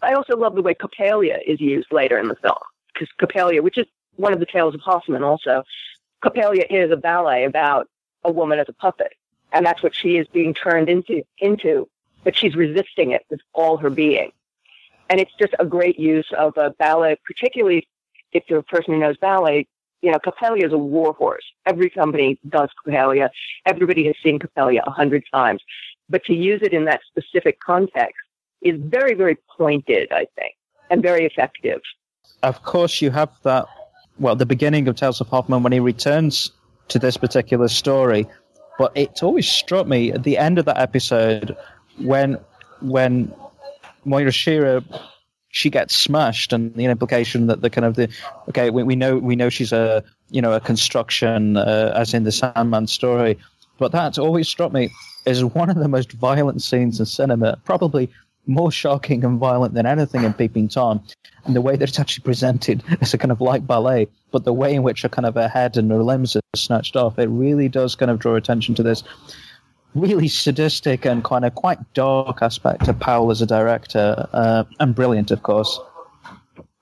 [0.00, 2.58] I also love the way Coppelia is used later in the film
[2.92, 3.86] because Coppelia which is
[4.16, 5.62] one of the tales of Hoffmann, also
[6.24, 7.88] Coppelia is a ballet about
[8.24, 9.12] a woman as a puppet
[9.52, 11.88] and that's what she is being turned into into
[12.24, 14.32] but she's resisting it with all her being.
[15.08, 17.88] And it's just a great use of a ballet particularly
[18.32, 19.66] if you're a person who knows ballet
[20.02, 21.44] you know Coppelia is a warhorse.
[21.66, 23.30] every company does Coppelia
[23.66, 25.62] everybody has seen Coppelia a hundred times.
[26.10, 28.16] But to use it in that specific context
[28.60, 30.54] is very very pointed i think
[30.90, 31.80] and very effective.
[32.42, 33.66] Of course you have that
[34.18, 36.50] well the beginning of tales of hoffmann when he returns
[36.88, 38.26] to this particular story
[38.78, 41.56] but it's always struck me at the end of that episode
[41.98, 42.38] when
[42.80, 43.32] when
[44.04, 44.82] Moira Shearer
[45.50, 48.08] she gets smashed, and the implication that the kind of the
[48.48, 52.24] okay, we, we know we know she's a you know a construction uh, as in
[52.24, 53.38] the Sandman story,
[53.78, 54.90] but that's always struck me
[55.26, 58.10] as one of the most violent scenes in cinema, probably
[58.46, 61.02] more shocking and violent than anything in Peeping Tom.
[61.44, 64.52] And the way that it's actually presented as a kind of light ballet, but the
[64.52, 67.28] way in which a kind of a head and her limbs are snatched off, it
[67.28, 69.02] really does kind of draw attention to this
[69.94, 74.94] really sadistic and kind of quite dark aspect of Powell as a director, uh, and
[74.94, 75.80] brilliant, of course.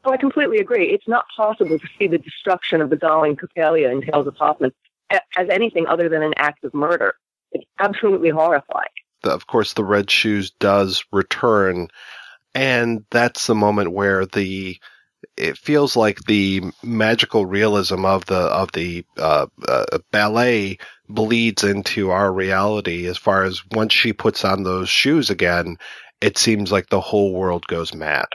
[0.04, 0.90] Oh, I completely agree.
[0.90, 4.72] It's not possible to see the destruction of the darling Coppelia in Tales of Hoffmann
[5.10, 7.14] as anything other than an act of murder.
[7.52, 8.88] It's absolutely horrifying
[9.26, 11.88] the, of course, the red shoes does return,
[12.54, 14.78] and that's the moment where the
[15.36, 22.10] it feels like the magical realism of the of the uh, uh, ballet bleeds into
[22.10, 23.06] our reality.
[23.06, 25.76] As far as once she puts on those shoes again,
[26.20, 28.26] it seems like the whole world goes mad.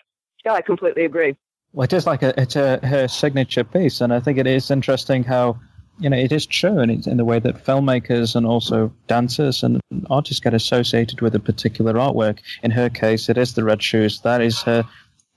[0.46, 1.36] Yeah, I completely agree.
[1.74, 4.70] Well, it is like a, it's a, her signature piece, and I think it is
[4.70, 5.60] interesting how
[6.02, 9.64] you know, it is true, and it's in the way that filmmakers and also dancers
[9.64, 9.80] and
[10.10, 12.40] artists get associated with a particular artwork.
[12.64, 14.20] In her case, it is the red shoes.
[14.22, 14.84] That is her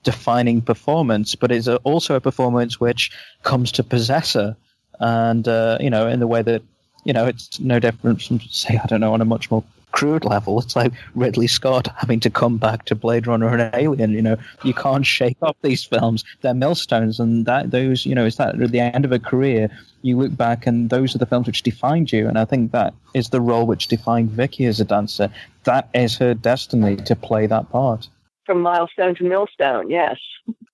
[0.03, 3.11] defining performance, but it's also a performance which
[3.43, 4.57] comes to possess her,
[4.99, 6.63] and uh, you know, in the way that
[7.05, 10.25] you know, it's no different from say, I don't know, on a much more crude
[10.25, 10.59] level.
[10.59, 14.11] It's like Ridley Scott having to come back to Blade Runner and Alien.
[14.11, 16.23] You know, you can't shake off these films.
[16.41, 19.69] They're millstones, and that those, you know, is that at the end of a career,
[20.01, 22.27] you look back and those are the films which defined you.
[22.27, 25.29] And I think that is the role which defined Vicky as a dancer.
[25.63, 28.07] That is her destiny to play that part.
[28.45, 30.19] From milestone to millstone, yes.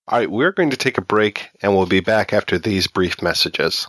[0.08, 3.22] All right, we're going to take a break, and we'll be back after these brief
[3.22, 3.86] messages.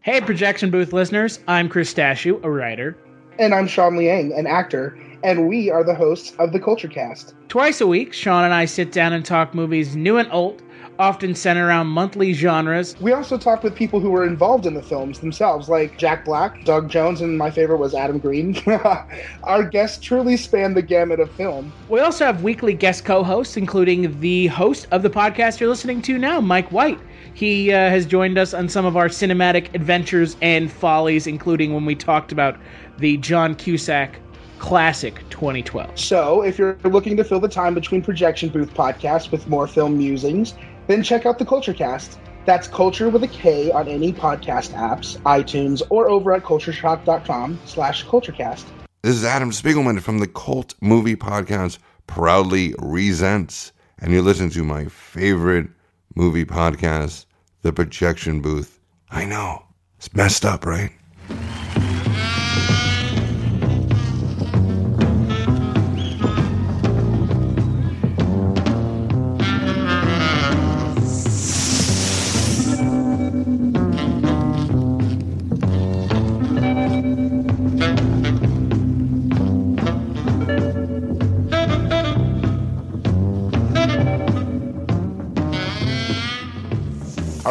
[0.00, 2.96] Hey, projection booth listeners, I'm Chris Stashu, a writer.
[3.38, 7.34] And I'm Sean Liang, an actor, and we are the hosts of the Culture Cast.
[7.48, 10.62] Twice a week, Sean and I sit down and talk movies new and old,
[10.98, 12.96] often centered around monthly genres.
[13.00, 16.62] We also talk with people who were involved in the films themselves, like Jack Black,
[16.64, 18.60] Doug Jones, and my favorite was Adam Green.
[19.44, 21.72] Our guests truly span the gamut of film.
[21.88, 26.02] We also have weekly guest co hosts, including the host of the podcast you're listening
[26.02, 27.00] to now, Mike White.
[27.34, 31.84] He uh, has joined us on some of our cinematic adventures and follies, including when
[31.84, 32.58] we talked about
[32.98, 34.20] the John Cusack
[34.58, 35.98] classic 2012.
[35.98, 39.96] So, if you're looking to fill the time between projection booth podcasts with more film
[39.96, 40.54] musings,
[40.86, 42.18] then check out the Culture Cast.
[42.46, 48.06] That's culture with a K on any podcast apps, iTunes, or over at cultureshock.com slash
[48.06, 48.64] culturecast.
[49.02, 54.64] This is Adam Spiegelman from the Cult Movie Podcast, proudly resents, and you're listening to
[54.64, 55.68] my favorite
[56.14, 57.26] movie podcast,
[57.62, 58.80] The Projection Booth.
[59.10, 59.62] I know,
[59.98, 60.90] it's messed up, right?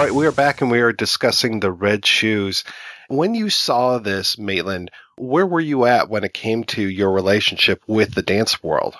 [0.08, 2.64] Right, we are back and we are discussing the red shoes.
[3.10, 7.84] When you saw this, Maitland, where were you at when it came to your relationship
[7.88, 8.96] with the dance world?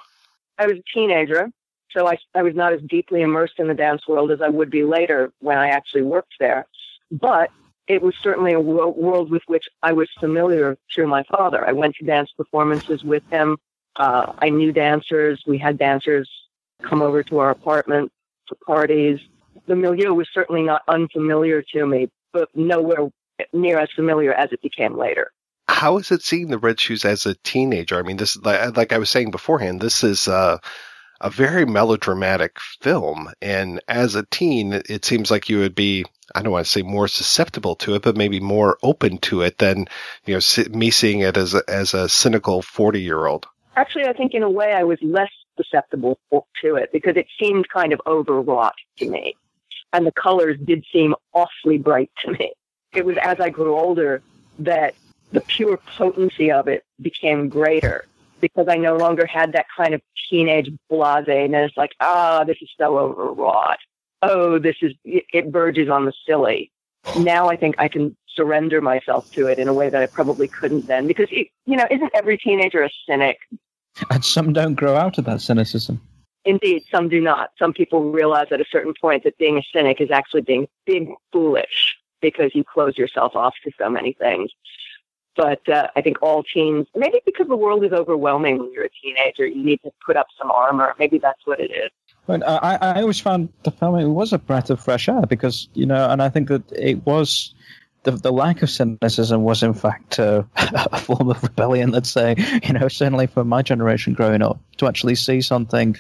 [0.58, 1.50] I was a teenager,
[1.92, 4.70] so I, I was not as deeply immersed in the dance world as I would
[4.70, 6.66] be later when I actually worked there.
[7.10, 7.52] But
[7.88, 11.66] it was certainly a wo- world with which I was familiar through my father.
[11.66, 13.58] I went to dance performances with him.
[13.96, 15.42] Uh, I knew dancers.
[15.48, 16.30] We had dancers
[16.82, 18.12] come over to our apartment
[18.46, 19.22] for parties
[19.68, 23.10] the milieu was certainly not unfamiliar to me, but nowhere
[23.54, 25.32] near as familiar as it became later.
[25.68, 28.00] How is it seeing the Red Shoes as a teenager?
[28.00, 30.58] I mean, this like, like I was saying beforehand, this is uh,
[31.20, 36.42] a very melodramatic film, and as a teen, it seems like you would be I
[36.42, 39.88] don't want to say more susceptible to it, but maybe more open to it than
[40.26, 43.46] you know me seeing it as a, as a cynical forty year old.
[43.76, 47.68] Actually, I think in a way I was less susceptible to it because it seemed
[47.70, 49.36] kind of overwrought to me
[49.94, 52.54] and the colors did seem awfully bright to me.
[52.94, 54.22] It was as I grew older
[54.60, 54.96] that
[55.32, 58.06] the pure potency of it became greater
[58.40, 62.98] because I no longer had that kind of teenage blaseness, like, ah, this is so
[62.98, 63.80] overwrought.
[64.22, 66.72] Oh, this is, it verges on the silly.
[67.20, 70.48] Now I think I can surrender myself to it in a way that I probably
[70.48, 73.38] couldn't then because, it, you know, isn't every teenager a cynic?
[74.12, 76.02] And some don't grow out of that cynicism.
[76.48, 77.52] Indeed, some do not.
[77.60, 81.18] Some people realize at a certain point that being a cynic is actually being being
[81.34, 84.52] foolish because you close yourself off to so many things.
[85.36, 88.90] But uh, I think all teens, maybe because the world is overwhelming when you're a
[88.90, 90.96] teenager, you need to put up some armor.
[90.98, 91.92] Maybe that's what it is.
[92.26, 95.68] But I, I always found the film it was a breath of fresh air because
[95.74, 97.54] you know, and I think that it was
[98.04, 101.92] the, the lack of cynicism was in fact uh, a form of rebellion.
[101.92, 105.98] Let's say, you know, certainly for my generation growing up, to actually see something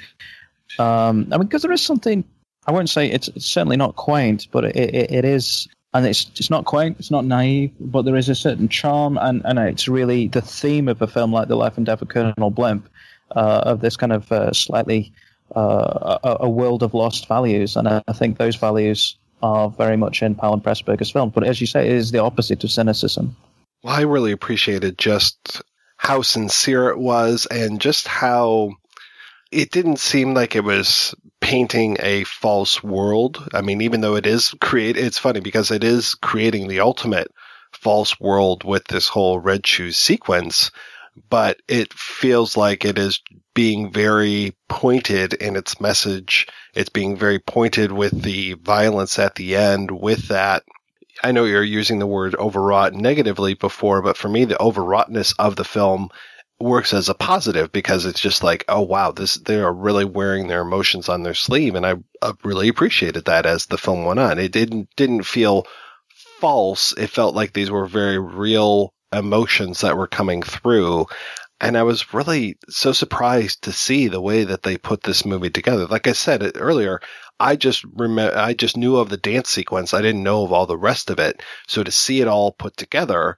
[0.79, 2.23] um, I mean, because there is something.
[2.65, 6.29] I won't say it's, it's certainly not quaint, but it, it, it is, and it's
[6.35, 9.87] it's not quaint, it's not naive, but there is a certain charm, and, and it's
[9.87, 12.89] really the theme of a film like The Life and Death of Colonel Blimp,
[13.35, 15.13] uh, of this kind of uh, slightly
[15.55, 19.95] uh, a, a, world of lost values, and I, I, think those values are very
[19.95, 21.29] much in Powell and Pressburger's film.
[21.29, 23.35] But as you say, it is the opposite of cynicism.
[23.83, 25.61] Well, I really appreciated just
[25.95, 28.71] how sincere it was, and just how
[29.51, 33.47] it didn't seem like it was painting a false world.
[33.53, 37.31] I mean, even though it is create, it's funny because it is creating the ultimate
[37.71, 40.71] false world with this whole red shoes sequence,
[41.29, 43.21] but it feels like it is
[43.53, 46.47] being very pointed in its message.
[46.73, 50.63] It's being very pointed with the violence at the end with that.
[51.23, 55.55] I know you're using the word overwrought negatively before, but for me, the overwroughtness of
[55.55, 56.09] the film
[56.59, 60.47] works as a positive because it's just like, oh wow, this they are really wearing
[60.47, 61.95] their emotions on their sleeve, and I,
[62.43, 64.39] really appreciated that as the film went on.
[64.39, 65.67] It didn't didn't feel
[66.39, 66.93] false.
[66.97, 71.05] It felt like these were very real emotions that were coming through.
[71.59, 75.49] and I was really so surprised to see the way that they put this movie
[75.49, 75.87] together.
[75.87, 76.99] Like I said earlier,
[77.39, 79.93] I just remember, I just knew of the dance sequence.
[79.93, 81.41] I didn't know of all the rest of it.
[81.67, 83.37] So to see it all put together,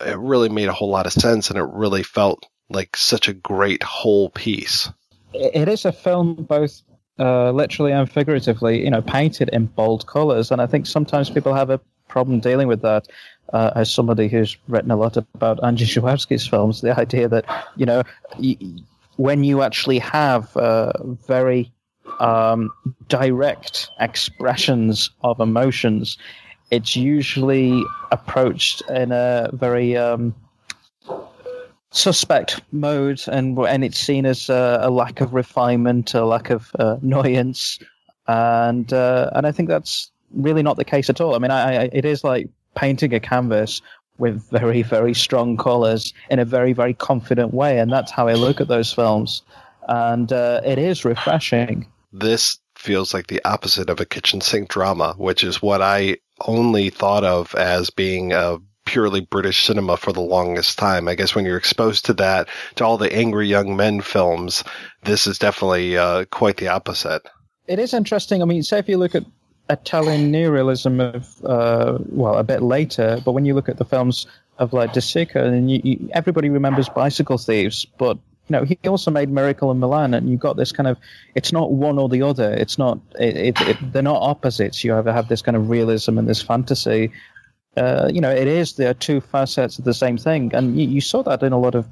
[0.00, 3.32] it really made a whole lot of sense, and it really felt like such a
[3.32, 4.88] great whole piece.
[5.32, 6.82] It is a film both
[7.18, 11.54] uh, literally and figuratively, you know, painted in bold colors, and I think sometimes people
[11.54, 13.06] have a problem dealing with that.
[13.52, 17.44] Uh, as somebody who's written a lot about Andrzej Żuławski's films, the idea that
[17.76, 18.04] you know,
[18.38, 18.56] y-
[19.16, 20.92] when you actually have uh,
[21.26, 21.72] very
[22.20, 22.70] um,
[23.08, 26.16] direct expressions of emotions,
[26.70, 27.82] it's usually
[28.12, 30.34] approached in a very um,
[31.90, 36.70] suspect mode, and and it's seen as a, a lack of refinement, a lack of
[36.78, 37.78] uh, annoyance,
[38.28, 41.34] and uh, and I think that's really not the case at all.
[41.34, 43.82] I mean, I, I, it is like painting a canvas
[44.18, 48.34] with very very strong colors in a very very confident way, and that's how I
[48.34, 49.42] look at those films,
[49.88, 51.86] and uh, it is refreshing.
[52.12, 56.90] This feels like the opposite of a kitchen sink drama, which is what I only
[56.90, 61.06] thought of as being a purely British cinema for the longest time.
[61.06, 64.64] I guess when you're exposed to that, to all the angry young men films,
[65.04, 67.22] this is definitely uh, quite the opposite.
[67.68, 68.42] It is interesting.
[68.42, 69.24] I mean, say if you look at
[69.68, 74.26] Italian neorealism of, uh, well, a bit later, but when you look at the films
[74.58, 78.18] of like De Sica, and you, you, everybody remembers Bicycle Thieves, but
[78.50, 80.98] know, he also made Miracle in Milan, and you've got this kind of,
[81.34, 82.52] it's not one or the other.
[82.52, 84.82] It's not, it, it, it, they're not opposites.
[84.84, 87.12] You either have this kind of realism and this fantasy.
[87.76, 90.54] Uh, you know, it is, there are two facets of the same thing.
[90.54, 91.86] And you, you saw that in a lot of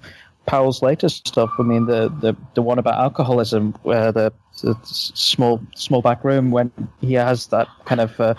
[0.46, 1.50] Powell's latest stuff.
[1.58, 4.32] I mean, the, the, the one about alcoholism, where the,
[4.62, 8.34] the small, small back room when he has that kind of, uh,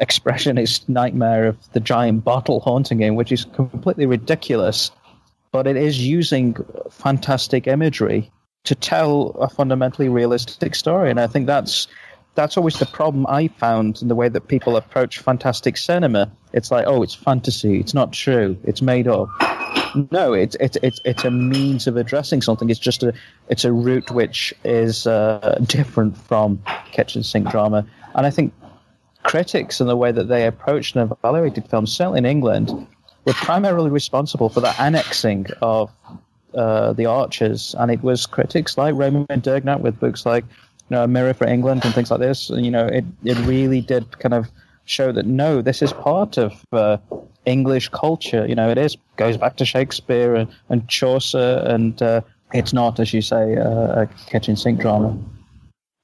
[0.00, 4.90] expressionist nightmare of the giant bottle haunting him, which is completely ridiculous
[5.52, 6.56] but it is using
[6.90, 8.30] fantastic imagery
[8.64, 11.10] to tell a fundamentally realistic story.
[11.10, 11.88] And I think that's
[12.34, 16.30] that's always the problem I found in the way that people approach fantastic cinema.
[16.52, 17.80] It's like, oh, it's fantasy.
[17.80, 18.56] It's not true.
[18.64, 19.28] It's made up.
[20.12, 22.70] No, it's it's it's it's a means of addressing something.
[22.70, 23.12] It's just a
[23.48, 26.62] it's a route which is uh, different from
[26.92, 27.86] kitchen sink drama.
[28.14, 28.54] And I think
[29.22, 32.86] critics and the way that they approached and evaluated films, certainly in England,
[33.24, 35.90] were primarily responsible for the annexing of
[36.54, 41.04] uh, the Archers, and it was critics like Raymond Durgnat with books like you know,
[41.04, 42.50] A Mirror for England and things like this.
[42.50, 44.48] You know, it it really did kind of
[44.84, 46.96] show that no, this is part of uh,
[47.46, 48.46] English culture.
[48.46, 52.22] You know, it is goes back to Shakespeare and, and Chaucer, and uh,
[52.52, 55.16] it's not, as you say, uh, a kitchen sink drama.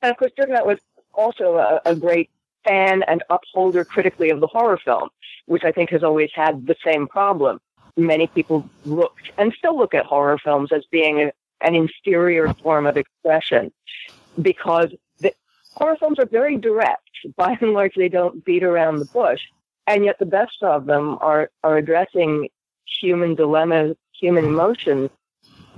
[0.02, 0.78] And of course, Durgnat was
[1.14, 2.30] also a, a great
[2.66, 5.08] fan and upholder critically of the horror film
[5.46, 7.60] which I think has always had the same problem.
[7.96, 12.86] Many people looked and still look at horror films as being a, an inferior form
[12.86, 13.72] of expression
[14.42, 15.32] because the,
[15.74, 17.02] horror films are very direct.
[17.36, 19.42] By and large, they don't beat around the bush.
[19.86, 22.48] And yet the best of them are, are addressing
[23.00, 25.10] human dilemmas, human emotions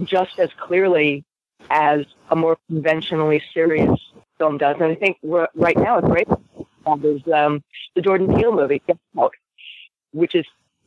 [0.02, 1.24] just as clearly
[1.70, 4.00] as a more conventionally serious
[4.38, 4.76] film does.
[4.76, 6.28] And I think right now a great
[6.86, 7.62] is um,
[7.94, 9.34] the Jordan Peele movie, Get Out,
[10.12, 10.46] which is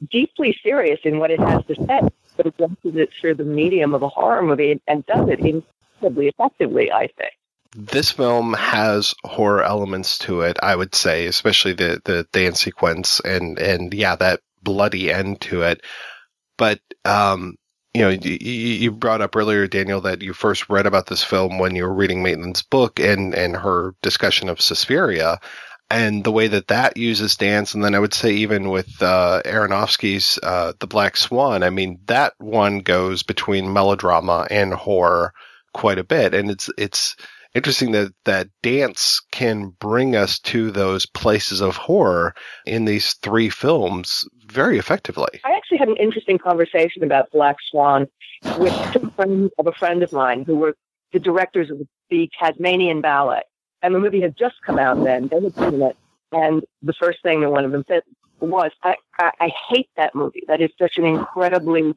[0.10, 2.02] deeply serious in what it has to say,
[2.38, 6.92] but addresses it through the medium of a horror movie and does it incredibly effectively,
[6.92, 7.32] I think.
[7.74, 13.22] This film has horror elements to it, I would say, especially the, the dance sequence
[13.22, 15.82] and, and yeah, that bloody end to it.
[16.58, 17.56] But, um,
[17.94, 21.60] you know, you, you brought up earlier, Daniel, that you first read about this film
[21.60, 25.40] when you were reading Maitland's book and, and her discussion of Suspiria
[25.92, 29.42] and the way that that uses dance, and then I would say even with uh,
[29.46, 35.34] Aronofsky's uh, The Black Swan, I mean that one goes between melodrama and horror
[35.74, 37.16] quite a bit, and it's it's
[37.54, 42.34] interesting that that dance can bring us to those places of horror
[42.66, 45.42] in these three films very effectively.
[45.44, 48.08] I actually had an interesting conversation about Black Swan
[48.58, 50.76] with two of a friend of mine who were
[51.12, 53.42] the directors of the Tasmanian Ballet
[53.82, 55.28] and the movie had just come out then.
[55.28, 55.98] They had seen it.
[56.32, 58.04] And the first thing that one of them said
[58.40, 60.44] was, I, I, I hate that movie.
[60.48, 61.94] That is such an incredibly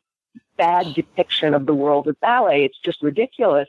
[0.56, 2.64] bad depiction of the world of ballet.
[2.64, 3.68] It's just ridiculous.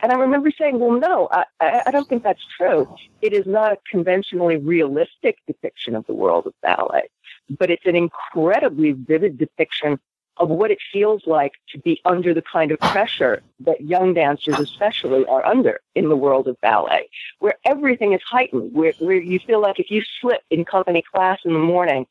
[0.00, 1.44] And I remember saying, well, no, I,
[1.86, 2.94] I don't think that's true.
[3.22, 7.08] It is not a conventionally realistic depiction of the world of ballet,
[7.58, 9.98] but it's an incredibly vivid depiction
[10.38, 14.58] of what it feels like to be under the kind of pressure that young dancers
[14.58, 17.08] especially are under in the world of ballet,
[17.38, 21.40] where everything is heightened, where, where you feel like if you slip in company class
[21.44, 22.06] in the morning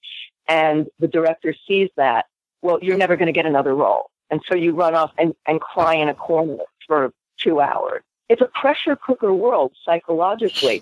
[0.47, 2.25] and the director sees that,
[2.61, 4.09] well, you're never going to get another role.
[4.29, 8.03] And so you run off and, and cry in a corner for two hours.
[8.29, 10.81] It's a pressure cooker world psychologically.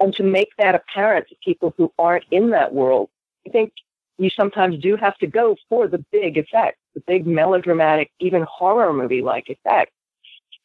[0.00, 3.10] And to make that apparent to people who aren't in that world,
[3.46, 3.72] I think
[4.18, 8.92] you sometimes do have to go for the big effect, the big melodramatic, even horror
[8.92, 9.92] movie like effect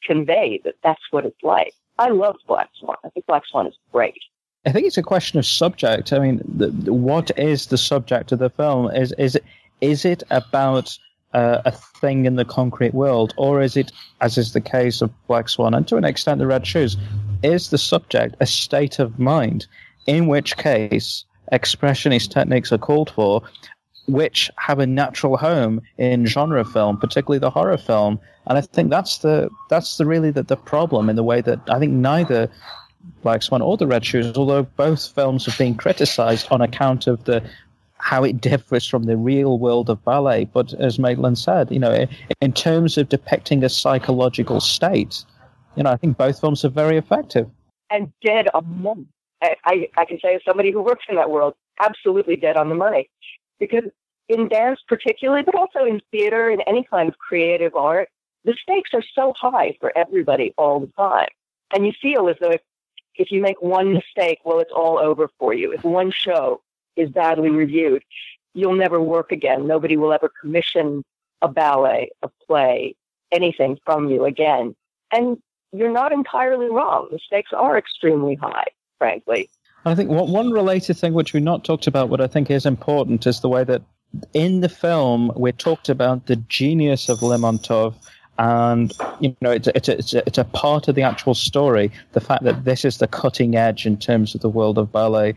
[0.03, 1.73] convey that that's what it's like.
[1.97, 2.95] I love Black Swan.
[3.03, 4.19] I think Black Swan is great.
[4.65, 6.13] I think it's a question of subject.
[6.13, 8.89] I mean, the, what is the subject of the film?
[8.91, 9.43] Is is it
[9.81, 10.97] is it about
[11.33, 15.11] uh, a thing in the concrete world, or is it, as is the case of
[15.27, 16.97] Black Swan and to an extent the Red Shoes,
[17.43, 19.67] is the subject a state of mind?
[20.07, 23.41] In which case, expressionist techniques are called for,
[24.07, 28.19] which have a natural home in genre film, particularly the horror film.
[28.47, 31.59] And I think that's the that's the really the, the problem in the way that
[31.69, 32.49] I think neither
[33.21, 37.23] Black Swan or The Red Shoes, although both films have been criticized on account of
[37.25, 37.43] the
[37.97, 40.45] how it differs from the real world of ballet.
[40.45, 42.07] But as Maitland said, you know,
[42.41, 45.23] in terms of depicting a psychological state,
[45.75, 47.49] you know, I think both films are very effective.
[47.91, 49.05] And dead the money.
[49.41, 52.75] I, I, can say as somebody who works in that world, absolutely dead on the
[52.75, 53.09] money.
[53.59, 53.85] Because
[54.27, 58.09] in dance particularly, but also in theater and any kind of creative art,
[58.43, 61.29] the stakes are so high for everybody all the time.
[61.73, 62.61] And you feel as though if
[63.15, 65.73] if you make one mistake, well, it's all over for you.
[65.73, 66.61] If one show
[66.95, 68.01] is badly reviewed,
[68.53, 69.67] you'll never work again.
[69.67, 71.03] Nobody will ever commission
[71.41, 72.95] a ballet, a play,
[73.31, 74.75] anything from you again.
[75.11, 75.37] And
[75.71, 77.09] you're not entirely wrong.
[77.11, 78.67] The stakes are extremely high,
[78.99, 79.49] frankly.
[79.85, 83.25] I think one related thing which we've not talked about, what I think is important,
[83.25, 83.81] is the way that
[84.33, 87.95] in the film we talked about the genius of Lermontov
[88.39, 92.21] and you know it's it's, it's, a, it's a part of the actual story the
[92.21, 95.35] fact that this is the cutting edge in terms of the world of ballet.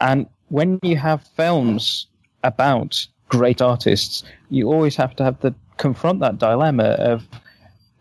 [0.00, 2.06] And when you have films
[2.44, 7.26] about great artists you always have to have to confront that dilemma of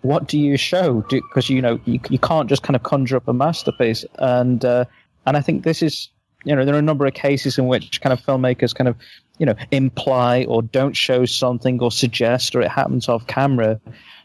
[0.02, 1.04] what do you show?
[1.10, 4.06] Because you know you, you can't just kind of conjure up a masterpiece.
[4.18, 4.86] And uh,
[5.26, 6.10] and I think this is
[6.44, 8.96] you know there are a number of cases in which kind of filmmakers kind of
[9.38, 13.80] you know imply or don't show something or suggest or it happens off camera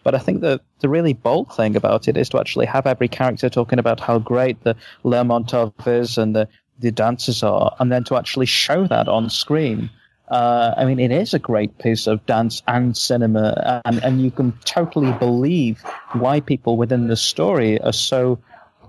[0.04, 3.08] but I think the the really bold thing about it is to actually have every
[3.08, 6.46] character talking about how great the Lermontov is and the
[6.78, 9.90] the dancers are, and then to actually show that on screen.
[10.28, 14.30] Uh, I mean, it is a great piece of dance and cinema, and, and you
[14.30, 18.38] can totally believe why people within the story are so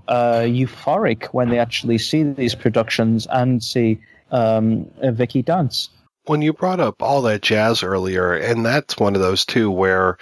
[0.08, 4.00] euphoric when they actually see these productions and see
[4.32, 5.90] um, Vicky dance.
[6.26, 10.18] When you brought up all that jazz earlier, and that's one of those too where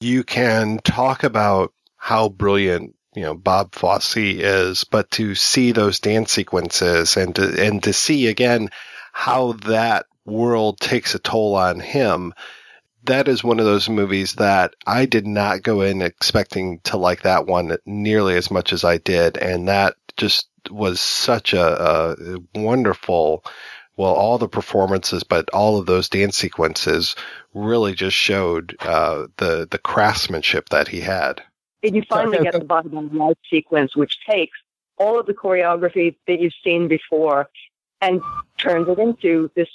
[0.00, 6.00] you can talk about how brilliant you know Bob Fosse is, but to see those
[6.00, 8.70] dance sequences and to and to see again
[9.12, 12.32] how that world takes a toll on him,
[13.04, 17.22] that is one of those movies that I did not go in expecting to like
[17.22, 22.38] that one nearly as much as I did, and that just was such a, a
[22.54, 23.44] wonderful
[23.96, 27.16] well, all the performances, but all of those dance sequences
[27.52, 31.42] really just showed uh, the the craftsmanship that he had.
[31.82, 34.58] And you finally get the bottom of the life sequence, which takes
[34.96, 37.50] all of the choreography that you've seen before
[38.00, 38.22] and
[38.56, 39.68] turns it into this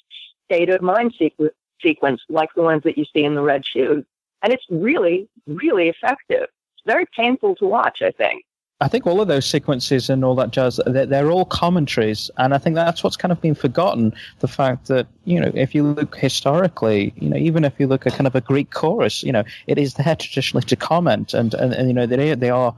[0.45, 4.05] state of mind sequ- sequence, like the ones that you see in the Red Shoes.
[4.41, 6.43] And it's really, really effective.
[6.43, 8.45] It's very painful to watch, I think.
[8.81, 12.53] I think all of those sequences and all that jazz, they're, they're, all commentaries, and
[12.53, 14.13] I think that's what's kind of been forgotten.
[14.39, 18.05] The fact that you know, if you look historically, you know, even if you look
[18.05, 21.53] at kind of a Greek chorus, you know, it is there traditionally to comment, and
[21.53, 22.75] and, and you know, they they are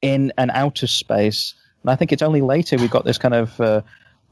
[0.00, 1.54] in and out of space.
[1.82, 3.82] And I think it's only later we got this kind of uh,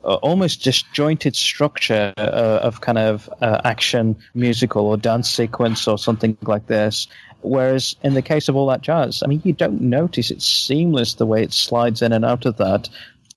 [0.02, 6.36] almost disjointed structure uh, of kind of uh, action musical or dance sequence or something
[6.42, 7.08] like this.
[7.42, 11.14] Whereas in the case of all that jazz, I mean, you don't notice it's seamless
[11.14, 12.88] the way it slides in and out of that.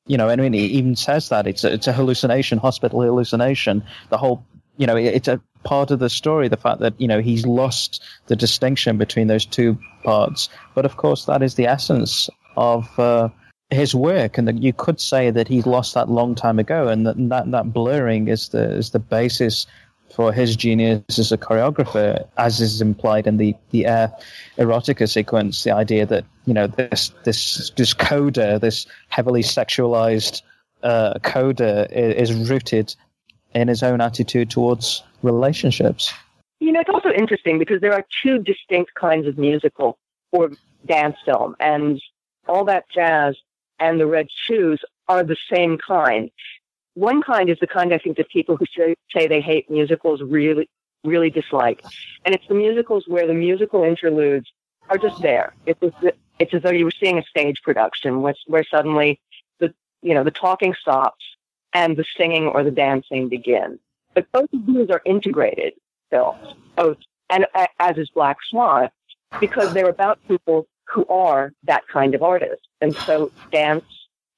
[0.07, 3.83] You know, I mean, it even says that it's a, it's a hallucination, hospital hallucination.
[4.09, 4.45] The whole,
[4.77, 8.03] you know, it's a part of the story, the fact that, you know, he's lost
[8.27, 10.49] the distinction between those two parts.
[10.75, 13.29] But of course, that is the essence of, uh,
[13.73, 17.05] his work, and that you could say that he lost that long time ago, and
[17.05, 19.67] that that, that blurring is the is the basis
[20.13, 24.13] for his genius as a choreographer, as is implied in the the air
[24.57, 25.63] erotica sequence.
[25.63, 30.41] The idea that you know this this this coda, this heavily sexualized
[30.83, 32.95] uh, coda, is, is rooted
[33.55, 36.13] in his own attitude towards relationships.
[36.59, 39.97] You know, it's also interesting because there are two distinct kinds of musical
[40.31, 40.51] or
[40.85, 42.01] dance film, and
[42.47, 43.35] all that jazz
[43.83, 46.31] and the red shoes are the same kind.
[46.95, 50.21] One kind is the kind I think that people who say, say they hate musicals
[50.21, 50.69] really
[51.03, 51.83] really dislike.
[52.25, 54.51] And it's the musicals where the musical interludes
[54.89, 55.53] are just there.
[55.65, 59.19] It's as, it's as though you were seeing a stage production where, where suddenly
[59.59, 61.23] the, you know, the talking stops
[61.73, 63.79] and the singing or the dancing begins.
[64.13, 65.73] But both of these are integrated
[66.09, 66.97] films, both,
[67.29, 67.47] and
[67.79, 68.89] as is Black Swan,
[69.39, 72.67] because they're about people who are that kind of artist.
[72.81, 73.85] And so dance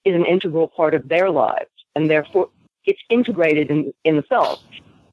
[0.03, 1.69] is an integral part of their lives.
[1.95, 2.49] And therefore,
[2.85, 4.57] it's integrated in, in the film.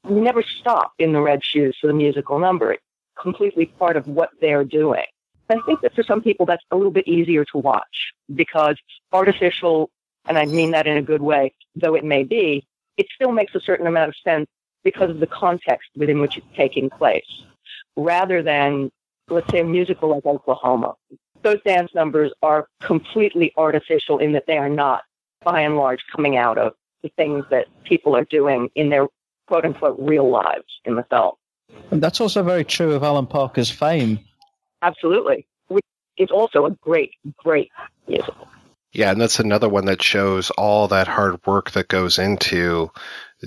[0.03, 2.73] We never stop in the red shoes for the musical number.
[2.73, 2.83] It's
[3.19, 5.05] completely part of what they're doing.
[5.49, 8.77] I think that for some people, that's a little bit easier to watch because
[9.11, 9.89] artificial,
[10.25, 12.65] and I mean that in a good way, though it may be,
[12.97, 14.47] it still makes a certain amount of sense
[14.83, 17.43] because of the context within which it's taking place,
[17.95, 18.91] rather than,
[19.29, 20.93] let's say, a musical like Oklahoma.
[21.43, 25.03] Those dance numbers are completely artificial in that they are not,
[25.43, 29.07] by and large, coming out of the things that people are doing in their
[29.47, 31.33] quote unquote real lives in the film.
[31.91, 34.19] And that's also very true of Alan Parker's fame.
[34.81, 35.45] Absolutely.
[35.67, 35.85] Which
[36.17, 37.69] is also a great, great
[38.07, 38.47] musical.
[38.93, 42.91] Yeah, and that's another one that shows all that hard work that goes into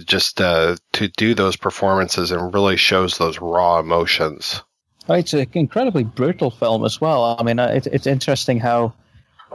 [0.05, 4.63] just uh, to do those performances and really shows those raw emotions.
[5.09, 7.37] It's an incredibly brutal film as well.
[7.39, 8.93] I mean, uh, it, it's interesting how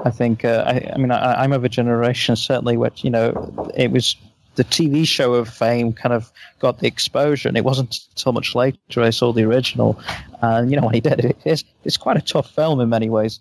[0.06, 3.72] I think uh, I, I, mean I, am of a generation certainly which you know
[3.76, 4.16] it was
[4.56, 8.56] the TV show of fame kind of got the exposure, and it wasn't so much
[8.56, 10.02] later I saw the original,
[10.42, 13.10] and you know when he did it, it's it's quite a tough film in many
[13.10, 13.40] ways.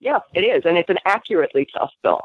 [0.00, 2.20] Yeah, it is, and it's an accurately tough film.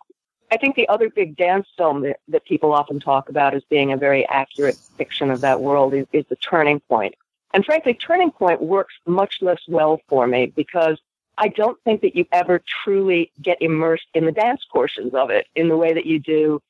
[0.52, 3.92] I think the other big dance film that, that people often talk about as being
[3.92, 7.16] a very accurate fiction of that world is, is the Turning Point.
[7.56, 11.00] And frankly, Turning Point works much less well for me because
[11.38, 15.48] I don't think that you ever truly get immersed in the dance portions of it
[15.56, 16.62] in the way that you do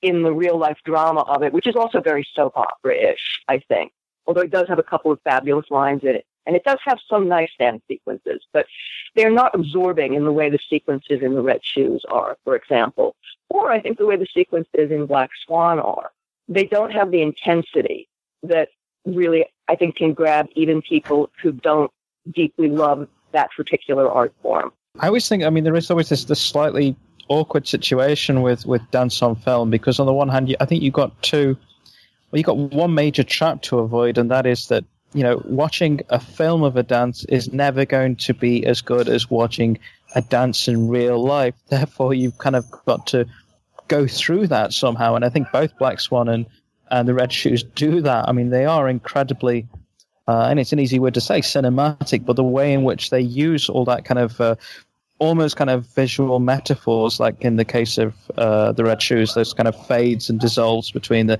[0.00, 3.58] in the real life drama of it, which is also very soap opera ish, I
[3.58, 3.90] think.
[4.26, 6.24] Although it does have a couple of fabulous lines in it.
[6.46, 8.66] And it does have some nice dance sequences, but
[9.16, 13.16] they're not absorbing in the way the sequences in the Red Shoes are, for example.
[13.50, 16.12] Or I think the way the sequences in Black Swan are.
[16.48, 18.08] They don't have the intensity
[18.44, 18.68] that
[19.04, 21.90] really, I think, can grab even people who don't
[22.30, 24.72] deeply love that particular art form.
[24.98, 26.96] I always think, I mean, there is always this, this slightly
[27.28, 30.82] awkward situation with, with dance on film because, on the one hand, you, I think
[30.82, 31.56] you've got two,
[32.30, 34.84] well, you've got one major trap to avoid, and that is that,
[35.14, 39.08] you know, watching a film of a dance is never going to be as good
[39.08, 39.78] as watching
[40.14, 41.54] a dance in real life.
[41.68, 43.26] Therefore, you've kind of got to
[43.88, 45.14] go through that somehow.
[45.14, 46.46] And I think both Black Swan and,
[46.90, 48.28] and the Red Shoes do that.
[48.28, 49.66] I mean, they are incredibly
[50.28, 53.20] uh, and it's an easy word to say, cinematic, but the way in which they
[53.20, 54.56] use all that kind of uh,
[55.18, 59.54] almost kind of visual metaphors, like in the case of uh, the Red Shoes, those
[59.54, 61.38] kind of fades and dissolves between the,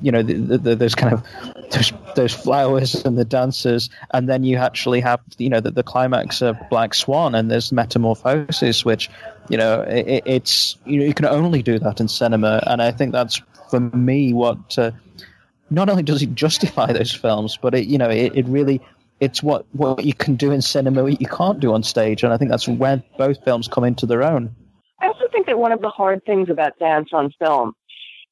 [0.00, 1.26] you know, the, the, the, those kind of
[1.72, 5.82] those, those flowers and the dancers, and then you actually have, you know, the, the
[5.82, 9.10] climax of Black Swan, and there's metamorphosis, which,
[9.48, 12.92] you know, it, it's you know you can only do that in cinema, and I
[12.92, 14.90] think that's for me what uh,
[15.70, 18.80] not only does it justify those films, but it you know it, it really
[19.20, 22.36] it's what what you can do in cinema you can't do on stage, and I
[22.36, 24.54] think that's where both films come into their own.
[25.00, 27.74] I also think that one of the hard things about dance on film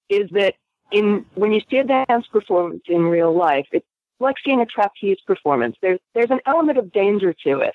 [0.08, 0.54] is that
[0.92, 3.86] in when you see a dance performance in real life, it's
[4.20, 5.76] like seeing a trapeze performance.
[5.82, 7.74] There's there's an element of danger to it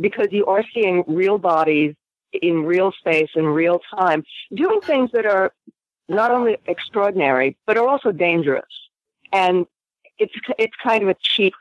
[0.00, 1.94] because you are seeing real bodies
[2.32, 4.22] in real space in real time
[4.54, 5.52] doing things that are
[6.08, 8.88] not only extraordinary but are also dangerous.
[9.32, 9.66] And
[10.18, 11.54] it's it's kind of a cheap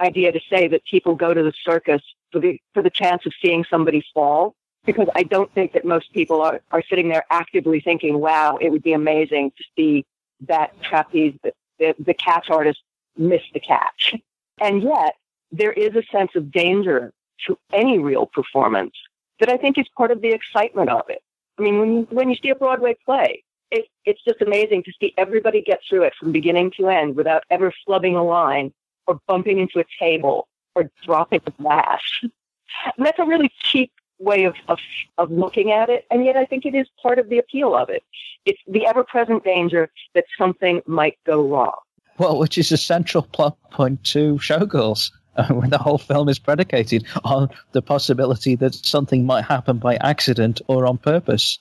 [0.00, 2.02] idea to say that people go to the circus
[2.32, 4.54] for the for the chance of seeing somebody fall
[4.86, 8.70] because I don't think that most people are, are sitting there actively thinking, wow, it
[8.70, 10.06] would be amazing to see
[10.48, 12.80] that trapeze, the, the, the catch artist
[13.16, 14.14] miss the catch.
[14.60, 15.16] And yet
[15.52, 17.12] there is a sense of danger
[17.46, 18.94] to any real performance
[19.38, 21.22] that I think is part of the excitement of it.
[21.58, 24.92] I mean, when you, when you see a Broadway play, it, it's just amazing to
[25.00, 28.72] see everybody get through it from beginning to end without ever flubbing a line
[29.06, 32.02] or bumping into a table or dropping a glass.
[32.22, 34.78] And that's a really cheap way of, of,
[35.18, 36.06] of looking at it.
[36.10, 38.02] And yet I think it is part of the appeal of it.
[38.44, 41.74] It's the ever present danger that something might go wrong.
[42.18, 45.10] Well, which is a central plot point to Showgirls.
[45.36, 49.94] Uh, when the whole film is predicated on the possibility that something might happen by
[49.96, 51.56] accident or on purpose.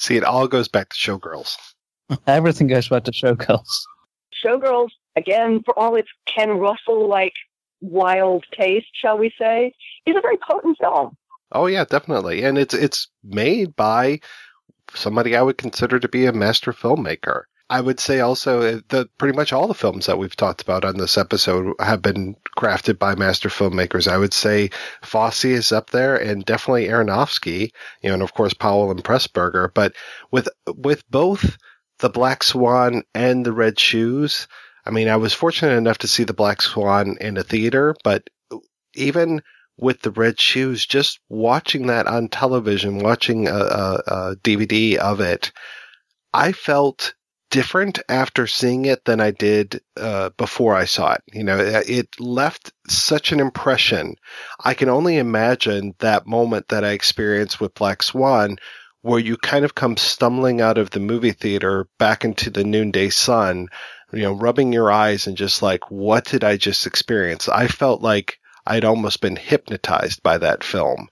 [0.00, 1.58] See, it all goes back to Showgirls.
[2.26, 3.68] Everything goes back to Showgirls.
[4.42, 7.34] Showgirls, again, for all its Ken Russell like
[7.82, 9.74] wild taste, shall we say,
[10.06, 11.18] is a very potent film.
[11.52, 14.20] Oh yeah, definitely, and it's it's made by
[14.94, 17.42] somebody I would consider to be a master filmmaker.
[17.70, 20.96] I would say also that pretty much all the films that we've talked about on
[20.98, 24.10] this episode have been crafted by master filmmakers.
[24.10, 24.70] I would say
[25.02, 27.70] Fosse is up there and definitely Aronofsky,
[28.02, 29.72] you know, and of course Powell and Pressburger.
[29.72, 29.94] But
[30.32, 31.56] with, with both
[32.00, 34.48] the Black Swan and the Red Shoes,
[34.84, 38.28] I mean, I was fortunate enough to see the Black Swan in a theater, but
[38.94, 39.42] even
[39.78, 45.20] with the red shoes, just watching that on television, watching a, a, a DVD of
[45.20, 45.52] it,
[46.34, 47.14] I felt
[47.50, 51.22] different after seeing it than I did uh, before I saw it.
[51.32, 54.16] You know, it left such an impression.
[54.64, 58.56] I can only imagine that moment that I experienced with Black Swan,
[59.02, 63.10] where you kind of come stumbling out of the movie theater back into the noonday
[63.10, 63.68] sun,
[64.12, 67.48] you know, rubbing your eyes and just like, what did I just experience?
[67.48, 71.08] I felt like I'd almost been hypnotized by that film.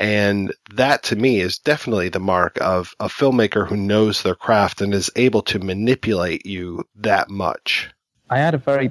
[0.00, 4.80] And that to me is definitely the mark of a filmmaker who knows their craft
[4.80, 7.90] and is able to manipulate you that much.
[8.30, 8.90] I had a very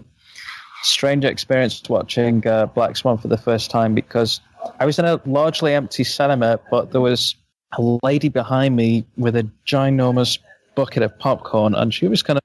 [0.84, 4.40] strange experience watching uh, Black Swan for the first time because
[4.80, 7.36] I was in a largely empty cinema, but there was
[7.76, 10.38] a lady behind me with a ginormous
[10.76, 12.44] bucket of popcorn, and she was kind of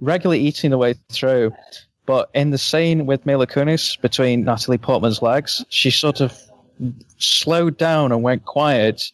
[0.00, 1.52] regularly eating the way through.
[2.06, 6.47] But in the scene with Mila Kunis between Natalie Portman's legs, she sort of
[7.18, 9.10] slowed down and went quiet.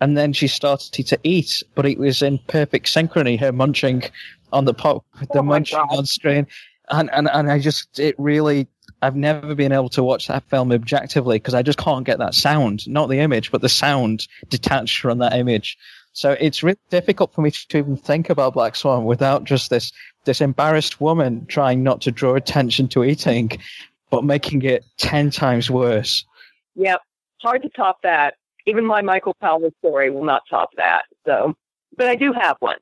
[0.00, 4.02] And then she started to eat, but it was in perfect synchrony, her munching
[4.52, 5.98] on the pop, oh the oh munching God.
[5.98, 6.46] on screen.
[6.90, 8.66] And, and, and I just, it really,
[9.00, 12.34] I've never been able to watch that film objectively because I just can't get that
[12.34, 15.78] sound, not the image, but the sound detached from that image.
[16.14, 19.92] So it's really difficult for me to even think about Black Swan without just this
[20.24, 23.50] this embarrassed woman trying not to draw attention to eating,
[24.10, 26.24] but making it ten times worse.
[26.76, 27.00] Yep,
[27.40, 28.34] hard to top that.
[28.66, 31.04] Even my Michael Powell story will not top that.
[31.26, 31.54] So,
[31.96, 32.78] but I do have one.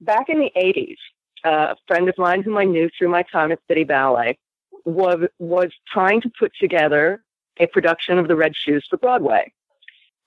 [0.00, 0.96] Back in the '80s,
[1.44, 4.38] uh, a friend of mine whom I knew through my time at City Ballet
[4.84, 7.22] was was trying to put together
[7.58, 9.52] a production of The Red Shoes for Broadway,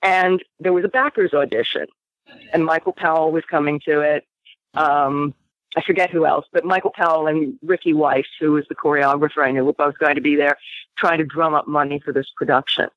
[0.02, 1.88] and there was a backers audition,
[2.54, 4.26] and Michael Powell was coming to it.
[4.74, 5.34] Um,
[5.78, 9.52] I forget who else, but Michael Powell and Ricky Weiss, who was the choreographer I
[9.52, 10.58] knew, were both going to be there
[10.98, 12.88] trying to drum up money for this production.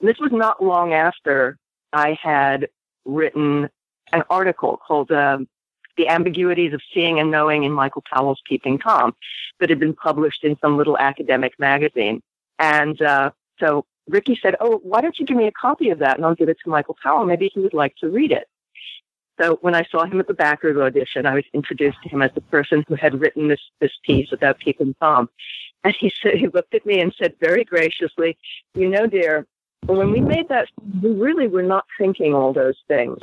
[0.00, 1.56] And this was not long after
[1.94, 2.68] I had
[3.06, 3.70] written
[4.12, 5.38] an article called uh,
[5.96, 9.14] The Ambiguities of Seeing and Knowing in Michael Powell's Peeping Tom
[9.58, 12.20] that had been published in some little academic magazine.
[12.58, 16.18] And uh, so Ricky said, Oh, why don't you give me a copy of that
[16.18, 17.24] and I'll give it to Michael Powell.
[17.24, 18.48] Maybe he would like to read it.
[19.38, 22.32] So when I saw him at the Backers audition, I was introduced to him as
[22.34, 25.28] the person who had written this, this piece about Peeping Tom.
[25.84, 28.36] And he said, he looked at me and said very graciously,
[28.74, 29.46] you know, dear,
[29.86, 30.68] when we made that,
[31.02, 33.18] we really were not thinking all those things,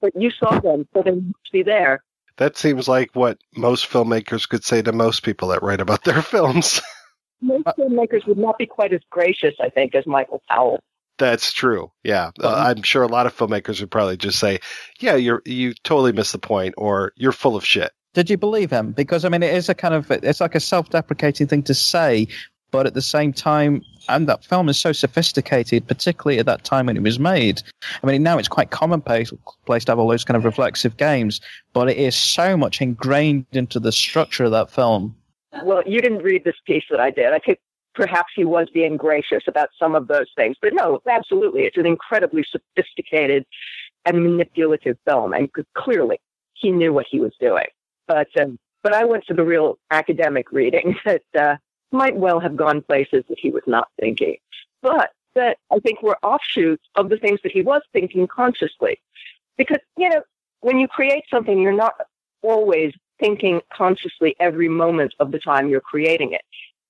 [0.00, 2.02] but you saw them, so they must be there.
[2.36, 6.22] That seems like what most filmmakers could say to most people that write about their
[6.22, 6.80] films.
[7.40, 10.80] most filmmakers would not be quite as gracious, I think, as Michael Powell.
[11.18, 11.90] That's true.
[12.04, 14.58] Yeah, uh, I'm sure a lot of filmmakers would probably just say,
[15.00, 18.70] "Yeah, you're you totally missed the point," or "You're full of shit." Did you believe
[18.70, 18.92] him?
[18.92, 22.28] Because I mean, it is a kind of it's like a self-deprecating thing to say,
[22.70, 26.86] but at the same time, and that film is so sophisticated, particularly at that time
[26.86, 27.62] when it was made.
[28.02, 29.32] I mean, now it's quite commonplace
[29.64, 31.40] place to have all those kind of reflexive games,
[31.72, 35.16] but it is so much ingrained into the structure of that film.
[35.62, 37.32] Well, you didn't read this piece that I did.
[37.32, 37.58] I think
[37.96, 40.56] perhaps he was being gracious about some of those things.
[40.60, 41.62] But no, absolutely.
[41.62, 43.44] It's an incredibly sophisticated
[44.04, 45.32] and manipulative film.
[45.32, 46.20] And clearly
[46.52, 47.66] he knew what he was doing.
[48.06, 51.56] But, um, but I went to the real academic reading that uh,
[51.90, 54.36] might well have gone places that he was not thinking.
[54.82, 59.00] But that I think were offshoots of the things that he was thinking consciously.
[59.56, 60.22] Because, you know,
[60.60, 61.94] when you create something, you're not
[62.42, 66.42] always thinking consciously every moment of the time you're creating it.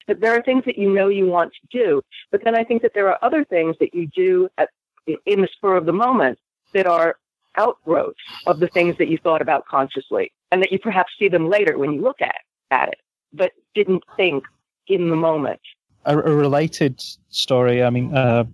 [0.07, 2.03] But there are things that you know you want to do.
[2.31, 4.71] But then I think that there are other things that you do at,
[5.07, 6.39] in the spur of the moment
[6.73, 7.17] that are
[7.57, 11.49] outgrowths of the things that you thought about consciously and that you perhaps see them
[11.49, 12.37] later when you look at,
[12.71, 13.01] at it,
[13.33, 14.45] but didn't think
[14.87, 15.61] in the moment.
[16.05, 17.83] A, a related story.
[17.83, 18.45] I mean, uh,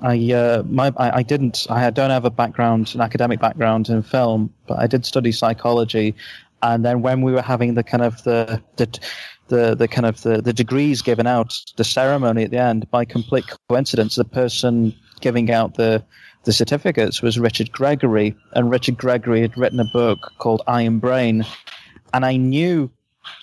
[0.00, 1.66] I uh, my I, I, didn't.
[1.68, 6.14] I don't have a background, an academic background in film, but I did study psychology.
[6.62, 8.86] And then when we were having the kind of the the
[9.52, 13.04] the, the kind of the, the degrees given out, the ceremony at the end, by
[13.04, 16.02] complete coincidence, the person giving out the
[16.44, 21.00] the certificates was Richard Gregory, and Richard Gregory had written a book called Eye and
[21.00, 21.44] Brain,
[22.12, 22.90] and I knew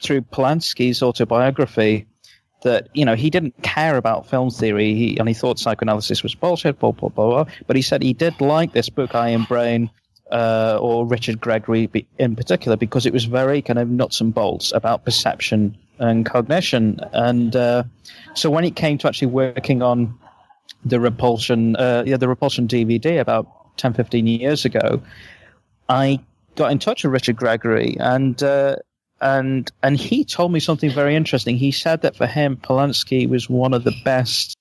[0.01, 2.07] through Polanski's autobiography
[2.63, 6.35] that you know he didn't care about film theory, he, and he thought psychoanalysis was
[6.35, 7.43] bullshit, blah blah blah.
[7.43, 7.53] blah.
[7.67, 9.91] But he said he did like this book, Eye and Brain,
[10.31, 11.87] uh, or Richard Gregory
[12.17, 16.99] in particular, because it was very kind of nuts and bolts about perception and cognition.
[17.13, 17.83] And uh,
[18.33, 20.17] so when it came to actually working on
[20.83, 25.01] the Repulsion, uh, yeah, the Repulsion DVD about 10, 15 years ago,
[25.87, 26.19] I
[26.55, 28.77] got in touch with Richard Gregory and uh,
[29.21, 31.57] and and he told me something very interesting.
[31.57, 34.57] He said that for him, Polanski was one of the best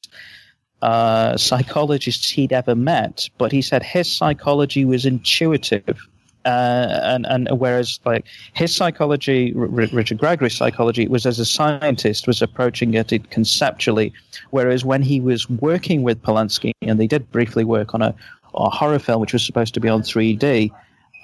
[0.82, 6.08] uh, psychologists he'd ever met, but he said his psychology was intuitive.
[6.48, 12.26] Uh, and and whereas like his psychology, R- Richard Gregory's psychology was as a scientist
[12.26, 14.14] was approaching it conceptually,
[14.48, 18.14] whereas when he was working with Polanski and they did briefly work on a,
[18.54, 20.70] a horror film which was supposed to be on 3D,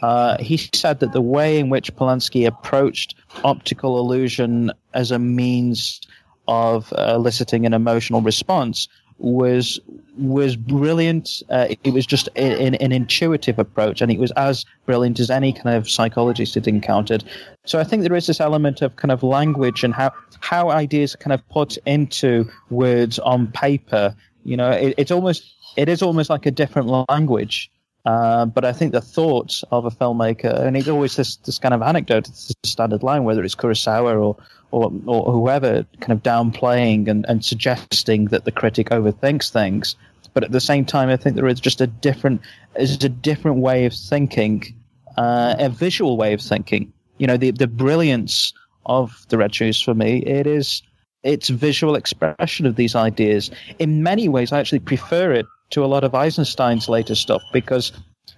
[0.02, 3.14] uh, he said that the way in which Polanski approached
[3.44, 6.02] optical illusion as a means
[6.48, 8.88] of eliciting an emotional response
[9.18, 9.80] was
[10.16, 11.42] was brilliant.
[11.50, 15.52] Uh, it was just an, an, intuitive approach, and it was as brilliant as any
[15.52, 17.24] kind of psychologist had encountered.
[17.64, 21.14] So I think there is this element of kind of language and how how ideas
[21.14, 24.14] are kind of put into words on paper.
[24.44, 27.70] You know, it, it's almost it is almost like a different language.
[28.04, 31.72] Uh, but I think the thoughts of a filmmaker, and it's always this, this kind
[31.72, 34.36] of anecdote, a standard line, whether it's Kurosawa or,
[34.72, 39.96] or, or whoever, kind of downplaying and, and suggesting that the critic overthinks things.
[40.34, 42.42] But at the same time, I think there is just a different,
[42.76, 44.74] is a different way of thinking,
[45.16, 46.92] uh, a visual way of thinking.
[47.18, 48.52] You know, the, the brilliance
[48.84, 50.82] of the Red Shoes for me, it is
[51.22, 53.50] its visual expression of these ideas.
[53.78, 57.92] In many ways, I actually prefer it to a lot of Eisenstein's later stuff because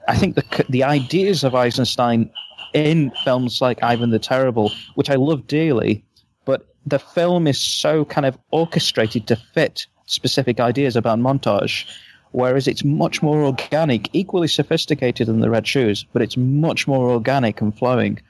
[0.09, 2.31] I think the the ideas of Eisenstein
[2.73, 6.05] in films like Ivan the Terrible, which I love dearly,
[6.45, 11.87] but the film is so kind of orchestrated to fit specific ideas about montage,
[12.33, 17.11] whereas it's much more organic, equally sophisticated than the Red Shoes, but it's much more
[17.11, 18.21] organic and flowing.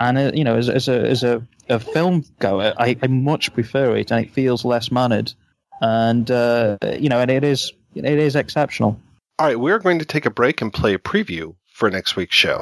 [0.00, 3.52] And uh, you know, as, as a as a, a film goer, I, I much
[3.54, 5.32] prefer it, and it feels less mannered,
[5.80, 8.98] and uh, you know, and it is it is exceptional.
[9.38, 12.36] All right, we're going to take a break and play a preview for next week's
[12.36, 12.58] show.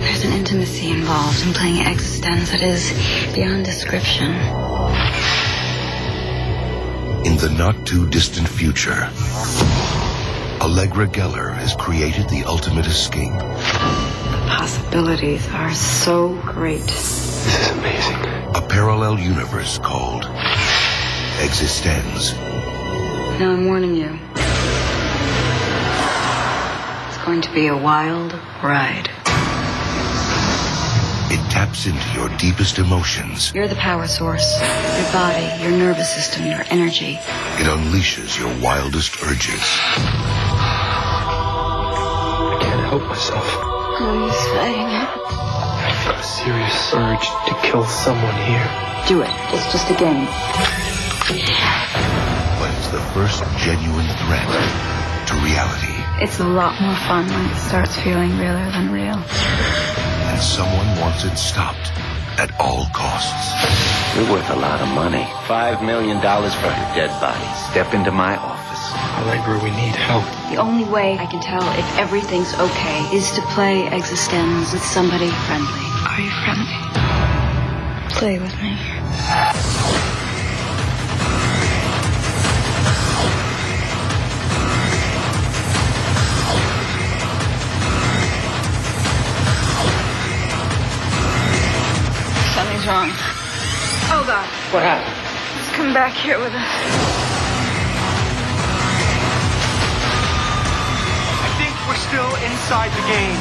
[0.00, 4.32] There's an intimacy involved in playing eXistenZ that is beyond description.
[7.26, 9.08] In the not too distant future,
[10.60, 13.32] Allegra Geller has created the ultimate escape.
[13.32, 16.80] The possibilities are so great.
[16.82, 18.16] This is amazing.
[18.54, 20.24] A parallel universe called
[21.40, 22.34] eXistenZ.
[23.40, 24.18] Now I'm warning you.
[27.08, 29.08] It's going to be a wild ride.
[31.32, 33.52] It taps into your deepest emotions.
[33.54, 34.60] You're the power source.
[34.60, 37.14] Your body, your nervous system, your energy.
[37.14, 39.62] It unleashes your wildest urges.
[42.52, 43.46] I can't help myself.
[43.46, 45.08] How are you saying it?
[45.08, 48.68] I feel a serious urge to kill someone here.
[49.08, 49.30] Do it.
[49.54, 50.28] It's just a game.
[51.30, 54.50] But it's the first genuine threat
[55.30, 55.94] to reality.
[56.18, 59.14] It's a lot more fun when it starts feeling realer than real.
[59.14, 61.92] And someone wants it stopped
[62.34, 63.54] at all costs.
[64.16, 65.24] You're worth a lot of money.
[65.46, 67.46] Five million dollars for a dead body.
[67.70, 68.82] Step into my office.
[69.22, 70.24] Allegra, we need help.
[70.50, 75.30] The only way I can tell if everything's okay is to play eXistenZ with somebody
[75.46, 75.86] friendly.
[76.10, 76.74] Are you friendly?
[78.18, 80.19] Play with me.
[92.80, 93.10] Something's wrong.
[94.12, 94.46] Oh, God.
[94.72, 95.16] What happened?
[95.58, 96.64] He's come back here with us.
[101.42, 103.40] I think we're still inside the game.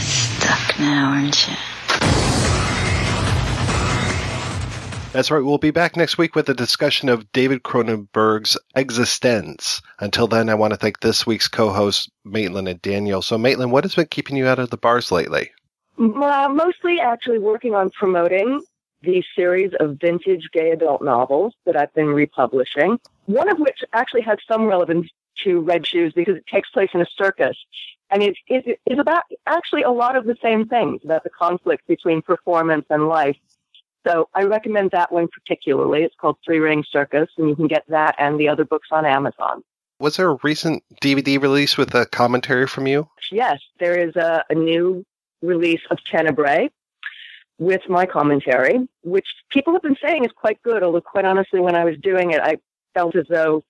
[0.00, 1.71] Stuck now, aren't you?
[5.12, 5.44] That's right.
[5.44, 9.82] We'll be back next week with a discussion of David Cronenberg's eXistenZ.
[10.00, 13.20] Until then, I want to thank this week's co-hosts, Maitland and Daniel.
[13.20, 15.50] So, Maitland, what has been keeping you out of the bars lately?
[15.98, 18.62] Uh, mostly actually working on promoting
[19.02, 24.22] the series of vintage gay adult novels that I've been republishing, one of which actually
[24.22, 25.10] has some relevance
[25.44, 27.56] to Red Shoes because it takes place in a circus.
[28.08, 32.22] And it is about actually a lot of the same things about the conflict between
[32.22, 33.36] performance and life.
[34.06, 36.02] So I recommend that one particularly.
[36.02, 39.06] It's called Three Ring Circus, and you can get that and the other books on
[39.06, 39.62] Amazon.
[40.00, 43.08] Was there a recent DVD release with a commentary from you?
[43.30, 45.04] Yes, there is a, a new
[45.42, 46.70] release of Tenebrae,
[47.62, 50.82] with my commentary, which people have been saying is quite good.
[50.82, 52.58] Although, quite honestly, when I was doing it, I
[52.94, 53.62] felt as though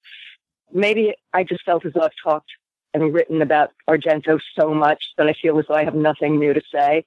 [0.73, 2.51] maybe I just felt as though I've talked
[2.95, 6.55] and written about Argento so much that I feel as though I have nothing new
[6.55, 7.05] to say.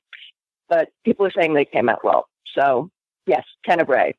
[0.69, 2.27] But people are saying they came out well.
[2.53, 2.89] So,
[3.25, 4.15] yes, Tenebrae.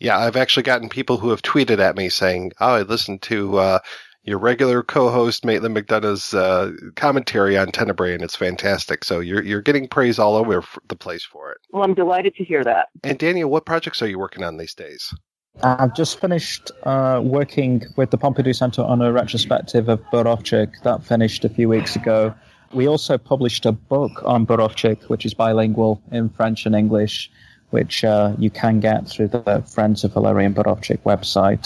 [0.00, 3.58] Yeah, I've actually gotten people who have tweeted at me saying, "Oh, I listened to
[3.58, 3.78] uh,
[4.22, 9.62] your regular co-host Maitland McDonagh's uh, commentary on Tenebrae, and it's fantastic." So you're you're
[9.62, 11.58] getting praise all over the place for it.
[11.70, 12.88] Well, I'm delighted to hear that.
[13.02, 15.14] And Daniel, what projects are you working on these days?
[15.62, 20.82] I've just finished uh, working with the Pompidou Center on a retrospective of Borowczyk.
[20.82, 22.34] That finished a few weeks ago.
[22.72, 27.30] We also published a book on Borowczyk, which is bilingual in French and English
[27.74, 31.64] which uh, you can get through the Friends of Walerian Borowczyk website.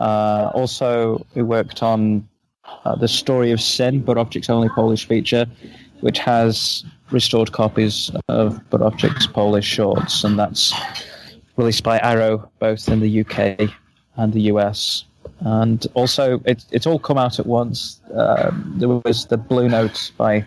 [0.00, 2.26] Uh, also, we worked on
[2.86, 5.44] uh, The Story of Sin, Borowczyk's only Polish feature,
[6.00, 10.72] which has restored copies of Borowczyk's Polish shorts, and that's
[11.58, 13.68] released by Arrow, both in the UK
[14.16, 15.04] and the US.
[15.40, 18.00] And also, it, it's all come out at once.
[18.14, 20.46] Um, there was the Blue Note by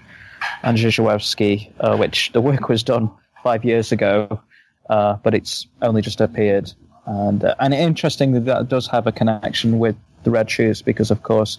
[0.64, 3.12] Andrzej Żuławski, uh, which the work was done
[3.44, 4.42] five years ago,
[4.90, 6.72] uh, but it's only just appeared.
[7.06, 11.24] And uh, and interesting that does have a connection with the Red Shoes because, of
[11.24, 11.58] course,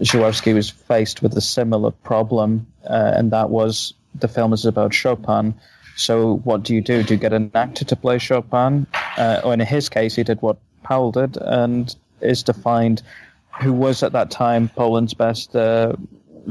[0.00, 4.94] Żuławski was faced with a similar problem, uh, and that was the film is about
[4.94, 5.54] Chopin.
[5.96, 7.02] So what do you do?
[7.02, 8.86] Do you get an actor to play Chopin?
[9.18, 13.02] Uh, or in his case, he did what Powell did, and is to find
[13.60, 15.92] who was at that time Poland's best uh,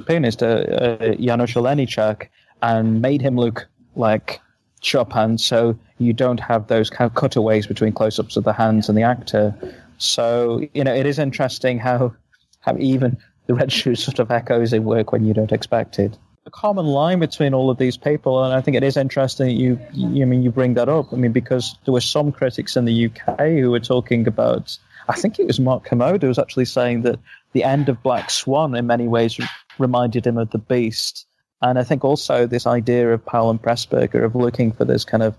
[0.06, 2.28] pianist, uh, Janusz Olejniczak,
[2.62, 4.40] and made him look like
[4.82, 5.38] Chopin.
[5.38, 9.04] So you don't have those kind of cutaways between close-ups of the hands and the
[9.04, 9.54] actor.
[9.98, 12.14] So you know it is interesting how
[12.62, 16.18] how even the red shoes sort of echoes in work when you don't expect it.
[16.46, 19.54] A common line between all of these people, and I think it is interesting that
[19.54, 21.14] you, you I mean you bring that up.
[21.14, 24.78] I mean because there were some critics in the UK who were talking about.
[25.08, 27.20] I think it was Mark Kermode who was actually saying that
[27.54, 29.40] the end of Black Swan in many ways
[29.80, 31.26] reminded him of the Beast.
[31.62, 35.24] And I think also this idea of Powell and Pressburger of looking for this kind
[35.24, 35.36] of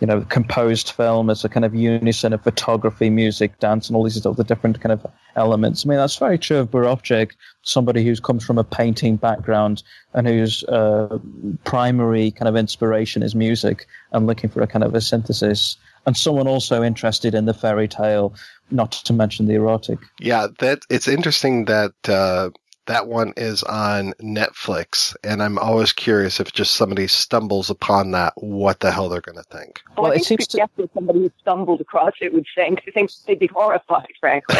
[0.00, 4.04] you know, composed film as a kind of unison of photography, music, dance, and all
[4.04, 5.06] these other different kind of
[5.36, 5.84] elements.
[5.84, 7.32] I mean, that's very true of Borowczyk,
[7.62, 9.82] somebody who comes from a painting background
[10.14, 11.18] and whose uh,
[11.64, 15.76] primary kind of inspiration is music and looking for a kind of a synthesis.
[16.06, 18.34] And someone also interested in the fairy tale,
[18.70, 19.98] not to mention the erotic.
[20.20, 22.50] Yeah, that it's interesting that uh,
[22.86, 28.32] that one is on Netflix, and I'm always curious if just somebody stumbles upon that,
[28.36, 29.82] what the hell they're going to think.
[29.96, 33.10] Well, well I it seems to that somebody who stumbled across it would think, think
[33.26, 34.56] they'd be horrified, frankly.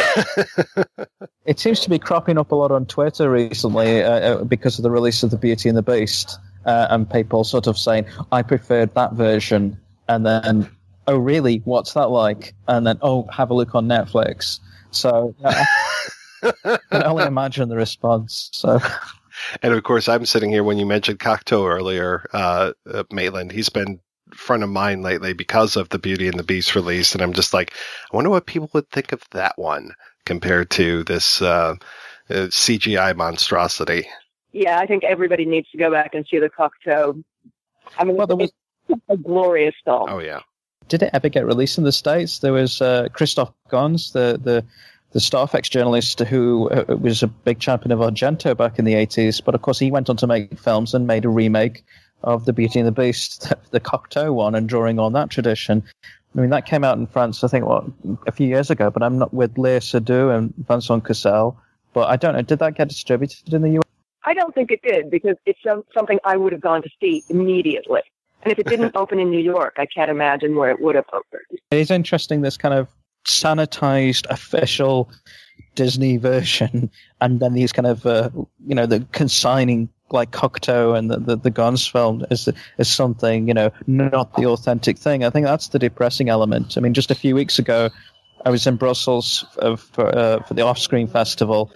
[1.45, 4.83] it seems to be cropping up a lot on Twitter recently uh, uh, because of
[4.83, 8.41] the release of the Beauty and the Beast, uh, and people sort of saying, "I
[8.41, 9.79] preferred that version,"
[10.09, 10.69] and then,
[11.07, 11.61] "Oh, really?
[11.63, 14.59] What's that like?" And then, "Oh, have a look on Netflix."
[14.91, 15.33] So.
[15.43, 15.63] Uh,
[16.43, 18.49] I can only imagine the response.
[18.53, 18.79] So.
[19.61, 23.51] And of course, I'm sitting here when you mentioned Cocteau earlier, uh, uh, Maitland.
[23.51, 23.99] He's been
[24.33, 27.53] front of mind lately because of the Beauty and the Beast release, and I'm just
[27.53, 27.73] like,
[28.11, 29.91] I wonder what people would think of that one
[30.25, 31.75] compared to this uh,
[32.29, 34.07] uh CGI monstrosity.
[34.51, 37.23] Yeah, I think everybody needs to go back and see the Cocteau.
[37.97, 38.51] I mean, well, there was
[39.09, 40.09] a glorious film.
[40.09, 40.41] Oh yeah.
[40.87, 42.39] Did it ever get released in the states?
[42.39, 44.65] There was uh, Christophe Gans, the the
[45.11, 49.43] the Starfix journalist who uh, was a big champion of Argento back in the 80s.
[49.43, 51.83] But of course, he went on to make films and made a remake
[52.23, 55.83] of The Beauty and the Beast, the Cocteau one, and drawing on that tradition.
[56.35, 57.85] I mean, that came out in France, I think, what,
[58.27, 61.57] a few years ago, but I'm not with Léa Seydoux and Vincent Cassel.
[61.93, 63.83] But I don't know, did that get distributed in the US?
[64.23, 65.59] I don't think it did because it's
[65.93, 68.01] something I would have gone to see immediately.
[68.43, 71.05] And if it didn't open in New York, I can't imagine where it would have
[71.13, 71.59] opened.
[71.71, 72.87] It is interesting, this kind of
[73.27, 75.09] sanitized official
[75.75, 76.89] Disney version,
[77.21, 78.29] and then these kind of uh,
[78.65, 83.47] you know the consigning like Cocteau and the, the, the Gans film is is something
[83.47, 85.23] you know not the authentic thing.
[85.23, 86.77] I think that's the depressing element.
[86.77, 87.89] I mean, just a few weeks ago,
[88.45, 89.45] I was in Brussels
[89.77, 91.71] for uh, for the Off Screen Festival,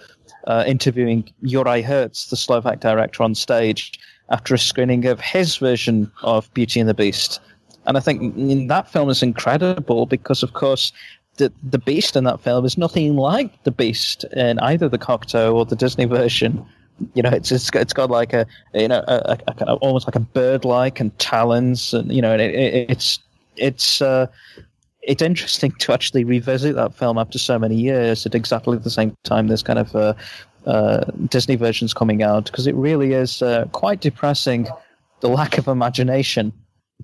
[0.46, 3.92] uh, interviewing Juraj Herz, the Slovak director, on stage
[4.30, 7.40] after a screening of his version of Beauty and the Beast.
[7.84, 10.92] And I think that film is incredible because, of course,
[11.42, 15.54] the the beast in that film is nothing like the beast in either the Cocteau
[15.54, 16.64] or the Disney version.
[17.14, 20.14] You know, it's it's, it's got like a you know a, a, a almost like
[20.14, 23.18] a bird like and talons, and you know, and it, it, it's
[23.56, 24.26] it's uh,
[25.02, 29.16] it's interesting to actually revisit that film after so many years at exactly the same
[29.24, 30.14] time this kind of uh,
[30.66, 34.68] uh, Disney version's coming out because it really is uh, quite depressing
[35.20, 36.52] the lack of imagination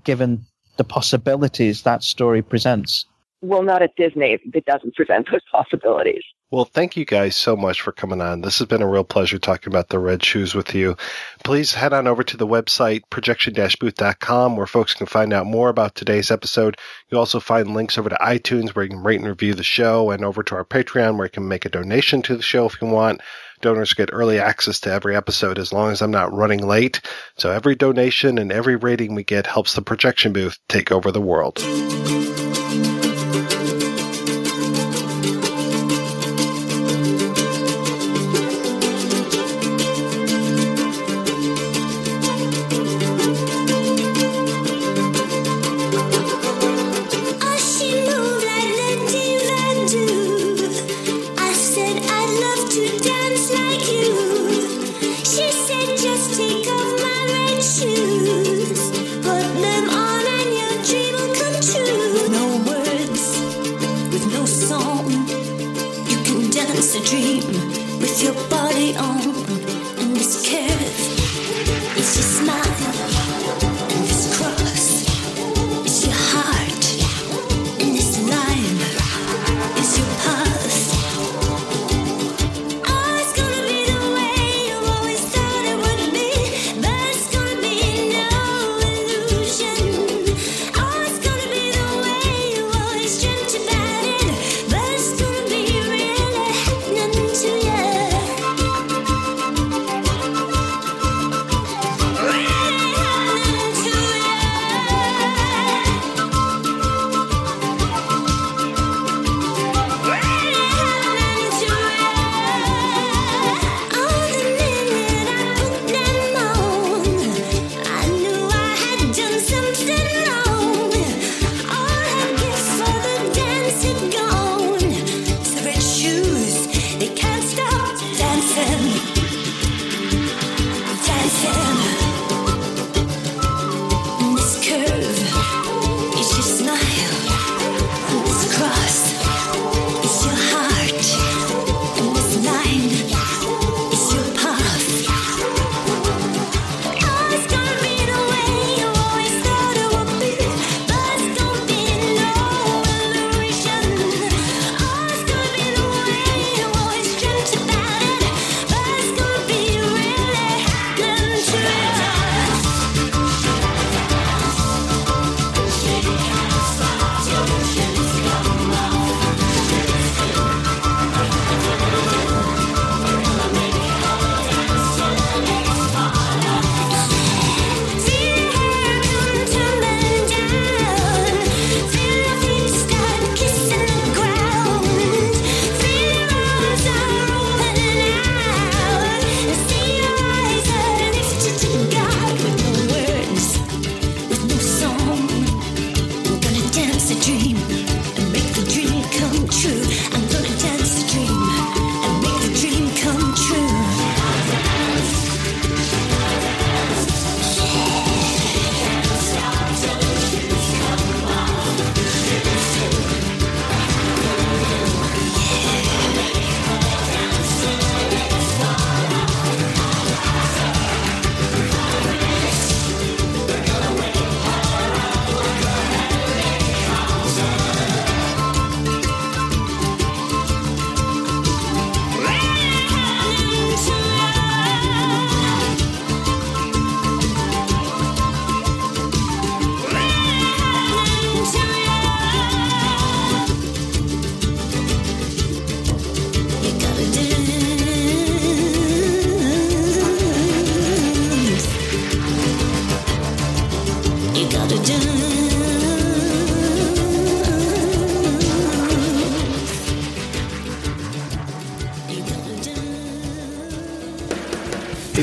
[0.04, 0.44] given
[0.76, 3.04] the possibilities that story presents.
[3.40, 4.38] Well, not at Disney.
[4.52, 6.22] It doesn't present those possibilities.
[6.50, 8.40] Well, thank you guys so much for coming on.
[8.40, 10.96] This has been a real pleasure talking about the red shoes with you.
[11.44, 15.94] Please head on over to the website projection-booth.com where folks can find out more about
[15.94, 16.78] today's episode.
[17.10, 20.10] You'll also find links over to iTunes where you can rate and review the show
[20.10, 22.80] and over to our Patreon where you can make a donation to the show if
[22.80, 23.20] you want.
[23.60, 27.02] Donors get early access to every episode as long as I'm not running late.
[27.36, 31.20] So every donation and every rating we get helps the projection booth take over the
[31.20, 31.58] world.